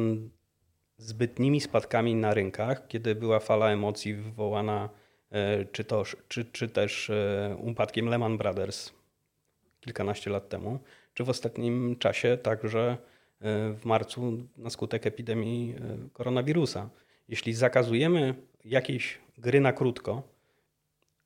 zbytnimi 0.96 1.60
spadkami 1.60 2.14
na 2.14 2.34
rynkach, 2.34 2.88
kiedy 2.88 3.14
była 3.14 3.40
fala 3.40 3.70
emocji 3.70 4.14
wywołana 4.14 4.88
czy, 5.72 5.84
to, 5.84 6.02
czy, 6.28 6.44
czy 6.44 6.68
też 6.68 7.10
upadkiem 7.58 8.06
Lehman 8.06 8.38
Brothers 8.38 8.92
kilkanaście 9.84 10.30
lat 10.30 10.48
temu, 10.48 10.78
czy 11.14 11.24
w 11.24 11.28
ostatnim 11.28 11.96
czasie 11.98 12.36
także 12.36 12.80
e, 12.90 12.96
w 13.72 13.84
marcu 13.84 14.32
na 14.56 14.70
skutek 14.70 15.06
epidemii 15.06 15.74
e, 15.74 16.08
koronawirusa. 16.12 16.88
Jeśli 17.28 17.54
zakazujemy 17.54 18.34
jakiejś 18.64 19.18
gry 19.38 19.60
na 19.60 19.72
krótko, 19.72 20.22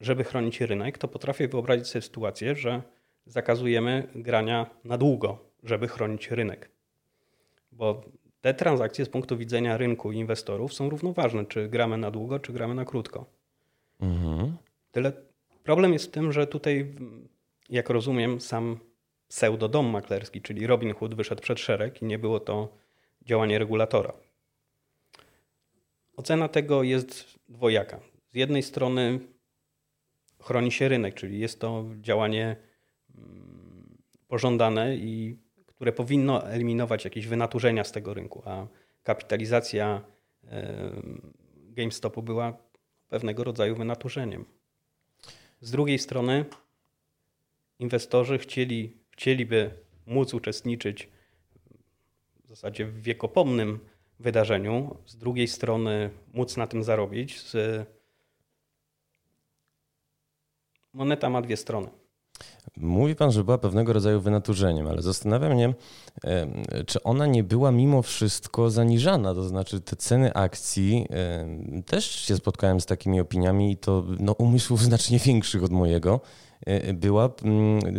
żeby 0.01 0.25
chronić 0.25 0.61
rynek, 0.61 0.99
to 0.99 1.09
potrafię 1.09 1.49
wyobrazić 1.49 1.87
sobie 1.87 2.03
sytuację, 2.03 2.55
że 2.55 2.83
zakazujemy 3.27 4.09
grania 4.15 4.67
na 4.85 4.99
długo, 4.99 5.39
żeby 5.63 5.89
chronić 5.89 6.31
rynek. 6.31 6.71
Bo 7.73 8.03
te 8.41 8.55
transakcje 8.55 9.05
z 9.05 9.09
punktu 9.09 9.37
widzenia 9.37 9.77
rynku 9.77 10.13
i 10.13 10.17
inwestorów 10.17 10.75
są 10.75 10.91
równoważne, 10.91 11.47
czy 11.47 11.69
gramy 11.69 11.99
na 11.99 12.11
długo, 12.11 12.39
czy 12.39 12.53
gramy 12.53 12.75
na 12.75 12.85
krótko. 12.85 13.38
Mhm. 14.01 14.57
Tyle. 14.93 15.13
Problem 15.63 15.93
jest 15.93 16.07
w 16.07 16.11
tym, 16.11 16.33
że 16.33 16.47
tutaj 16.47 16.95
jak 17.69 17.91
rozumiem, 17.91 18.41
sam 18.41 18.79
pseudodom 19.29 19.87
maklerski, 19.87 20.43
czyli 20.43 20.67
Robin 20.67 20.95
Hood, 20.95 21.15
wyszedł 21.15 21.43
przed 21.43 21.61
szereg 21.61 22.03
i 22.03 22.05
nie 22.05 22.19
było 22.19 22.41
to 22.41 22.69
działanie 23.23 23.59
regulatora. 23.59 24.13
Ocena 26.17 26.49
tego 26.49 26.83
jest 26.83 27.39
dwojaka. 27.49 28.01
Z 28.31 28.35
jednej 28.35 28.63
strony 28.63 29.21
chroni 30.43 30.73
się 30.73 30.89
rynek, 30.89 31.15
czyli 31.15 31.39
jest 31.39 31.61
to 31.61 31.85
działanie 32.01 32.57
mm, 33.15 33.99
pożądane 34.29 34.97
i 34.97 35.37
które 35.67 35.93
powinno 35.93 36.51
eliminować 36.51 37.05
jakieś 37.05 37.27
wynaturzenia 37.27 37.85
z 37.85 37.93
tego 37.93 38.15
rynku, 38.15 38.43
a 38.45 38.67
kapitalizacja 39.03 40.05
GameStopu 41.55 42.23
była 42.23 42.68
pewnego 43.09 43.45
rodzaju 43.45 43.77
wynaturzeniem. 43.77 44.45
Z 45.61 45.71
drugiej 45.71 45.99
strony 45.99 46.45
inwestorzy 47.79 48.39
chcieli, 48.39 48.97
chcieliby 49.11 49.71
móc 50.07 50.35
uczestniczyć 50.35 51.09
w 52.45 52.49
zasadzie 52.49 52.87
w 52.87 53.03
wiekopomnym 53.03 53.79
wydarzeniu, 54.21 54.97
z 55.07 55.17
drugiej 55.17 55.49
strony 55.49 56.11
móc 56.35 56.57
na 56.57 56.67
tym 56.67 56.85
zarobić. 56.85 57.43
Moneta 60.93 61.31
ma 61.31 61.43
dwie 61.43 61.57
strony. 61.57 61.98
Mówi 62.77 63.14
pan, 63.14 63.33
że 63.33 63.45
była 63.45 63.59
pewnego 63.59 63.93
rodzaju 63.93 64.21
wynaturzeniem, 64.21 64.87
ale 64.87 65.03
zastanawia 65.03 65.49
mnie, 65.49 65.75
czy 66.87 67.03
ona 67.03 67.27
nie 67.27 67.45
była 67.45 67.73
mimo 67.73 68.03
wszystko 68.03 68.71
zaniżana. 68.71 69.35
To 69.35 69.45
znaczy, 69.45 69.81
te 69.81 69.97
ceny 69.97 70.35
akcji 70.35 71.07
też 71.87 72.11
się 72.11 72.37
spotkałem 72.37 72.81
z 72.81 72.87
takimi 72.87 73.21
opiniami 73.21 73.73
i 73.73 73.77
to 73.77 74.05
no, 74.21 74.33
umysłów 74.33 74.83
znacznie 74.83 75.19
większych 75.19 75.64
od 75.64 75.71
mojego. 75.71 76.21
E, 76.66 76.95
była, 76.95 77.31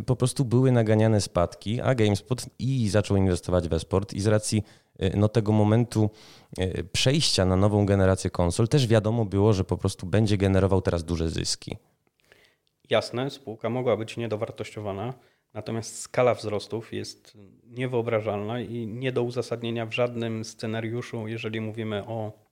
po 0.06 0.16
prostu 0.16 0.46
były 0.46 0.72
naganiane 0.72 1.22
spadki, 1.22 1.82
a 1.82 1.96
GameSpot 1.96 2.46
i 2.60 2.90
zaczął 2.90 3.18
inwestować 3.18 3.68
we 3.68 3.80
sport 3.80 4.14
i 4.14 4.22
z 4.22 4.28
racji 4.28 4.64
e, 5.00 5.18
no, 5.18 5.28
tego 5.28 5.52
momentu 5.52 6.10
e, 6.58 6.84
przejścia 6.84 7.46
na 7.46 7.56
nową 7.56 7.86
generację 7.86 8.30
konsol 8.30 8.68
też 8.68 8.88
wiadomo 8.88 9.26
było, 9.26 9.54
że 9.54 9.64
po 9.64 9.78
prostu 9.78 10.06
będzie 10.06 10.38
generował 10.38 10.82
teraz 10.82 11.04
duże 11.04 11.30
zyski. 11.30 11.78
Jasne, 12.90 13.30
spółka 13.30 13.70
mogła 13.70 13.98
być 13.98 14.18
niedowartościowana, 14.18 15.14
natomiast 15.54 16.00
skala 16.00 16.34
wzrostów 16.34 16.94
jest 16.94 17.38
niewyobrażalna 17.64 18.60
i 18.60 18.88
nie 18.88 19.12
do 19.12 19.24
uzasadnienia 19.24 19.86
w 19.86 19.94
żadnym 19.94 20.46
scenariuszu, 20.46 21.28
jeżeli 21.28 21.62
mówimy 21.62 22.06
o 22.06 22.50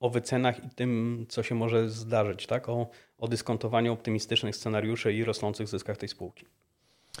o 0.00 0.10
wycenach 0.10 0.64
i 0.64 0.70
tym, 0.70 1.26
co 1.28 1.42
się 1.42 1.54
może 1.54 1.90
zdarzyć, 1.90 2.46
tak? 2.46 2.68
o, 2.68 2.90
o 3.18 3.28
dyskontowaniu 3.28 3.92
optymistycznych 3.92 4.56
scenariuszy 4.56 5.12
i 5.12 5.24
rosnących 5.24 5.68
zyskach 5.68 5.96
tej 5.96 6.08
spółki. 6.08 6.46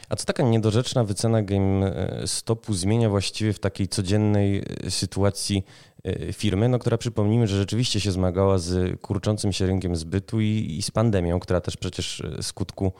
A 0.08 0.16
co 0.16 0.24
taka 0.24 0.42
niedorzeczna 0.42 1.04
wycena 1.04 1.42
GameStopu 1.42 2.74
zmienia 2.74 3.08
właściwie 3.08 3.52
w 3.52 3.58
takiej 3.58 3.88
codziennej 3.88 4.62
e, 4.86 4.90
sytuacji 4.90 5.64
e, 6.04 6.32
firmy, 6.32 6.68
no, 6.68 6.78
która 6.78 6.98
przypomnijmy, 6.98 7.46
że 7.46 7.56
rzeczywiście 7.56 8.00
się 8.00 8.12
zmagała 8.12 8.58
z 8.58 9.00
kurczącym 9.00 9.52
się 9.52 9.66
rynkiem 9.66 9.96
zbytu 9.96 10.40
i, 10.40 10.76
i 10.78 10.82
z 10.82 10.90
pandemią, 10.90 11.40
która 11.40 11.60
też 11.60 11.76
przecież 11.76 12.20
e, 12.20 12.42
skutku, 12.42 12.92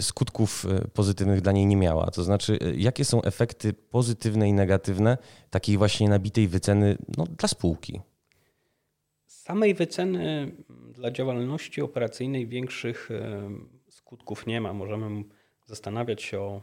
skutków 0.00 0.66
pozytywnych 0.94 1.40
dla 1.40 1.52
niej 1.52 1.66
nie 1.66 1.76
miała. 1.76 2.10
To 2.10 2.22
znaczy, 2.22 2.58
jakie 2.76 3.04
są 3.04 3.22
efekty 3.22 3.72
pozytywne 3.72 4.48
i 4.48 4.52
negatywne 4.52 5.18
takiej 5.50 5.78
właśnie 5.78 6.08
nabitej 6.08 6.48
wyceny 6.48 6.96
no, 7.16 7.24
dla 7.38 7.48
spółki? 7.48 8.00
Samej 9.26 9.74
wyceny 9.74 10.52
dla 10.92 11.10
działalności 11.10 11.82
operacyjnej 11.82 12.46
większych 12.46 13.10
e, 13.10 13.50
skutków 13.88 14.46
nie 14.46 14.60
ma. 14.60 14.72
Możemy 14.72 15.24
zastanawiać 15.70 16.22
się 16.22 16.60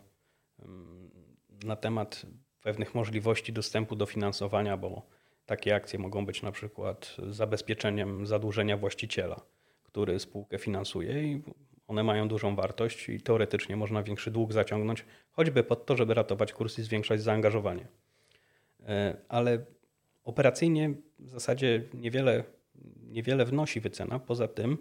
na 1.64 1.76
temat 1.76 2.26
pewnych 2.62 2.96
możliwości 2.96 3.54
dostępu 3.54 3.96
do 3.96 4.06
finansowania, 4.06 4.78
bo 4.78 5.02
takie 5.46 5.76
akcje 5.76 6.00
mogą 6.00 6.26
być 6.26 6.42
na 6.42 6.52
przykład 6.52 7.16
zabezpieczeniem 7.30 8.26
zadłużenia 8.26 8.78
właściciela, 8.78 9.42
który 9.84 10.20
spółkę 10.20 10.58
finansuje 10.58 11.24
i 11.24 11.42
one 11.88 12.04
mają 12.04 12.28
dużą 12.28 12.56
wartość 12.56 13.10
i 13.10 13.22
teoretycznie 13.22 13.76
można 13.76 14.04
większy 14.04 14.32
dług 14.32 14.54
zaciągnąć, 14.54 15.06
choćby 15.32 15.64
pod 15.64 15.86
to, 15.86 15.98
żeby 15.98 16.14
ratować 16.14 16.54
kurs 16.54 16.80
i 16.80 16.84
zwiększać 16.84 17.22
zaangażowanie. 17.22 17.88
E, 18.84 19.18
ale 19.30 19.66
operacyjnie 20.24 20.94
w 21.20 21.30
zasadzie 21.30 21.84
niewiele 21.94 22.44
niewiele 23.02 23.46
wnosi 23.46 23.80
wycena, 23.80 24.20
poza 24.20 24.48
tym, 24.48 24.78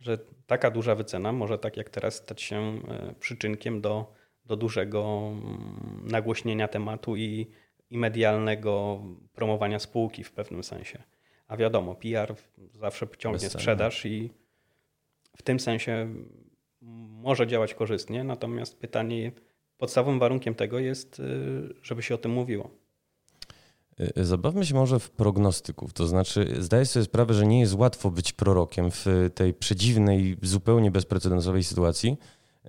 że 0.00 0.18
taka 0.46 0.70
duża 0.70 0.94
wycena 0.94 1.32
może 1.32 1.58
tak 1.58 1.76
jak 1.76 1.90
teraz 1.90 2.14
stać 2.14 2.42
się 2.42 2.56
e, 2.88 3.14
przyczynkiem 3.20 3.80
do, 3.80 4.12
do 4.44 4.56
dużego 4.56 5.32
mm, 5.32 6.02
nagłośnienia 6.04 6.68
tematu 6.68 7.16
i, 7.16 7.46
i 7.90 7.98
medialnego 7.98 9.02
promowania 9.32 9.78
spółki 9.78 10.24
w 10.24 10.32
pewnym 10.32 10.64
sensie. 10.64 11.02
A 11.48 11.56
wiadomo, 11.56 11.94
PR 11.94 12.34
zawsze 12.74 13.06
ciągnie 13.18 13.50
sprzedaż 13.50 14.06
i 14.06 14.30
w 15.36 15.42
tym 15.42 15.60
sensie 15.60 16.14
może 17.22 17.46
działać 17.46 17.74
korzystnie, 17.74 18.24
natomiast 18.24 18.80
pytanie, 18.80 19.32
podstawowym 19.78 20.18
warunkiem 20.18 20.54
tego 20.54 20.78
jest, 20.78 21.20
e, 21.20 21.24
żeby 21.82 22.02
się 22.02 22.14
o 22.14 22.18
tym 22.18 22.32
mówiło. 22.32 22.70
Y, 24.18 24.24
zabawmy 24.24 24.66
się 24.66 24.74
może 24.74 24.98
w 24.98 25.10
prognostyków, 25.10 25.92
to 25.92 26.06
znaczy 26.06 26.54
zdaję 26.58 26.86
sobie 26.86 27.04
sprawę, 27.04 27.34
że 27.34 27.46
nie 27.46 27.60
jest 27.60 27.74
łatwo 27.74 28.10
być 28.10 28.32
prorokiem 28.32 28.90
w 28.90 29.30
tej 29.34 29.54
przedziwnej, 29.54 30.36
zupełnie 30.42 30.90
bezprecedensowej 30.90 31.64
sytuacji, 31.64 32.16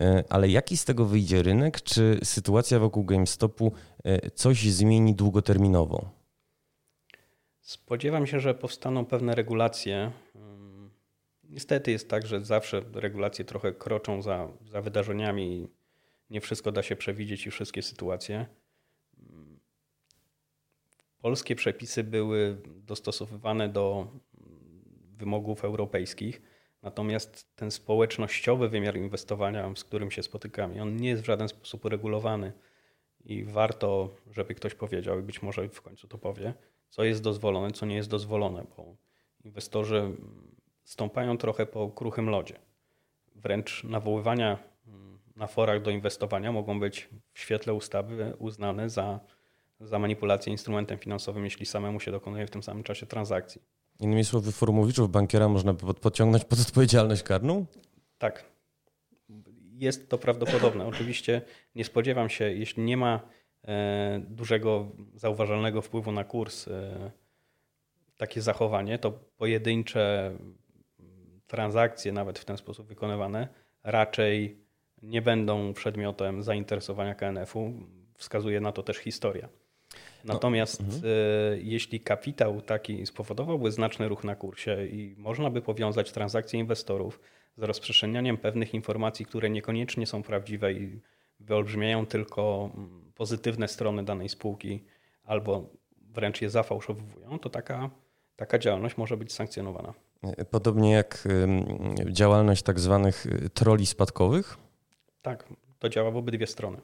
y, 0.02 0.24
ale 0.30 0.50
jaki 0.50 0.78
z 0.78 0.86
tego 0.86 1.06
wyjdzie 1.06 1.44
rynek? 1.44 1.82
Czy 1.82 2.20
sytuacja 2.24 2.80
wokół 2.80 3.04
GameStopu 3.04 3.72
y, 4.06 4.32
coś 4.32 4.62
zmieni 4.62 5.16
długoterminowo? 5.16 6.10
Spodziewam 7.62 8.28
się, 8.28 8.40
że 8.40 8.54
powstaną 8.54 9.06
pewne 9.06 9.36
regulacje. 9.36 10.12
Niestety 11.44 11.92
jest 11.92 12.10
tak, 12.10 12.28
że 12.28 12.46
zawsze 12.46 12.82
regulacje 12.94 13.46
trochę 13.46 13.74
kroczą 13.74 14.22
za, 14.22 14.48
za 14.72 14.82
wydarzeniami 14.82 15.68
nie 16.30 16.42
wszystko 16.42 16.72
da 16.72 16.84
się 16.84 16.96
przewidzieć 16.96 17.48
i 17.48 17.52
wszystkie 17.52 17.82
sytuacje. 17.82 18.46
Polskie 21.22 21.56
przepisy 21.56 22.04
były 22.04 22.58
dostosowywane 22.66 23.70
do 23.70 24.08
wymogów 25.18 25.66
europejskich, 25.66 26.42
natomiast 26.82 27.56
ten 27.56 27.72
społecznościowy 27.72 28.70
wymiar 28.70 28.98
inwestowania, 28.98 29.72
z 29.76 29.84
którym 29.84 30.12
się 30.12 30.24
spotykamy, 30.24 30.82
on 30.82 30.96
nie 30.96 31.10
jest 31.10 31.22
w 31.22 31.26
żaden 31.26 31.48
sposób 31.48 31.86
uregulowany 31.86 32.54
i 33.26 33.44
warto, 33.44 34.10
żeby 34.32 34.56
ktoś 34.56 34.76
powiedział, 34.76 35.20
i 35.20 35.24
być 35.24 35.42
może 35.42 35.70
w 35.70 35.82
końcu 35.82 36.08
to 36.08 36.18
powie, 36.18 36.54
co 36.90 37.04
jest 37.04 37.24
dozwolone, 37.24 37.72
co 37.72 37.86
nie 37.86 37.96
jest 37.96 38.10
dozwolone, 38.10 38.66
bo 38.78 38.96
inwestorzy 39.44 40.12
stąpają 40.84 41.38
trochę 41.38 41.66
po 41.66 41.90
kruchym 41.90 42.30
lodzie. 42.30 42.60
Wręcz 43.36 43.84
nawoływania 43.84 44.58
na 45.36 45.48
forach 45.48 45.82
do 45.82 45.92
inwestowania 45.92 46.52
mogą 46.52 46.80
być 46.80 47.10
w 47.34 47.40
świetle 47.40 47.74
ustawy 47.74 48.34
uznane 48.40 48.90
za 48.90 49.20
za 49.82 50.00
manipulację 50.00 50.52
instrumentem 50.52 50.98
finansowym, 50.98 51.44
jeśli 51.44 51.66
samemu 51.66 52.00
się 52.00 52.12
dokonuje 52.12 52.48
w 52.48 52.52
tym 52.52 52.64
samym 52.64 52.84
czasie 52.84 53.06
transakcji. 53.06 53.62
Innymi 54.00 54.24
słowy, 54.26 54.52
formułowiczów 54.52 55.12
bankiera 55.12 55.48
można 55.48 55.74
podciągnąć 55.74 56.46
pod 56.46 56.60
odpowiedzialność 56.60 57.24
karną? 57.24 57.66
Tak. 58.18 58.46
Jest 59.74 60.10
to 60.10 60.18
prawdopodobne. 60.18 60.86
Oczywiście 60.86 61.42
nie 61.76 61.86
spodziewam 61.86 62.30
się, 62.30 62.52
jeśli 62.52 62.84
nie 62.84 62.98
ma 62.98 63.20
dużego, 64.20 64.92
zauważalnego 65.16 65.82
wpływu 65.82 66.12
na 66.12 66.24
kurs 66.24 66.70
takie 68.18 68.42
zachowanie, 68.42 69.00
to 69.00 69.12
pojedyncze 69.12 70.36
transakcje, 71.48 72.12
nawet 72.12 72.40
w 72.40 72.46
ten 72.46 72.58
sposób 72.58 72.88
wykonywane, 72.88 73.48
raczej 73.84 74.58
nie 75.02 75.22
będą 75.22 75.74
przedmiotem 75.74 76.44
zainteresowania 76.44 77.16
KNF-u. 77.16 77.74
Wskazuje 78.18 78.62
na 78.62 78.72
to 78.72 78.84
też 78.84 78.98
historia. 78.98 79.50
No, 80.24 80.34
Natomiast 80.34 80.84
no, 80.88 81.08
jeśli 81.62 82.00
kapitał 82.00 82.62
taki 82.62 83.06
spowodowałby 83.06 83.72
znaczny 83.72 84.08
ruch 84.08 84.24
na 84.24 84.36
kursie 84.36 84.88
i 84.88 85.16
można 85.18 85.50
by 85.50 85.62
powiązać 85.62 86.12
transakcje 86.12 86.60
inwestorów 86.60 87.20
z 87.58 87.64
rozprzestrzenianiem 87.64 88.38
pewnych 88.38 88.74
informacji, 88.74 89.26
które 89.26 89.50
niekoniecznie 89.50 90.08
są 90.08 90.24
prawdziwe 90.24 90.74
i 90.74 91.00
wyolbrzymiają 91.40 92.06
tylko 92.06 92.72
mm, 92.76 93.12
pozytywne 93.16 93.68
strony 93.68 94.04
danej 94.04 94.30
spółki 94.30 94.84
albo 95.24 95.70
wręcz 96.14 96.42
je 96.42 96.50
zafałszowują, 96.50 97.40
to 97.40 97.50
taka, 97.50 97.90
taka 98.36 98.60
działalność 98.60 98.98
może 98.98 99.18
być 99.18 99.34
sankcjonowana. 99.34 99.94
Podobnie 100.52 100.92
jak 100.92 101.28
działalność 102.12 102.64
tak 102.64 102.80
zwanych 102.80 103.26
y, 103.26 103.50
troli 103.50 103.86
spadkowych? 103.86 104.58
Tak, 105.22 105.48
to 105.80 105.90
działa 105.90 106.12
w 106.12 106.18
obydwie 106.18 106.48
strony. 106.48 106.78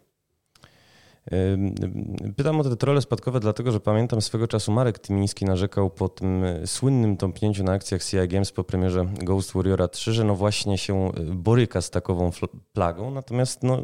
Pytam 2.38 2.59
o 2.59 2.63
te 2.63 2.75
trole 2.75 3.01
spadkowe, 3.01 3.39
dlatego 3.39 3.71
że 3.71 3.80
pamiętam 3.80 4.21
swego 4.21 4.47
czasu 4.47 4.71
Marek 4.71 4.99
Tymiński 4.99 5.45
narzekał 5.45 5.89
po 5.89 6.09
tym 6.09 6.43
e, 6.43 6.67
słynnym 6.67 7.17
tąpnięciu 7.17 7.63
na 7.63 7.71
akcjach 7.71 8.03
CI 8.03 8.28
Games 8.28 8.51
po 8.51 8.63
premierze 8.63 9.05
Ghost 9.23 9.53
Warriora 9.53 9.88
3, 9.88 10.13
że 10.13 10.23
no 10.23 10.36
właśnie 10.36 10.78
się 10.78 11.11
e, 11.11 11.11
boryka 11.23 11.82
z 11.82 11.89
takową 11.89 12.32
plagą. 12.73 13.11
Natomiast 13.11 13.63
no, 13.63 13.82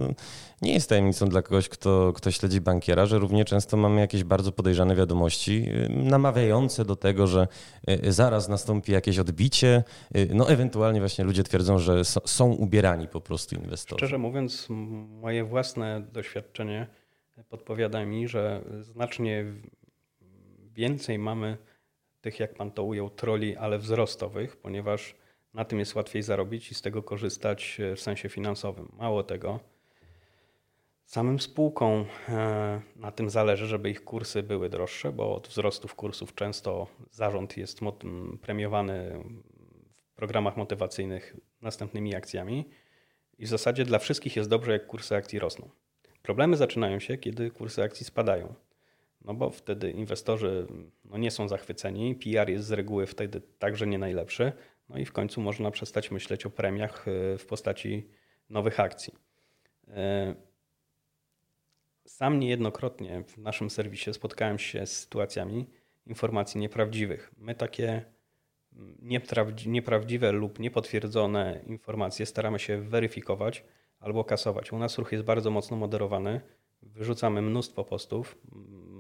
nie 0.61 0.73
jest 0.73 0.89
tajemnicą 0.89 1.29
dla 1.29 1.41
kogoś, 1.41 1.69
kto, 1.69 2.13
kto 2.15 2.31
śledzi 2.31 2.61
bankiera, 2.61 3.05
że 3.05 3.19
równie 3.19 3.45
często 3.45 3.77
mamy 3.77 4.01
jakieś 4.01 4.23
bardzo 4.23 4.51
podejrzane 4.51 4.95
wiadomości, 4.95 5.69
namawiające 5.89 6.85
do 6.85 6.95
tego, 6.95 7.27
że 7.27 7.47
e, 7.87 8.11
zaraz 8.11 8.49
nastąpi 8.49 8.91
jakieś 8.91 9.19
odbicie. 9.19 9.83
No 10.29 10.49
ewentualnie 10.49 10.99
właśnie 10.99 11.25
ludzie 11.25 11.43
twierdzą, 11.43 11.79
że 11.79 12.05
są 12.05 12.51
ubierani 12.51 13.07
po 13.07 13.21
prostu 13.21 13.55
inwestorzy. 13.55 13.99
Szczerze 13.99 14.17
mówiąc, 14.17 14.67
moje 15.21 15.43
własne 15.43 16.01
doświadczenie 16.13 16.87
podpowiada 17.49 18.05
mi, 18.05 18.27
że 18.27 18.61
znacznie 18.81 19.45
więcej 20.73 21.19
mamy 21.19 21.57
tych, 22.21 22.39
jak 22.39 22.53
pan 22.53 22.71
to 22.71 22.83
ujął, 22.83 23.09
troli, 23.09 23.55
ale 23.55 23.79
wzrostowych, 23.79 24.57
ponieważ 24.57 25.15
na 25.53 25.65
tym 25.65 25.79
jest 25.79 25.95
łatwiej 25.95 26.23
zarobić 26.23 26.71
i 26.71 26.75
z 26.75 26.81
tego 26.81 27.03
korzystać 27.03 27.77
w 27.95 27.99
sensie 27.99 28.29
finansowym. 28.29 28.91
Mało 28.97 29.23
tego, 29.23 29.59
samym 31.05 31.39
spółkom 31.39 32.05
e, 32.29 32.81
na 32.95 33.11
tym 33.11 33.29
zależy, 33.29 33.67
żeby 33.67 33.89
ich 33.89 34.03
kursy 34.03 34.43
były 34.43 34.69
droższe, 34.69 35.11
bo 35.11 35.35
od 35.35 35.47
wzrostów 35.47 35.95
kursów 35.95 36.35
często 36.35 36.87
zarząd 37.11 37.57
jest 37.57 37.79
premiowany 38.41 39.23
w 39.91 40.15
programach 40.15 40.57
motywacyjnych 40.57 41.35
następnymi 41.61 42.15
akcjami 42.15 42.69
i 43.37 43.45
w 43.45 43.49
zasadzie 43.49 43.85
dla 43.85 43.99
wszystkich 43.99 44.35
jest 44.35 44.49
dobrze, 44.49 44.71
jak 44.71 44.87
kursy 44.87 45.15
akcji 45.15 45.39
rosną. 45.39 45.69
Problemy 46.23 46.57
zaczynają 46.57 46.99
się, 46.99 47.17
kiedy 47.17 47.51
kursy 47.51 47.83
akcji 47.83 48.05
spadają. 48.05 48.53
No 49.21 49.33
bo 49.33 49.49
wtedy 49.49 49.91
inwestorzy 49.91 50.67
no 51.05 51.17
nie 51.17 51.31
są 51.31 51.47
zachwyceni, 51.47 52.15
PR 52.15 52.49
jest 52.49 52.67
z 52.67 52.71
reguły 52.71 53.05
wtedy 53.05 53.41
także 53.59 53.87
nie 53.87 53.97
najlepszy, 53.97 54.51
no 54.89 54.97
i 54.97 55.05
w 55.05 55.11
końcu 55.11 55.41
można 55.41 55.71
przestać 55.71 56.11
myśleć 56.11 56.45
o 56.45 56.49
premiach 56.49 57.07
e, 57.07 57.37
w 57.37 57.45
postaci 57.45 58.07
nowych 58.49 58.79
akcji. 58.79 59.13
E, 59.87 60.35
sam 62.05 62.39
niejednokrotnie 62.39 63.23
w 63.27 63.37
naszym 63.37 63.69
serwisie 63.69 64.13
spotkałem 64.13 64.59
się 64.59 64.85
z 64.85 64.99
sytuacjami 64.99 65.69
informacji 66.07 66.59
nieprawdziwych. 66.59 67.31
My 67.37 67.55
takie 67.55 68.05
nieprawdziwe 69.65 70.31
lub 70.31 70.59
niepotwierdzone 70.59 71.61
informacje 71.67 72.25
staramy 72.25 72.59
się 72.59 72.81
weryfikować 72.81 73.63
albo 74.03 74.23
kasować. 74.23 74.73
U 74.73 74.79
nas 74.79 74.97
ruch 74.97 75.11
jest 75.11 75.23
bardzo 75.23 75.51
mocno 75.51 75.77
moderowany. 75.77 76.41
Wyrzucamy 76.81 77.41
mnóstwo 77.41 77.83
postów, 77.83 78.37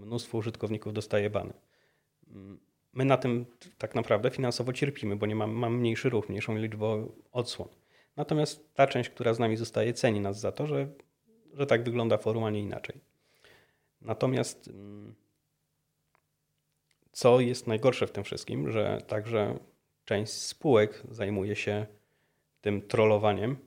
mnóstwo 0.05 0.37
użytkowników 0.37 0.93
dostaje 0.93 1.29
bany. 1.29 1.53
My 2.93 3.05
na 3.05 3.17
tym 3.17 3.45
tak 3.77 3.95
naprawdę 3.95 4.29
finansowo 4.29 4.73
cierpimy, 4.73 5.15
bo 5.15 5.25
nie 5.25 5.35
mam, 5.35 5.51
mam 5.51 5.77
mniejszy 5.77 6.09
ruch, 6.09 6.29
mniejszą 6.29 6.55
liczbę 6.55 7.07
odsłon. 7.31 7.69
Natomiast 8.15 8.73
ta 8.73 8.87
część, 8.87 9.09
która 9.09 9.33
z 9.33 9.39
nami 9.39 9.57
zostaje, 9.57 9.93
ceni 9.93 10.19
nas 10.19 10.39
za 10.39 10.51
to, 10.51 10.67
że, 10.67 10.87
że 11.53 11.65
tak 11.65 11.83
wygląda 11.83 12.17
forum, 12.17 12.43
a 12.43 12.49
nie 12.49 12.59
inaczej. 12.59 12.95
Natomiast 14.01 14.67
mm, 14.67 15.15
co 17.11 17.39
jest 17.39 17.67
najgorsze 17.67 18.07
w 18.07 18.11
tym 18.11 18.23
wszystkim, 18.23 18.71
że 18.71 19.01
także 19.07 19.59
część 20.05 20.33
spółek 20.33 21.03
zajmuje 21.09 21.55
się 21.55 21.85
tym 22.61 22.81
trollowaniem, 22.81 23.57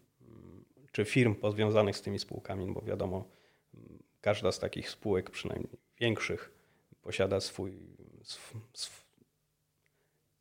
czy 0.96 1.04
firm 1.04 1.34
powiązanych 1.34 1.96
z 1.96 2.02
tymi 2.02 2.18
spółkami, 2.18 2.72
bo 2.72 2.80
wiadomo, 2.80 3.24
każda 4.20 4.52
z 4.52 4.58
takich 4.58 4.90
spółek, 4.90 5.30
przynajmniej 5.30 5.78
większych, 6.00 6.50
posiada 7.02 7.40
swój, 7.40 7.72
sw, 8.74 9.04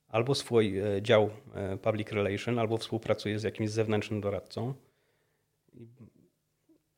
albo 0.08 0.36
swój 0.36 0.80
e, 0.80 1.02
dział 1.02 1.30
e, 1.54 1.78
public 1.78 2.12
relation, 2.12 2.60
albo 2.60 2.78
współpracuje 2.78 3.40
z 3.40 3.44
jakimś 3.44 3.70
zewnętrznym 3.70 4.22
doradcą. 4.22 4.74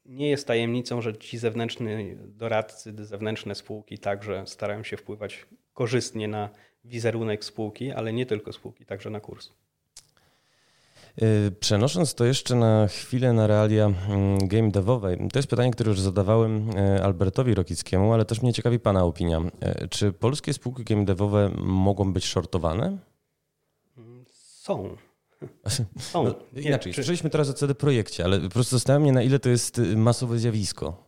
Nie 0.06 0.30
jest 0.30 0.48
tajemnicą, 0.48 1.02
że 1.02 1.18
ci 1.18 1.38
zewnętrzni 1.38 2.16
doradcy, 2.18 3.06
zewnętrzne 3.06 3.56
spółki 3.56 3.98
także 3.98 4.48
starają 4.48 4.84
się 4.84 4.98
wpływać 4.98 5.46
korzystnie 5.74 6.28
na 6.28 6.50
wizerunek 6.86 7.46
spółki, 7.46 7.92
ale 7.92 8.14
nie 8.14 8.26
tylko 8.26 8.54
spółki, 8.54 8.86
także 8.86 9.10
na 9.10 9.20
kurs. 9.20 9.50
Y, 11.22 11.52
przenosząc 11.52 12.16
to 12.16 12.26
jeszcze 12.26 12.56
na 12.56 12.88
chwilę 12.88 13.34
na 13.34 13.48
realia 13.48 13.86
mm, 13.86 14.48
game 14.48 14.72
devowe, 14.72 15.18
to 15.18 15.40
jest 15.40 15.50
pytanie, 15.50 15.72
które 15.72 15.90
już 15.90 16.00
zadawałem 16.00 16.78
y, 16.78 17.04
Albertowi 17.04 17.54
Rokickiemu, 17.54 18.14
ale 18.14 18.26
też 18.26 18.42
mnie 18.42 18.54
ciekawi 18.54 18.80
Pana 18.80 19.04
opinia. 19.04 19.42
Y, 19.84 19.88
czy 19.88 20.12
polskie 20.12 20.54
spółki 20.54 20.84
game 20.84 21.06
devowe 21.06 21.52
mogą 21.58 22.14
być 22.14 22.26
shortowane? 22.26 22.98
Są. 24.34 24.98
Są. 26.00 26.24
No, 26.24 26.36
inaczej, 26.56 26.94
czy... 26.94 26.96
słyszeliśmy 26.96 27.30
teraz 27.30 27.50
o 27.50 27.54
CD 27.54 27.76
Projekcie, 27.76 28.24
ale 28.24 28.40
po 28.40 28.50
prostu 28.50 28.76
zastanawiam 28.76 29.02
mnie, 29.02 29.12
na 29.12 29.24
ile 29.24 29.40
to 29.40 29.50
jest 29.50 29.82
masowe 29.96 30.40
zjawisko. 30.40 31.04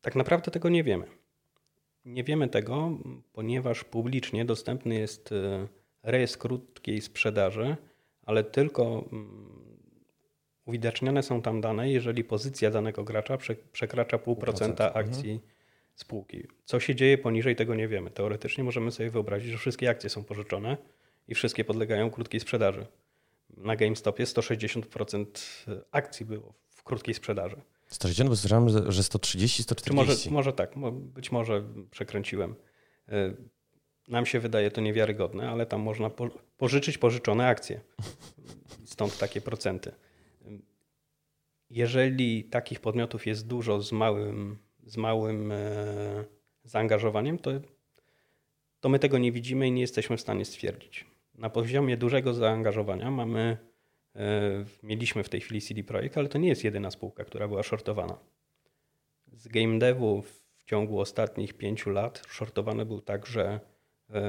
Tak 0.00 0.16
naprawdę 0.16 0.50
tego 0.50 0.68
nie 0.68 0.84
wiemy. 0.84 1.06
Nie 2.04 2.24
wiemy 2.24 2.48
tego, 2.48 2.90
ponieważ 3.32 3.84
publicznie 3.84 4.44
dostępny 4.44 4.94
jest 4.94 5.34
rejestr 6.02 6.38
krótkiej 6.38 7.00
sprzedaży, 7.00 7.76
ale 8.26 8.44
tylko 8.44 9.04
mm, 9.12 9.56
uwidaczniane 10.64 11.22
są 11.22 11.42
tam 11.42 11.60
dane, 11.60 11.90
jeżeli 11.90 12.24
pozycja 12.24 12.70
danego 12.70 13.04
gracza 13.04 13.38
przekracza 13.72 14.16
0,5% 14.16 14.70
mhm. 14.70 14.90
akcji 14.94 15.40
spółki. 15.94 16.46
Co 16.64 16.80
się 16.80 16.94
dzieje 16.94 17.18
poniżej, 17.18 17.56
tego 17.56 17.74
nie 17.74 17.88
wiemy. 17.88 18.10
Teoretycznie 18.10 18.64
możemy 18.64 18.92
sobie 18.92 19.10
wyobrazić, 19.10 19.50
że 19.50 19.58
wszystkie 19.58 19.90
akcje 19.90 20.10
są 20.10 20.24
pożyczone 20.24 20.76
i 21.28 21.34
wszystkie 21.34 21.64
podlegają 21.64 22.10
krótkiej 22.10 22.40
sprzedaży. 22.40 22.86
Na 23.56 23.76
GameStopie 23.76 24.24
160% 24.24 25.26
akcji 25.90 26.26
było 26.26 26.54
w 26.68 26.82
krótkiej 26.82 27.14
sprzedaży. 27.14 27.56
160, 27.86 28.30
bo 28.30 28.36
słyszałem, 28.36 28.92
że 28.92 29.02
130, 29.02 29.62
140. 29.62 30.30
Może, 30.30 30.30
może 30.30 30.52
tak, 30.52 30.74
być 30.92 31.32
może 31.32 31.64
przekręciłem. 31.90 32.54
Nam 34.08 34.26
się 34.26 34.40
wydaje 34.40 34.70
to 34.70 34.80
niewiarygodne, 34.80 35.50
ale 35.50 35.66
tam 35.66 35.80
można 35.80 36.10
pożyczyć 36.56 36.98
pożyczone 36.98 37.48
akcje. 37.48 37.80
Stąd 38.84 39.18
takie 39.18 39.40
procenty. 39.40 39.92
Jeżeli 41.70 42.44
takich 42.44 42.80
podmiotów 42.80 43.26
jest 43.26 43.46
dużo 43.46 43.82
z 43.82 43.92
małym, 43.92 44.58
z 44.84 44.96
małym 44.96 45.52
e, 45.52 45.56
zaangażowaniem, 46.64 47.38
to, 47.38 47.50
to 48.80 48.88
my 48.88 48.98
tego 48.98 49.18
nie 49.18 49.32
widzimy 49.32 49.68
i 49.68 49.72
nie 49.72 49.80
jesteśmy 49.80 50.16
w 50.16 50.20
stanie 50.20 50.44
stwierdzić. 50.44 51.04
Na 51.34 51.50
poziomie 51.50 51.96
dużego 51.96 52.34
zaangażowania 52.34 53.10
mamy, 53.10 53.56
e, 54.16 54.64
mieliśmy 54.82 55.24
w 55.24 55.28
tej 55.28 55.40
chwili 55.40 55.60
CD 55.60 55.82
Projekt, 55.82 56.18
ale 56.18 56.28
to 56.28 56.38
nie 56.38 56.48
jest 56.48 56.64
jedyna 56.64 56.90
spółka, 56.90 57.24
która 57.24 57.48
była 57.48 57.62
shortowana. 57.62 58.18
Z 59.32 59.48
game 59.48 59.78
devu 59.78 60.22
w 60.22 60.64
ciągu 60.64 61.00
ostatnich 61.00 61.54
pięciu 61.54 61.90
lat 61.90 62.22
shortowany 62.28 62.86
był 62.86 63.00
także 63.00 63.60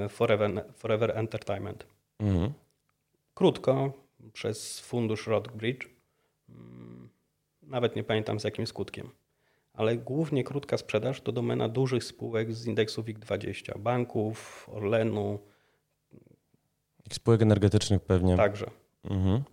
Forever, 0.10 0.66
Forever 0.74 1.18
Entertainment. 1.18 1.86
Mhm. 2.20 2.54
Krótko, 3.34 3.94
przez 4.34 4.80
fundusz 4.80 5.28
Rodbridge. 5.28 5.90
Mm, 6.50 7.10
nawet 7.62 7.96
nie 7.96 8.04
pamiętam 8.04 8.40
z 8.40 8.44
jakim 8.44 8.68
skutkiem. 8.68 9.10
Ale 9.74 9.98
głównie 9.98 10.44
krótka 10.44 10.78
sprzedaż 10.78 11.22
to 11.22 11.32
domena 11.32 11.70
dużych 11.70 12.04
spółek 12.04 12.54
z 12.54 12.68
indeksu 12.68 13.04
WIG20, 13.04 13.80
banków, 13.80 14.70
Orlenu. 14.74 15.40
Spółek 17.12 17.42
energetycznych 17.42 18.02
pewnie. 18.02 18.38
Także. 18.38 18.70
Mhm. 19.04 19.44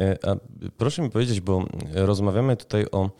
E, 0.00 0.18
a 0.28 0.36
proszę 0.76 1.02
mi 1.02 1.10
powiedzieć, 1.10 1.40
bo 1.40 1.64
rozmawiamy 1.94 2.56
tutaj 2.56 2.86
o 2.92 3.10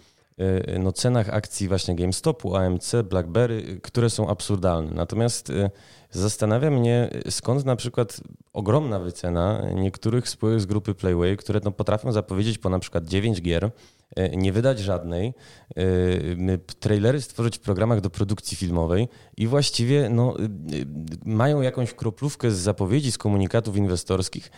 no, 0.79 0.93
cenach 0.93 1.29
akcji 1.29 1.69
właśnie 1.69 1.95
GameStopu, 1.95 2.57
AMC, 2.57 2.93
BlackBerry, 3.05 3.81
które 3.83 4.11
są 4.11 4.29
absurdalne. 4.29 4.91
Natomiast 4.95 5.53
zastanawia 6.11 6.71
mnie, 6.71 7.11
skąd 7.31 7.65
na 7.65 7.77
przykład 7.77 8.21
ogromna 8.53 8.99
wycena 8.99 9.63
niektórych 9.75 10.29
spółek 10.29 10.61
z 10.61 10.67
grupy 10.67 10.95
Playway, 10.95 11.37
które 11.37 11.61
no, 11.65 11.71
potrafią 11.71 12.13
zapowiedzieć 12.13 12.59
po 12.59 12.71
na 12.71 12.79
przykład 12.79 13.05
9 13.05 13.43
gier, 13.43 13.71
E, 14.17 14.37
nie 14.37 14.53
wydać 14.53 14.79
żadnej, 14.79 15.35
e, 15.77 16.59
trailery 16.59 17.21
stworzyć 17.21 17.57
w 17.57 17.61
programach 17.61 18.01
do 18.01 18.11
produkcji 18.11 18.57
filmowej 18.57 19.09
i 19.37 19.47
właściwie 19.47 20.09
no, 20.11 20.37
e, 20.39 20.43
mają 21.25 21.61
jakąś 21.61 21.95
kroplówkę 21.95 22.51
z 22.51 22.59
zapowiedzi, 22.59 23.13
z 23.13 23.19
komunikatów 23.19 23.77
inwestorskich, 23.77 24.51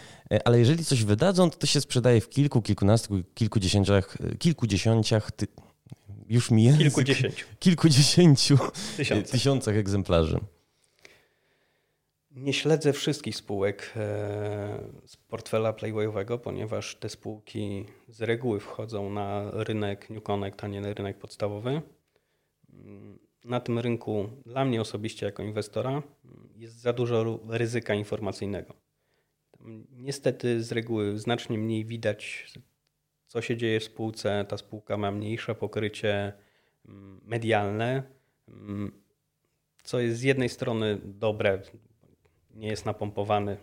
ale 0.44 0.58
jeżeli 0.58 0.84
coś 0.84 1.04
wydadzą, 1.04 1.50
to 1.50 1.58
to 1.58 1.66
się 1.66 1.80
sprzedaje 1.80 2.20
w 2.20 2.28
kilku, 2.28 2.62
kilkunastu, 2.62 3.14
kilkudziesięciach, 3.34 4.16
kilkudziesięciach 4.38 5.32
ty, 5.32 5.46
już 6.28 6.50
mi 6.50 6.64
język, 6.64 6.82
kilkudziesięciu, 6.82 7.46
kilkudziesięciu 7.58 8.58
tysiącach 9.30 9.76
egzemplarzy. 9.76 10.40
Nie 12.30 12.52
śledzę 12.52 12.92
wszystkich 12.92 13.36
spółek 13.36 13.92
e, 13.96 14.78
z 15.06 15.16
portfela 15.16 15.72
Playwayowego, 15.72 16.38
ponieważ 16.38 16.96
te 16.96 17.08
spółki 17.08 17.86
z 18.08 18.22
reguły 18.22 18.60
wchodzą 18.60 19.10
na 19.10 19.50
rynek 19.52 20.10
New 20.10 20.22
Connect, 20.22 20.64
a 20.64 20.68
nie 20.68 20.80
na 20.80 20.92
rynek 20.94 21.18
podstawowy. 21.18 21.82
Na 23.44 23.60
tym 23.60 23.78
rynku 23.78 24.28
dla 24.46 24.64
mnie 24.64 24.80
osobiście 24.80 25.26
jako 25.26 25.42
inwestora 25.42 26.02
jest 26.56 26.80
za 26.80 26.92
dużo 26.92 27.40
ryzyka 27.48 27.94
informacyjnego. 27.94 28.74
Niestety 29.90 30.62
z 30.62 30.72
reguły 30.72 31.18
znacznie 31.18 31.58
mniej 31.58 31.84
widać, 31.84 32.52
co 33.28 33.42
się 33.42 33.56
dzieje 33.56 33.80
w 33.80 33.84
spółce. 33.84 34.44
Ta 34.48 34.56
spółka 34.56 34.96
ma 34.96 35.10
mniejsze 35.10 35.54
pokrycie 35.54 36.32
mm, 36.88 37.20
medialne, 37.24 38.02
mm, 38.48 39.02
co 39.82 40.00
jest 40.00 40.18
z 40.18 40.22
jednej 40.22 40.48
strony 40.48 40.98
dobre, 41.04 41.62
nie 42.54 42.68
jest 42.68 42.86
napompowany 42.86 43.56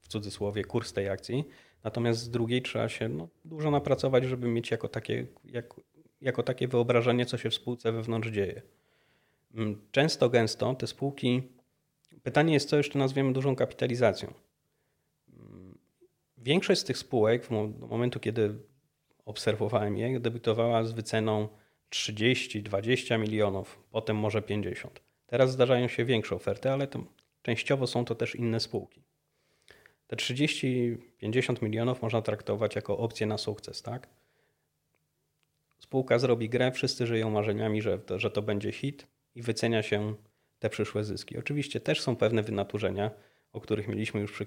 w 0.00 0.08
cudzysłowie 0.08 0.64
kurs 0.64 0.92
tej 0.92 1.08
akcji. 1.08 1.44
Natomiast 1.84 2.20
z 2.20 2.30
drugiej 2.30 2.62
trzeba 2.62 2.88
się 2.88 3.08
no, 3.08 3.28
dużo 3.44 3.70
napracować, 3.70 4.24
żeby 4.24 4.48
mieć 4.48 4.70
jako 4.70 4.88
takie, 4.88 5.26
jak, 5.44 5.74
jako 6.20 6.42
takie 6.42 6.68
wyobrażenie, 6.68 7.26
co 7.26 7.38
się 7.38 7.50
w 7.50 7.54
spółce 7.54 7.92
wewnątrz 7.92 8.28
dzieje. 8.28 8.62
Mm, 9.54 9.80
często, 9.90 10.28
gęsto 10.28 10.74
te 10.74 10.86
spółki. 10.86 11.42
Pytanie 12.22 12.54
jest, 12.54 12.68
co 12.68 12.76
jeszcze 12.76 12.98
nazwiemy 12.98 13.32
dużą 13.32 13.56
kapitalizacją. 13.56 14.34
Mm, 16.44 16.52
większość 16.52 16.80
z 16.80 16.84
tych 16.84 16.98
spółek, 16.98 17.48
do 17.78 17.86
momentu 17.86 18.20
kiedy 18.20 18.54
obserwowałem 19.24 19.96
je, 19.96 20.20
debiutowała 20.20 20.84
z 20.84 20.92
wyceną 20.92 21.48
30-20 21.90 23.18
milionów, 23.18 23.84
potem 23.90 24.16
może 24.16 24.42
50. 24.42 25.00
Teraz 25.26 25.52
zdarzają 25.52 25.88
się 25.88 26.04
większe 26.04 26.34
oferty, 26.34 26.70
ale 26.70 26.86
to 26.86 27.04
Częściowo 27.44 27.86
są 27.86 28.04
to 28.04 28.14
też 28.14 28.34
inne 28.34 28.60
spółki. 28.60 29.02
Te 30.06 30.16
30-50 30.16 31.62
milionów 31.62 32.02
można 32.02 32.22
traktować 32.22 32.76
jako 32.76 32.98
opcję 32.98 33.26
na 33.26 33.38
sukces, 33.38 33.82
tak? 33.82 34.08
Spółka 35.78 36.18
zrobi 36.18 36.48
grę, 36.48 36.72
wszyscy 36.72 37.06
żyją 37.06 37.30
marzeniami, 37.30 37.82
że 37.82 37.98
że 38.16 38.30
to 38.30 38.42
będzie 38.42 38.72
hit 38.72 39.06
i 39.34 39.42
wycenia 39.42 39.82
się 39.82 40.14
te 40.58 40.70
przyszłe 40.70 41.04
zyski. 41.04 41.38
Oczywiście 41.38 41.80
też 41.80 42.00
są 42.00 42.16
pewne 42.16 42.42
wynaturzenia, 42.42 43.10
o 43.52 43.60
których 43.60 43.88
mieliśmy 43.88 44.20
już 44.20 44.32
przy 44.32 44.46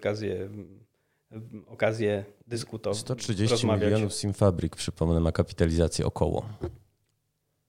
okazję, 1.67 2.25
dyskutować. 2.47 2.99
130 2.99 3.51
rozmawiać. 3.51 3.84
milionów 3.84 4.13
Simfabrik, 4.13 4.75
przypomnę, 4.75 5.19
ma 5.19 5.32
kapitalizację 5.32 6.05
około. 6.05 6.49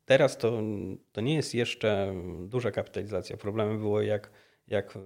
Teraz 0.05 0.37
to, 0.37 0.63
to 1.13 1.21
nie 1.21 1.35
jest 1.35 1.55
jeszcze 1.55 2.15
duża 2.47 2.71
kapitalizacja. 2.71 3.37
Problemem 3.37 3.79
było, 3.79 4.03
jak 4.03 4.31
jak 4.69 4.99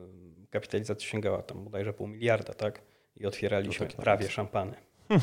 kapitalizacja 0.50 1.09
sięgała 1.09 1.42
tam 1.42 1.64
bodajże 1.64 1.92
pół 1.92 2.07
miliarda, 2.07 2.55
tak? 2.55 2.82
I 3.16 3.26
otwieraliśmy 3.26 3.86
tak 3.86 3.96
prawie 3.96 4.30
szampany. 4.30 4.74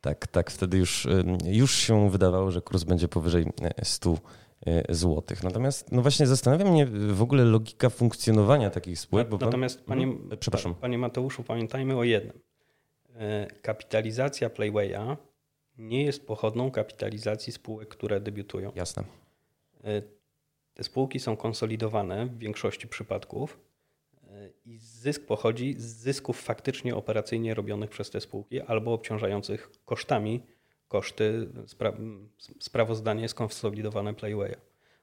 tak, 0.00 0.26
tak. 0.26 0.50
Wtedy 0.50 0.78
już, 0.78 1.08
już 1.44 1.74
się 1.74 2.10
wydawało, 2.10 2.50
że 2.50 2.62
kurs 2.62 2.84
będzie 2.84 3.08
powyżej 3.08 3.46
100 3.82 4.10
e, 4.10 4.16
złotych. 4.88 5.42
Natomiast 5.42 5.92
no 5.92 6.02
właśnie 6.02 6.26
zastanawia 6.26 6.64
mnie 6.64 6.86
w 6.86 7.22
ogóle 7.22 7.44
logika 7.44 7.90
funkcjonowania 7.90 8.70
takich 8.70 8.98
spółek. 8.98 9.28
Bo 9.28 9.38
Natomiast 9.38 9.78
pan, 9.78 9.86
panie, 9.86 10.06
hmm? 10.06 10.38
Przepraszam. 10.38 10.74
panie 10.74 10.98
Mateuszu, 10.98 11.42
pamiętajmy 11.42 11.96
o 11.96 12.04
jednym. 12.04 12.40
Kapitalizacja 13.62 14.50
Playwaya 14.50 15.16
nie 15.78 16.04
jest 16.04 16.26
pochodną 16.26 16.70
kapitalizacji 16.70 17.52
spółek, 17.52 17.88
które 17.88 18.20
debiutują. 18.20 18.72
Jasne. 18.74 19.04
Te 20.74 20.84
spółki 20.84 21.20
są 21.20 21.36
konsolidowane 21.36 22.26
w 22.26 22.38
większości 22.38 22.88
przypadków 22.88 23.58
e, 24.30 24.50
i 24.64 24.78
zysk 24.78 25.26
pochodzi 25.26 25.74
z 25.78 25.84
zysków 25.84 26.40
faktycznie 26.40 26.96
operacyjnie 26.96 27.54
robionych 27.54 27.90
przez 27.90 28.10
te 28.10 28.20
spółki 28.20 28.60
albo 28.60 28.92
obciążających 28.92 29.70
kosztami 29.84 30.42
koszty 30.88 31.48
spra 31.66 31.92
sprawozdanie 32.58 33.28
skonsolidowane 33.28 34.14
Playwaya. 34.14 34.56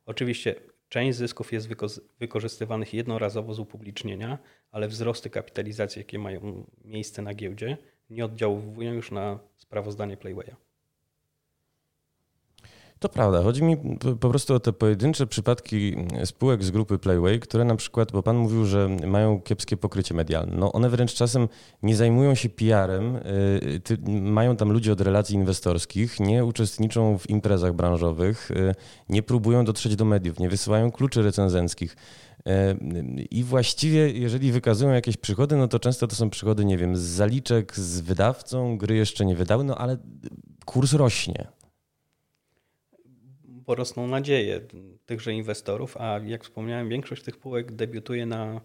Oczywiście 0.06 0.56
część 0.90 1.18
zysków 1.18 1.54
jest 1.54 1.68
wyko 1.68 1.88
wykorzystywanych 2.20 2.94
jednorazowo 2.94 3.54
z 3.54 3.60
upublicznienia, 3.60 4.38
ale 4.72 4.88
wzrosty 4.88 5.30
kapitalizacji, 5.30 6.00
jakie 6.00 6.20
mają 6.20 6.66
miejsce 6.86 7.22
na 7.22 7.34
giełdzie, 7.34 7.78
nie 8.10 8.26
oddziałują 8.26 8.94
już 8.94 9.12
na 9.12 9.40
sprawozdanie 9.58 10.18
Playwaya. 10.18 10.56
To 13.02 13.10
prawda. 13.10 13.44
Chodzi 13.44 13.64
mi 13.64 13.78
po 14.20 14.30
prostu 14.30 14.54
o 14.54 14.60
te 14.60 14.74
pojedyncze 14.74 15.28
przypadki 15.28 15.96
spółek 16.26 16.64
z 16.64 16.72
grupy 16.72 16.98
Playway, 16.98 17.40
które 17.40 17.66
na 17.66 17.76
przykład, 17.76 18.12
bo 18.12 18.24
pan 18.24 18.38
mówił, 18.38 18.66
że 18.66 18.90
mają 19.08 19.42
kiepskie 19.42 19.78
pokrycie 19.78 20.14
medialne. 20.14 20.56
No 20.58 20.72
one 20.72 20.90
wręcz 20.90 21.14
czasem 21.14 21.48
nie 21.84 21.96
zajmują 21.96 22.36
się 22.36 22.50
PR-em, 22.50 23.16
y, 23.16 24.22
mają 24.22 24.56
tam 24.56 24.72
ludzi 24.72 24.92
od 24.92 25.02
relacji 25.02 25.36
inwestorskich, 25.36 26.20
nie 26.20 26.46
uczestniczą 26.46 27.18
w 27.18 27.30
imprezach 27.30 27.74
branżowych, 27.74 28.52
y, 28.52 28.76
nie 29.10 29.24
próbują 29.24 29.66
dotrzeć 29.66 29.96
do 29.96 30.06
mediów, 30.06 30.40
nie 30.40 30.50
wysyłają 30.50 30.92
kluczy 30.92 31.22
recenzenckich. 31.22 31.96
Y, 32.48 32.52
I 33.32 33.44
właściwie, 33.44 34.10
jeżeli 34.10 34.52
wykazują 34.52 34.92
jakieś 34.92 35.18
przychody, 35.18 35.56
no 35.56 35.68
to 35.68 35.80
często 35.80 36.08
to 36.08 36.16
są 36.16 36.30
przychody, 36.30 36.66
nie 36.66 36.78
wiem, 36.78 36.98
z 36.98 37.02
zaliczek 37.02 37.76
z 37.76 38.02
wydawcą, 38.02 38.78
gry 38.78 38.96
jeszcze 38.96 39.26
nie 39.26 39.36
wydały, 39.36 39.64
no 39.64 39.78
ale 39.78 39.98
kurs 40.66 40.94
rośnie 40.94 41.61
porosną 43.72 44.08
nadzieje 44.08 44.62
tychże 45.06 45.34
inwestorów, 45.34 45.98
a 45.98 46.20
jak 46.26 46.44
wspomniałem, 46.44 46.90
większość 46.90 47.24
tych 47.24 47.36
spółek 47.36 47.72
debiutuje 47.72 48.26
na, 48.26 48.62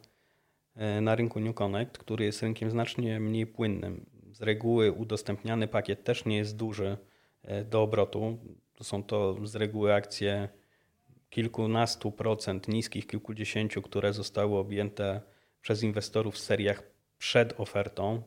e, 0.76 1.00
na 1.00 1.14
rynku 1.14 1.40
New 1.40 1.54
Connect, 1.54 1.98
który 1.98 2.24
jest 2.24 2.42
rynkiem 2.42 2.70
znacznie 2.70 3.20
mniej 3.20 3.46
płynnym. 3.46 4.06
Z 4.32 4.42
reguły 4.42 4.92
udostępniany 4.92 5.68
pakiet 5.68 6.04
też 6.04 6.24
nie 6.24 6.36
jest 6.36 6.56
duży 6.56 6.96
e, 7.42 7.64
do 7.64 7.82
obrotu. 7.82 8.38
Są 8.82 9.02
to 9.02 9.46
z 9.46 9.56
reguły 9.56 9.94
akcje 9.94 10.48
kilkunastu 11.30 12.12
procent, 12.12 12.68
niskich 12.68 13.06
kilkudziesięciu, 13.06 13.82
które 13.82 14.12
zostały 14.12 14.56
objęte 14.58 15.20
przez 15.60 15.82
inwestorów 15.82 16.34
w 16.34 16.38
seriach 16.38 16.82
przed 17.18 17.60
ofertą 17.60 18.22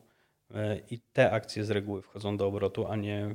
e, 0.54 0.80
i 0.90 0.98
te 0.98 1.30
akcje 1.30 1.64
z 1.64 1.70
reguły 1.70 2.02
wchodzą 2.02 2.36
do 2.36 2.46
obrotu, 2.46 2.86
a 2.86 2.96
nie 2.96 3.34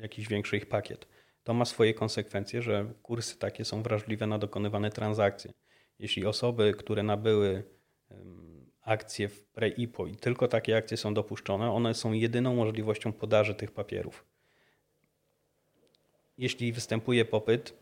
jakiś 0.00 0.28
większy 0.28 0.56
ich 0.56 0.66
pakiet 0.66 1.11
to 1.44 1.54
ma 1.54 1.64
swoje 1.64 1.94
konsekwencje, 1.94 2.62
że 2.62 2.92
kursy 3.02 3.38
takie 3.38 3.64
są 3.64 3.82
wrażliwe 3.82 4.26
na 4.26 4.38
dokonywane 4.38 4.90
transakcje. 4.90 5.52
Jeśli 5.98 6.26
osoby, 6.26 6.74
które 6.78 7.02
nabyły 7.02 7.64
akcje 8.82 9.28
w 9.28 9.44
pre-IPO 9.44 10.06
i 10.06 10.16
tylko 10.16 10.48
takie 10.48 10.76
akcje 10.76 10.96
są 10.96 11.14
dopuszczone, 11.14 11.72
one 11.72 11.94
są 11.94 12.12
jedyną 12.12 12.54
możliwością 12.54 13.12
podaży 13.12 13.54
tych 13.54 13.70
papierów. 13.70 14.24
Jeśli 16.38 16.72
występuje 16.72 17.24
popyt, 17.24 17.74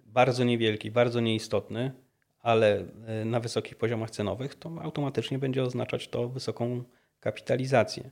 bardzo 0.00 0.44
niewielki, 0.44 0.90
bardzo 0.90 1.20
nieistotny, 1.20 1.92
ale 2.40 2.84
e, 3.06 3.24
na 3.24 3.40
wysokich 3.40 3.76
poziomach 3.76 4.10
cenowych, 4.10 4.54
to 4.54 4.70
automatycznie 4.82 5.38
będzie 5.38 5.62
oznaczać 5.62 6.08
to 6.08 6.28
wysoką 6.28 6.84
kapitalizację. 7.20 8.10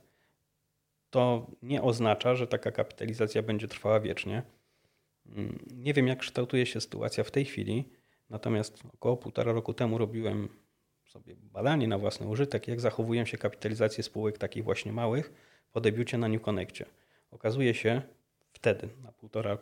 To 1.09 1.47
nie 1.61 1.81
oznacza, 1.81 2.35
że 2.35 2.47
taka 2.47 2.71
kapitalizacja 2.71 3.43
będzie 3.43 3.67
trwała 3.67 3.99
wiecznie 3.99 4.43
nie 5.75 5.93
wiem, 5.93 6.07
jak 6.07 6.19
kształtuje 6.19 6.65
się 6.65 6.81
sytuacja 6.81 7.23
w 7.23 7.31
tej 7.31 7.45
chwili, 7.45 7.89
natomiast 8.29 8.83
około 8.93 9.17
półtora 9.17 9.51
roku 9.53 9.73
temu 9.73 9.97
robiłem 9.97 10.49
sobie 11.05 11.35
badanie 11.35 11.87
na 11.87 11.97
własny 11.97 12.27
użytek, 12.27 12.67
jak 12.67 12.79
zachowują 12.79 13.25
się 13.25 13.37
kapitalizacje 13.37 14.03
spółek 14.03 14.37
takich 14.37 14.63
właśnie 14.63 14.91
małych 14.93 15.33
po 15.71 15.81
debiucie 15.81 16.17
na 16.17 16.27
New 16.27 16.41
Connectie. 16.41 16.85
Okazuje 17.31 17.73
się 17.73 18.01
wtedy, 18.51 18.89
na 19.03 19.11
półtora 19.11 19.57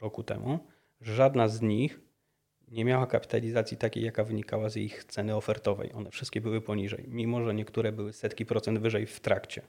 roku 0.00 0.22
temu, 0.22 0.58
że 1.00 1.14
żadna 1.14 1.48
z 1.48 1.62
nich 1.62 2.00
nie 2.68 2.84
miała 2.84 3.06
kapitalizacji 3.06 3.76
takiej, 3.76 4.04
jaka 4.04 4.24
wynikała 4.24 4.68
z 4.68 4.76
ich 4.76 5.04
ceny 5.04 5.36
ofertowej. 5.36 5.92
One 5.92 6.10
wszystkie 6.10 6.40
były 6.40 6.60
poniżej, 6.60 7.04
mimo 7.08 7.44
że 7.44 7.54
niektóre 7.54 7.92
były 7.92 8.12
setki 8.12 8.46
procent 8.46 8.78
wyżej 8.78 9.06
w 9.06 9.20
trakcie. 9.20 9.62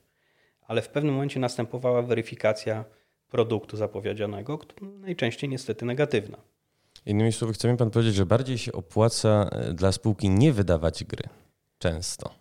Ale 0.61 0.81
w 0.81 0.89
pewnym 0.89 1.13
momencie 1.13 1.39
następowała 1.39 2.01
weryfikacja 2.01 2.85
produktu 3.35 3.77
zapowiedzianego, 3.77 4.59
najczęściej 4.81 5.49
niestety 5.49 5.85
negatywna. 5.85 6.37
Innymi 7.05 7.31
słowy, 7.31 7.53
chce 7.53 7.71
mi 7.71 7.77
pan 7.77 7.89
powiedzieć, 7.91 8.15
że 8.15 8.25
bardziej 8.25 8.57
się 8.57 8.71
opłaca 8.71 9.49
e, 9.51 9.73
dla 9.73 9.91
spółki 9.91 10.29
nie 10.29 10.53
wydawać 10.53 11.03
gry. 11.03 11.23
Często. 11.79 12.33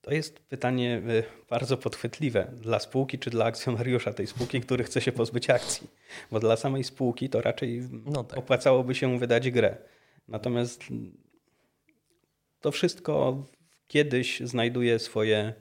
To 0.00 0.10
jest 0.14 0.38
pytanie 0.38 1.02
e, 1.08 1.22
bardzo 1.50 1.76
podchwytliwe. 1.76 2.52
Dla 2.62 2.78
spółki 2.78 3.18
czy 3.18 3.30
dla 3.30 3.44
akcjonariusza 3.44 4.12
tej 4.12 4.26
spółki, 4.26 4.60
który 4.60 4.84
chce 4.84 5.00
się 5.00 5.12
pozbyć 5.12 5.50
akcji? 5.50 5.90
Bo 6.30 6.40
dla 6.40 6.56
samej 6.56 6.84
spółki 6.84 7.28
to 7.28 7.40
raczej 7.40 7.88
no 8.06 8.24
tak. 8.24 8.38
opłacałoby 8.38 8.94
się 8.94 9.18
wydać 9.18 9.50
grę. 9.50 9.76
Natomiast 10.28 10.84
to 12.60 12.70
wszystko 12.72 13.46
kiedyś 13.86 14.40
znajduje 14.40 14.98
swoje, 14.98 15.54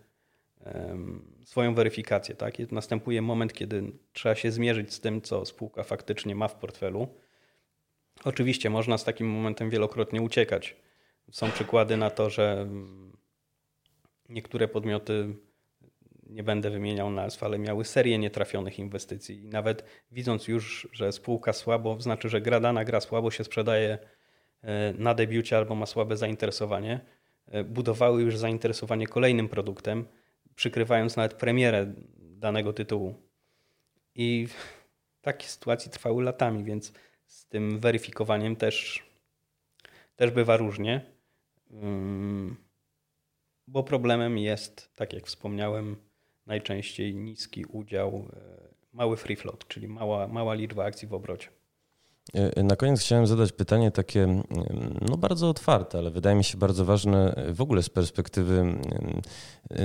swoją 1.54 1.76
weryfikację. 1.76 2.36
Tak? 2.36 2.72
Następuje 2.72 3.22
moment, 3.22 3.54
kiedy 3.54 3.84
trzeba 4.14 4.36
się 4.36 4.52
zmierzyć 4.52 4.94
z 4.94 5.00
tym, 5.00 5.22
co 5.22 5.46
spółka 5.46 5.84
faktycznie 5.84 6.36
ma 6.36 6.48
w 6.48 6.56
portfelu. 6.56 7.08
Oczywiście 8.24 8.70
można 8.70 8.98
z 8.98 9.04
takim 9.04 9.30
momentem 9.30 9.70
wielokrotnie 9.70 10.22
uciekać. 10.22 10.76
Są 11.32 11.52
przykłady 11.52 11.98
na 11.98 12.10
to, 12.10 12.30
że 12.30 12.68
niektóre 14.30 14.68
podmioty, 14.68 15.36
nie 16.30 16.44
będę 16.44 16.70
wymieniał 16.70 17.12
nazw, 17.12 17.44
ale 17.44 17.60
miały 17.60 17.86
serię 17.86 18.18
nietrafionych 18.18 18.80
inwestycji. 18.80 19.44
I 19.44 19.50
nawet 19.50 19.84
widząc 20.12 20.48
już, 20.48 20.88
że 20.92 21.12
spółka 21.12 21.54
słabo, 21.54 22.02
znaczy, 22.02 22.30
że 22.30 22.42
gra 22.42 22.60
dana 22.60 22.86
gra 22.86 23.02
słabo 23.02 23.32
się 23.32 23.44
sprzedaje 23.44 23.98
e, 24.62 24.94
na 24.98 25.14
debiucie 25.14 25.58
albo 25.58 25.76
ma 25.76 25.86
słabe 25.86 26.18
zainteresowanie, 26.18 27.00
e, 27.48 27.64
budowały 27.64 28.22
już 28.22 28.38
zainteresowanie 28.38 29.08
kolejnym 29.08 29.50
produktem, 29.50 30.06
przykrywając 30.56 31.16
nawet 31.16 31.34
premierę 31.34 31.94
danego 32.18 32.74
tytułu. 32.74 33.16
I 34.16 34.48
takie 35.22 35.48
sytuacje 35.48 35.92
trwały 35.92 36.24
latami, 36.24 36.64
więc 36.64 36.94
z 37.26 37.48
tym 37.48 37.80
weryfikowaniem 37.80 38.56
też, 38.56 39.04
też 40.16 40.32
bywa 40.32 40.58
różnie. 40.58 41.14
Bo 43.68 43.84
problemem 43.84 44.38
jest, 44.38 44.96
tak 44.96 45.14
jak 45.14 45.28
wspomniałem, 45.28 45.96
najczęściej 46.46 47.16
niski 47.16 47.66
udział, 47.66 48.30
e, 48.36 48.74
mały 48.94 49.18
free 49.18 49.36
float, 49.36 49.68
czyli 49.68 49.88
mała, 49.88 50.28
mała 50.28 50.54
liczba 50.54 50.86
akcji 50.86 51.08
w 51.08 51.14
obrocie. 51.14 51.50
E, 52.34 52.64
na 52.64 52.76
koniec 52.76 53.02
chciałem 53.02 53.28
zadać 53.28 53.52
pytanie 53.52 53.92
takie, 53.92 54.24
mm, 54.24 54.44
no 55.10 55.18
bardzo 55.18 55.50
otwarte, 55.50 55.98
ale 55.98 56.12
wydaje 56.12 56.36
mi 56.36 56.44
się 56.44 56.58
bardzo 56.58 56.86
ważne 56.86 57.36
w 57.54 57.62
ogóle 57.62 57.84
z 57.84 57.90
perspektywy 57.90 58.60
mm, 58.60 58.84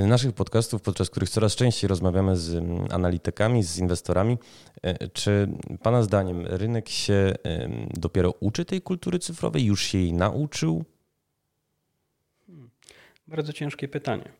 naszych 0.09 0.32
podcastów, 0.32 0.82
podczas 0.82 1.11
których 1.11 1.30
coraz 1.30 1.57
częściej 1.57 1.89
rozmawiamy 1.89 2.36
z 2.36 2.55
mm, 2.55 2.86
analitykami, 2.91 3.62
z 3.62 3.78
inwestorami. 3.78 4.39
E, 4.82 5.09
czy 5.09 5.49
Pana 5.82 6.03
zdaniem 6.03 6.47
rynek 6.47 6.89
się 6.89 7.34
dopiero 7.91 8.34
uczy 8.41 8.64
tej 8.64 8.82
kultury 8.82 9.18
cyfrowej, 9.18 9.64
już 9.64 9.82
się 9.82 9.99
jej 9.99 10.12
nauczył? 10.12 10.84
Hmm, 12.47 12.70
bardzo 13.26 13.53
ciężkie 13.53 13.89
pytanie. 13.89 14.32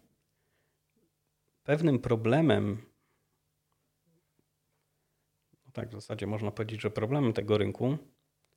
Pewnym 1.65 1.99
problemem 1.99 2.88
tak, 5.79 5.89
w 5.89 5.93
zasadzie 5.93 6.27
można 6.27 6.51
powiedzieć, 6.51 6.81
że 6.81 6.91
problemem 6.91 7.33
tego 7.33 7.59
rynku, 7.59 7.99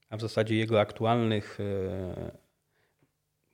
a 0.09 0.17
w 0.17 0.21
zasadzie 0.21 0.55
jego 0.55 0.79
aktualnych 0.79 1.59
e, 1.59 2.31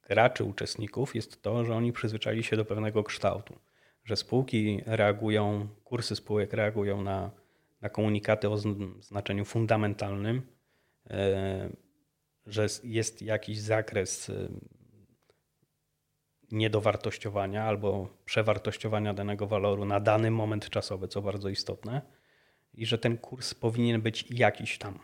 graczy, 0.10 0.44
uczestników 0.44 1.16
jest 1.16 1.42
to, 1.42 1.66
że 1.66 1.76
oni 1.76 1.94
przyzwyczaili 1.94 2.44
się 2.44 2.58
do 2.58 2.66
pewnego 2.66 3.04
kształtu, 3.04 3.60
że 4.04 4.16
spółki 4.16 4.82
reagują, 4.86 5.68
kursy 5.84 6.16
spółek 6.16 6.54
reagują 6.54 7.02
na, 7.02 7.32
na 7.82 7.90
komunikaty 7.90 8.50
o 8.50 8.58
znaczeniu 9.00 9.46
fundamentalnym, 9.46 10.42
e, 11.10 11.70
że 12.46 12.68
jest 12.84 13.22
jakiś 13.22 13.60
zakres 13.60 14.30
e, 14.30 14.50
niedowartościowania 16.52 17.64
albo 17.64 18.10
przewartościowania 18.26 19.14
danego 19.14 19.48
waloru 19.48 19.86
na 19.86 20.00
dany 20.00 20.32
moment 20.32 20.70
czasowy, 20.70 21.08
co 21.08 21.22
bardzo 21.22 21.50
istotne 21.50 22.17
i 22.78 22.86
że 22.86 22.98
ten 22.98 23.18
kurs 23.18 23.54
powinien 23.54 24.02
być 24.02 24.26
jakiś 24.30 24.78
tam 24.78 25.00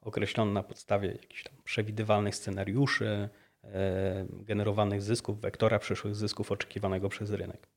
określony 0.00 0.52
na 0.52 0.62
podstawie 0.62 1.08
jakichś 1.08 1.42
tam 1.42 1.54
przewidywalnych 1.64 2.36
scenariuszy, 2.36 3.28
e, 3.64 4.26
generowanych 4.30 5.02
zysków, 5.02 5.40
wektora 5.40 5.78
przyszłych 5.78 6.14
zysków 6.16 6.52
oczekiwanego 6.52 7.08
przez 7.08 7.30
rynek. 7.30 7.68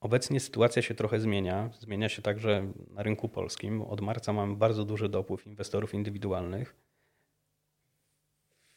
Obecnie 0.00 0.40
sytuacja 0.40 0.82
się 0.82 0.94
trochę 0.94 1.20
zmienia. 1.20 1.70
Zmienia 1.78 2.08
się 2.08 2.22
także 2.22 2.72
na 2.90 3.02
rynku 3.02 3.28
polskim. 3.28 3.82
Od 3.82 4.00
marca 4.00 4.32
mamy 4.32 4.56
bardzo 4.56 4.84
duży 4.84 5.08
dopływ 5.08 5.46
inwestorów 5.46 5.94
indywidualnych. 5.94 6.76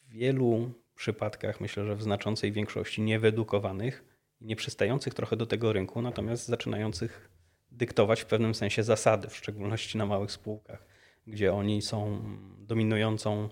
W 0.02 0.08
wielu 0.08 0.70
przypadkach, 0.94 1.60
myślę, 1.60 1.84
że 1.84 1.96
w 1.96 2.02
znaczącej 2.02 2.52
większości 2.52 3.02
niewyedukowanych, 3.02 4.04
nie 4.40 4.56
przystających 4.56 5.14
trochę 5.14 5.36
do 5.36 5.46
tego 5.46 5.72
rynku, 5.72 6.02
natomiast 6.02 6.46
zaczynających 6.46 7.30
dyktować 7.72 8.20
w 8.20 8.26
pewnym 8.26 8.54
sensie 8.54 8.82
zasady, 8.82 9.28
w 9.28 9.36
szczególności 9.36 9.98
na 9.98 10.06
małych 10.06 10.32
spółkach, 10.32 10.86
gdzie 11.26 11.52
oni 11.54 11.82
są 11.82 12.22
dominującą 12.58 13.48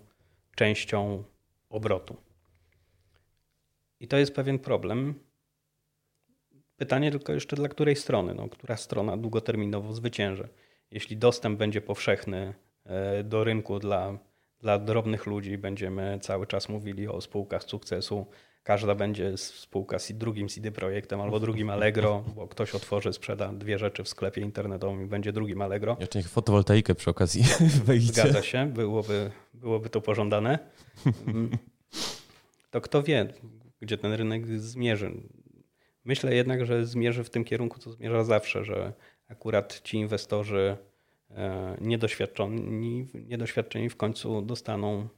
częścią 0.55 1.25
obrotu. 1.69 2.17
I 4.01 4.09
to 4.09 4.17
jest 4.17 4.35
pewien 4.35 4.59
problem. 4.59 5.15
Pytanie 6.77 7.11
tylko 7.11 7.33
jeszcze 7.33 7.57
dla 7.57 7.69
której 7.69 7.97
strony, 7.97 8.35
no, 8.35 8.49
która 8.49 8.77
strona 8.77 9.17
długoterminowo 9.17 9.93
zwycięży. 9.93 10.49
Jeśli 10.91 11.17
dostęp 11.17 11.59
będzie 11.59 11.81
powszechny 11.81 12.55
e, 12.85 13.25
do 13.25 13.45
rynku 13.45 13.79
dla, 13.79 14.19
dla 14.59 14.79
drobnych 14.79 15.27
ludzi, 15.27 15.59
będziemy 15.59 16.19
cały 16.23 16.47
czas 16.47 16.69
mówili 16.69 17.09
o 17.09 17.21
spółkach 17.21 17.65
sukcesu, 17.65 18.27
każda 18.63 18.95
będzie 18.95 19.37
spółka 19.37 19.99
z 19.99 20.13
drugim 20.13 20.49
CD 20.49 20.73
Projektem 20.73 21.21
albo 21.21 21.41
drugim 21.41 21.71
Allegro, 21.71 22.25
bo 22.35 22.49
ktoś 22.49 22.75
otworzy, 22.75 23.13
sprzeda 23.13 23.53
dwie 23.53 23.79
rzeczy 23.79 24.05
w 24.05 24.09
sklepie 24.09 24.41
internetowym 24.41 25.03
i 25.05 25.07
będzie 25.07 25.33
drugim 25.33 25.63
Allegro. 25.63 25.97
Jeszcze 26.01 26.19
niech 26.19 26.29
fotowoltaikę 26.29 26.95
przy 26.95 27.11
okazji 27.11 27.45
wejdzie. 27.85 28.13
Zgadza 28.13 28.43
się, 28.43 28.67
byłoby, 28.67 29.31
byłoby 29.55 29.91
to 29.91 30.01
pożądane. 30.01 30.59
To 32.71 32.81
kto 32.81 33.03
wie, 33.03 33.29
gdzie 33.81 33.99
ten 33.99 34.13
rynek 34.13 34.47
zmierzy. 34.61 35.13
Myślę 36.05 36.35
jednak, 36.35 36.67
że 36.67 36.87
zmierzy 36.87 37.25
w 37.25 37.31
tym 37.31 37.45
kierunku, 37.45 37.79
co 37.79 37.93
zmierza 37.93 38.25
zawsze, 38.25 38.65
że 38.65 38.93
akurat 39.29 39.81
ci 39.81 39.97
inwestorzy 39.97 40.77
e, 41.31 41.77
niedoświadczeni, 41.81 43.07
niedoświadczeni 43.15 43.91
w 43.91 43.97
końcu 43.97 44.43
dostaną 44.43 45.09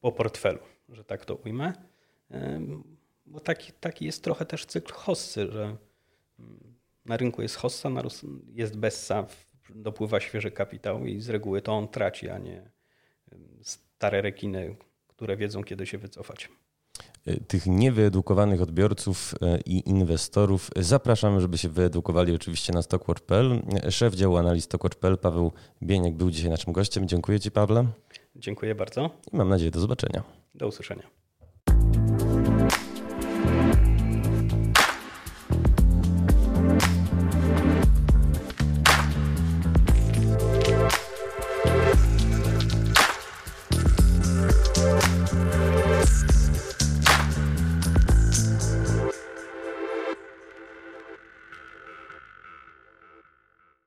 po 0.00 0.12
portfelu 0.12 0.69
że 0.90 1.04
tak 1.04 1.24
to 1.24 1.34
ujmę. 1.34 1.72
Bo 3.26 3.40
taki, 3.40 3.72
taki 3.72 4.04
jest 4.04 4.24
trochę 4.24 4.46
też 4.46 4.66
cykl 4.66 4.92
hossy, 4.92 5.52
że 5.52 5.76
mm, 6.38 6.60
na 7.04 7.16
rynku 7.16 7.42
jest 7.42 7.56
hossa, 7.56 7.90
jest 8.54 8.76
bessa, 8.76 9.26
dopływa 9.74 10.20
świeży 10.20 10.50
kapitał 10.50 11.06
i 11.06 11.20
z 11.20 11.28
reguły 11.28 11.62
to 11.62 11.72
on 11.72 11.88
traci, 11.88 12.28
a 12.28 12.38
nie 12.38 12.70
stare 13.62 14.22
rekiny, 14.22 14.76
które 15.08 15.36
wiedzą, 15.36 15.64
kiedy 15.64 15.86
się 15.86 15.98
wycofać. 15.98 16.48
E, 17.26 17.40
tych 17.40 17.66
niewyedukowanych 17.66 18.62
odbiorców 18.62 19.34
e, 19.42 19.60
i 19.60 19.88
inwestorów 19.88 20.70
zapraszamy, 20.76 21.40
żeby 21.40 21.58
się 21.58 21.68
wyedukowali 21.68 22.34
oczywiście 22.34 22.72
na 22.72 22.82
stockwatch.pl. 22.82 23.62
Szef 23.90 24.14
działu 24.14 24.36
analiz 24.36 24.64
stockwatch.pl 24.64 25.18
Paweł 25.18 25.52
Bieniek 25.82 26.14
był 26.14 26.30
dzisiaj 26.30 26.50
naszym 26.50 26.72
gościem. 26.72 27.08
Dziękuję 27.08 27.40
Ci 27.40 27.50
Pawle. 27.50 27.86
Dziękuję 28.36 28.74
bardzo. 28.74 29.10
I 29.32 29.36
mam 29.36 29.48
nadzieję 29.48 29.70
do 29.70 29.80
zobaczenia. 29.80 30.39
Do 30.54 30.66
usłyszenia. 30.66 31.19